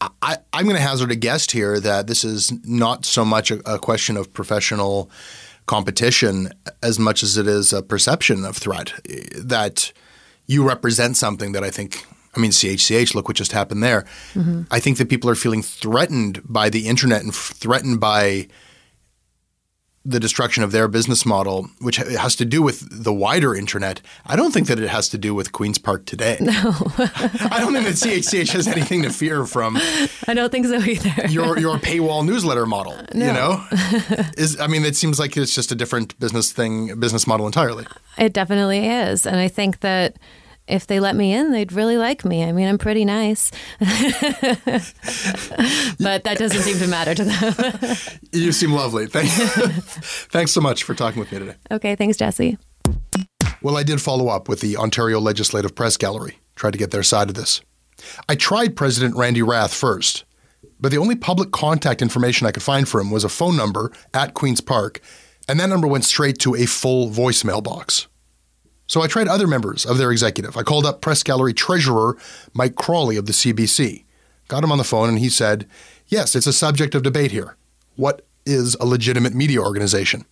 I, 0.00 0.36
I'm 0.52 0.64
going 0.64 0.76
to 0.76 0.82
hazard 0.82 1.10
a 1.10 1.16
guess 1.16 1.50
here 1.50 1.80
that 1.80 2.06
this 2.06 2.24
is 2.24 2.52
not 2.64 3.04
so 3.04 3.24
much 3.24 3.50
a, 3.50 3.74
a 3.74 3.78
question 3.78 4.16
of 4.16 4.32
professional 4.32 5.10
competition 5.66 6.50
as 6.82 6.98
much 6.98 7.22
as 7.22 7.36
it 7.36 7.46
is 7.46 7.72
a 7.72 7.82
perception 7.82 8.44
of 8.44 8.56
threat. 8.56 8.92
That 9.36 9.92
you 10.46 10.66
represent 10.66 11.16
something 11.16 11.52
that 11.52 11.64
I 11.64 11.70
think. 11.70 12.04
I 12.36 12.40
mean, 12.40 12.50
CHCH. 12.52 13.14
Look 13.14 13.26
what 13.26 13.36
just 13.36 13.52
happened 13.52 13.82
there. 13.82 14.02
Mm-hmm. 14.34 14.62
I 14.70 14.78
think 14.78 14.98
that 14.98 15.08
people 15.08 15.28
are 15.30 15.34
feeling 15.34 15.62
threatened 15.62 16.40
by 16.44 16.68
the 16.68 16.86
internet 16.86 17.22
and 17.22 17.34
threatened 17.34 18.00
by 18.00 18.48
the 20.08 20.20
destruction 20.20 20.62
of 20.62 20.72
their 20.72 20.88
business 20.88 21.26
model, 21.26 21.68
which 21.80 21.96
has 21.96 22.34
to 22.36 22.44
do 22.44 22.62
with 22.62 23.04
the 23.04 23.12
wider 23.12 23.54
internet. 23.54 24.00
I 24.26 24.36
don't 24.36 24.52
think 24.52 24.66
that 24.68 24.78
it 24.78 24.88
has 24.88 25.08
to 25.10 25.18
do 25.18 25.34
with 25.34 25.52
Queen's 25.52 25.78
Park 25.78 26.06
today. 26.06 26.38
No. 26.40 26.52
I 26.98 27.56
don't 27.58 27.72
think 27.72 27.86
that 27.86 27.94
CHCH 27.94 28.52
has 28.52 28.66
anything 28.66 29.02
to 29.02 29.10
fear 29.10 29.44
from 29.44 29.76
i 30.26 30.34
don't 30.34 30.50
think 30.50 30.66
so 30.66 30.76
either 30.76 31.28
your 31.28 31.58
your 31.58 31.76
paywall 31.88 32.24
newsletter 32.24 32.66
model. 32.66 32.94
You 33.14 33.32
know, 33.32 33.64
is 34.36 34.58
I 34.60 34.66
mean, 34.66 34.84
it 34.84 34.96
seems 34.96 35.18
like 35.18 35.36
it's 35.36 35.54
just 35.54 35.72
a 35.72 35.74
different 35.74 36.18
business 36.18 36.52
thing, 36.52 36.98
business 36.98 37.26
model 37.26 37.46
entirely. 37.46 37.86
It 38.16 38.32
definitely 38.32 38.86
is. 38.88 39.26
And 39.26 39.36
I 39.36 39.48
think 39.48 39.80
that 39.80 40.16
if 40.68 40.86
they 40.86 41.00
let 41.00 41.16
me 41.16 41.32
in, 41.32 41.50
they'd 41.52 41.72
really 41.72 41.96
like 41.96 42.24
me. 42.24 42.44
I 42.44 42.52
mean, 42.52 42.68
I'm 42.68 42.78
pretty 42.78 43.04
nice. 43.04 43.50
but 43.80 43.94
that 46.24 46.36
doesn't 46.38 46.60
seem 46.62 46.78
to 46.78 46.86
matter 46.86 47.14
to 47.14 47.24
them. 47.24 47.54
You 48.32 48.52
seem 48.52 48.72
lovely. 48.72 49.06
Thank, 49.06 49.30
thanks 50.30 50.52
so 50.52 50.60
much 50.60 50.84
for 50.84 50.94
talking 50.94 51.18
with 51.18 51.32
me 51.32 51.38
today. 51.38 51.54
okay, 51.70 51.96
thanks, 51.96 52.16
Jesse. 52.16 52.58
Well, 53.62 53.76
I 53.76 53.82
did 53.82 54.00
follow 54.00 54.28
up 54.28 54.48
with 54.48 54.60
the 54.60 54.76
Ontario 54.76 55.18
Legislative 55.18 55.74
Press 55.74 55.96
Gallery, 55.96 56.38
tried 56.54 56.72
to 56.72 56.78
get 56.78 56.90
their 56.90 57.02
side 57.02 57.28
of 57.28 57.34
this. 57.34 57.62
I 58.28 58.34
tried 58.34 58.76
President 58.76 59.16
Randy 59.16 59.42
Rath 59.42 59.72
first, 59.74 60.24
but 60.78 60.90
the 60.90 60.98
only 60.98 61.16
public 61.16 61.50
contact 61.50 62.02
information 62.02 62.46
I 62.46 62.52
could 62.52 62.62
find 62.62 62.88
for 62.88 63.00
him 63.00 63.10
was 63.10 63.24
a 63.24 63.28
phone 63.28 63.56
number 63.56 63.90
at 64.14 64.34
Queen's 64.34 64.60
Park, 64.60 65.00
and 65.48 65.58
that 65.58 65.68
number 65.68 65.86
went 65.88 66.04
straight 66.04 66.38
to 66.40 66.54
a 66.54 66.66
full 66.66 67.08
voicemail 67.10 67.62
box. 67.64 68.06
So 68.88 69.02
I 69.02 69.06
tried 69.06 69.28
other 69.28 69.46
members 69.46 69.84
of 69.84 69.98
their 69.98 70.10
executive. 70.10 70.56
I 70.56 70.62
called 70.62 70.86
up 70.86 71.02
press 71.02 71.22
gallery 71.22 71.52
treasurer 71.52 72.16
Mike 72.54 72.74
Crawley 72.74 73.16
of 73.16 73.26
the 73.26 73.32
CBC, 73.32 74.04
got 74.48 74.64
him 74.64 74.72
on 74.72 74.78
the 74.78 74.84
phone, 74.84 75.10
and 75.10 75.18
he 75.18 75.28
said, 75.28 75.68
Yes, 76.08 76.34
it's 76.34 76.46
a 76.46 76.54
subject 76.54 76.94
of 76.94 77.02
debate 77.02 77.30
here. 77.30 77.56
What 77.96 78.26
is 78.46 78.76
a 78.80 78.86
legitimate 78.86 79.34
media 79.34 79.60
organization? 79.60 80.24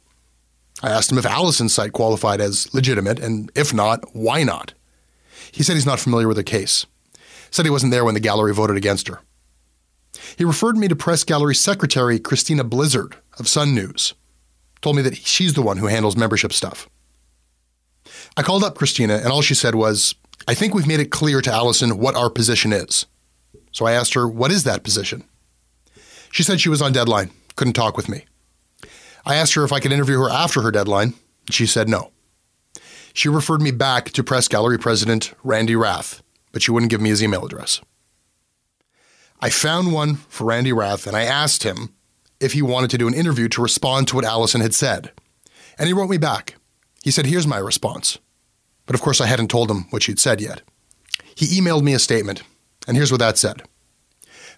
I 0.83 0.91
asked 0.91 1.13
him 1.13 1.19
if 1.19 1.27
Allison's 1.27 1.75
site 1.75 1.93
qualified 1.93 2.41
as 2.41 2.73
legitimate, 2.75 3.19
and 3.19 3.53
if 3.55 3.75
not, 3.75 4.05
why 4.15 4.43
not? 4.43 4.73
He 5.53 5.63
said 5.63 5.75
he's 5.75 5.87
not 5.87 6.01
familiar 6.01 6.29
with 6.29 6.39
the 6.39 6.45
case. 6.45 6.87
Said 7.51 7.67
he 7.67 7.71
wasn't 7.71 7.93
there 7.93 8.05
when 8.05 8.15
the 8.15 8.21
gallery 8.21 8.55
voted 8.55 8.77
against 8.77 9.09
her. 9.09 9.21
He 10.37 10.45
referred 10.45 10.79
me 10.79 10.89
to 10.89 10.97
press 10.97 11.25
gallery 11.25 11.55
secretary 11.55 12.19
Christina 12.19 12.65
Blizzard 12.65 13.17
of 13.39 13.49
Sun 13.49 13.75
News. 13.75 14.15
Told 14.81 14.97
me 14.97 15.03
that 15.03 15.17
she's 15.17 15.55
the 15.55 15.63
one 15.63 15.77
who 15.77 15.87
handles 15.87 16.17
membership 16.17 16.53
stuff. 16.53 16.89
I 18.37 18.43
called 18.43 18.65
up 18.65 18.77
Christina, 18.77 19.15
and 19.17 19.29
all 19.29 19.43
she 19.43 19.55
said 19.55 19.75
was, 19.75 20.15
I 20.47 20.55
think 20.55 20.75
we've 20.75 20.87
made 20.87 21.01
it 21.01 21.11
clear 21.11 21.41
to 21.41 21.53
Allison 21.53 21.99
what 21.99 22.15
our 22.15 22.31
position 22.31 22.73
is. 22.73 23.07
So 23.73 23.87
I 23.87 23.93
asked 23.93 24.15
her, 24.15 24.29
What 24.29 24.51
is 24.51 24.65
that 24.65 24.85
position? 24.85 25.25
She 26.31 26.43
said 26.43 26.61
she 26.61 26.69
was 26.69 26.83
on 26.83 26.93
deadline, 26.93 27.31
couldn't 27.57 27.73
talk 27.73 27.97
with 27.97 28.09
me. 28.09 28.27
I 29.25 29.37
asked 29.37 29.55
her 29.55 29.65
if 29.65 29.73
I 29.73 29.81
could 29.81 29.93
interview 29.93 30.21
her 30.21 30.31
after 30.31 30.63
her 30.63 30.71
deadline. 30.71 31.15
She 31.51 31.67
said 31.67 31.89
no. 31.89 32.13
She 33.13 33.29
referred 33.29 33.63
me 33.63 33.71
back 33.71 34.11
to 34.11 34.23
press 34.23 34.47
gallery 34.47 34.79
president 34.79 35.33
Randy 35.43 35.75
Rath, 35.75 36.23
but 36.53 36.63
she 36.63 36.71
wouldn't 36.71 36.91
give 36.91 37.01
me 37.01 37.09
his 37.09 37.23
email 37.23 37.45
address. 37.45 37.81
I 39.41 39.51
found 39.51 39.93
one 39.93 40.17
for 40.29 40.45
Randy 40.45 40.73
Rath 40.73 41.07
and 41.07 41.17
I 41.17 41.23
asked 41.23 41.63
him 41.63 41.95
if 42.41 42.53
he 42.53 42.63
wanted 42.63 42.91
to 42.91 42.99
do 42.99 43.09
an 43.09 43.15
interview 43.15 43.49
to 43.49 43.63
respond 43.63 44.09
to 44.09 44.17
what 44.17 44.25
Allison 44.25 44.61
had 44.61 44.75
said. 44.75 45.13
And 45.79 45.87
he 45.87 45.93
wrote 45.93 46.11
me 46.11 46.19
back. 46.19 46.57
He 47.03 47.11
said, 47.11 47.27
Here's 47.27 47.47
my 47.47 47.59
response. 47.59 48.19
But 48.87 48.95
of 48.95 49.03
course, 49.03 49.21
I 49.21 49.27
hadn't 49.27 49.51
told 49.51 49.71
him 49.71 49.87
what 49.91 50.03
she'd 50.03 50.21
said 50.21 50.41
yet. 50.41 50.63
He 51.35 51.61
emailed 51.61 51.83
me 51.83 51.93
a 51.93 51.99
statement, 51.99 52.43
and 52.87 52.97
here's 52.97 53.11
what 53.11 53.21
that 53.21 53.37
said. 53.37 53.63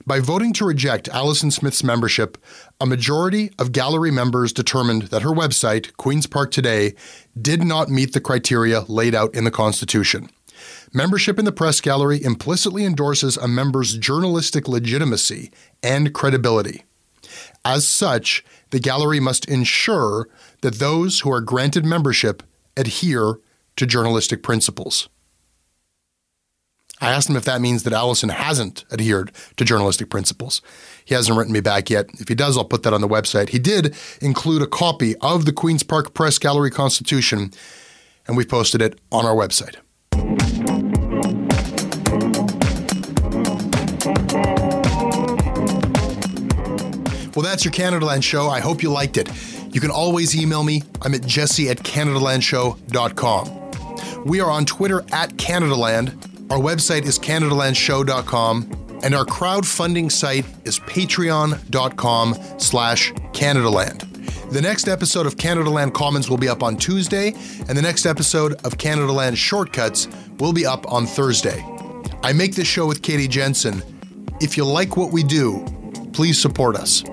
By 0.06 0.20
voting 0.20 0.52
to 0.54 0.64
reject 0.64 1.08
Allison 1.08 1.50
Smith's 1.50 1.82
membership, 1.82 2.38
a 2.80 2.86
majority 2.86 3.50
of 3.58 3.72
gallery 3.72 4.10
members 4.10 4.52
determined 4.52 5.02
that 5.04 5.22
her 5.22 5.30
website, 5.30 5.96
Queen's 5.96 6.26
Park 6.26 6.50
Today, 6.50 6.94
did 7.40 7.64
not 7.64 7.90
meet 7.90 8.12
the 8.12 8.20
criteria 8.20 8.82
laid 8.82 9.14
out 9.14 9.34
in 9.34 9.44
the 9.44 9.50
Constitution. 9.50 10.30
Membership 10.92 11.38
in 11.38 11.44
the 11.44 11.52
press 11.52 11.80
gallery 11.80 12.22
implicitly 12.22 12.84
endorses 12.84 13.36
a 13.36 13.48
member's 13.48 13.98
journalistic 13.98 14.68
legitimacy 14.68 15.50
and 15.82 16.14
credibility. 16.14 16.84
As 17.64 17.86
such, 17.86 18.44
the 18.70 18.80
gallery 18.80 19.20
must 19.20 19.44
ensure 19.46 20.28
that 20.62 20.76
those 20.76 21.20
who 21.20 21.30
are 21.30 21.40
granted 21.40 21.84
membership 21.84 22.42
adhere 22.76 23.40
to 23.78 23.86
journalistic 23.86 24.42
principles. 24.42 25.08
I 27.00 27.10
asked 27.10 27.30
him 27.30 27.36
if 27.36 27.44
that 27.44 27.60
means 27.60 27.84
that 27.84 27.92
Allison 27.92 28.28
hasn't 28.28 28.84
adhered 28.92 29.30
to 29.56 29.64
journalistic 29.64 30.10
principles. 30.10 30.60
He 31.04 31.14
hasn't 31.14 31.38
written 31.38 31.52
me 31.52 31.60
back 31.60 31.90
yet. 31.90 32.06
If 32.14 32.28
he 32.28 32.34
does, 32.34 32.58
I'll 32.58 32.64
put 32.64 32.82
that 32.82 32.92
on 32.92 33.00
the 33.00 33.08
website. 33.08 33.50
He 33.50 33.60
did 33.60 33.94
include 34.20 34.62
a 34.62 34.66
copy 34.66 35.14
of 35.18 35.44
the 35.44 35.52
Queen's 35.52 35.84
Park 35.84 36.12
Press 36.12 36.38
Gallery 36.38 36.70
Constitution, 36.70 37.52
and 38.26 38.36
we've 38.36 38.48
posted 38.48 38.82
it 38.82 38.98
on 39.12 39.24
our 39.24 39.34
website. 39.34 39.76
Well, 47.36 47.44
that's 47.44 47.64
your 47.64 47.72
Canadaland 47.72 48.24
show. 48.24 48.48
I 48.48 48.58
hope 48.58 48.82
you 48.82 48.90
liked 48.90 49.16
it. 49.16 49.30
You 49.72 49.80
can 49.80 49.92
always 49.92 50.34
email 50.34 50.64
me. 50.64 50.82
I'm 51.02 51.14
at 51.14 51.24
jesse 51.24 51.68
at 51.68 51.78
CanadaLandShow.com. 51.78 53.67
We 54.24 54.40
are 54.40 54.50
on 54.50 54.64
Twitter 54.64 55.04
at 55.12 55.30
Canadaland. 55.36 56.50
Our 56.50 56.58
website 56.58 57.04
is 57.04 57.18
CanadaLandShow.com, 57.18 59.00
and 59.02 59.14
our 59.14 59.24
crowdfunding 59.24 60.10
site 60.10 60.44
is 60.64 60.78
patreon.com 60.80 62.34
slash 62.58 63.12
Canadaland. 63.32 64.04
The 64.50 64.60
next 64.62 64.88
episode 64.88 65.26
of 65.26 65.36
Canadaland 65.36 65.92
Commons 65.92 66.30
will 66.30 66.38
be 66.38 66.48
up 66.48 66.62
on 66.62 66.76
Tuesday, 66.76 67.34
and 67.68 67.76
the 67.76 67.82
next 67.82 68.06
episode 68.06 68.54
of 68.64 68.78
Canadaland 68.78 69.36
Shortcuts 69.36 70.08
will 70.38 70.52
be 70.52 70.64
up 70.66 70.90
on 70.90 71.06
Thursday. 71.06 71.64
I 72.22 72.32
make 72.32 72.54
this 72.54 72.66
show 72.66 72.86
with 72.86 73.02
Katie 73.02 73.28
Jensen. 73.28 73.82
If 74.40 74.56
you 74.56 74.64
like 74.64 74.96
what 74.96 75.12
we 75.12 75.22
do, 75.22 75.64
please 76.12 76.40
support 76.40 76.76
us. 76.76 77.04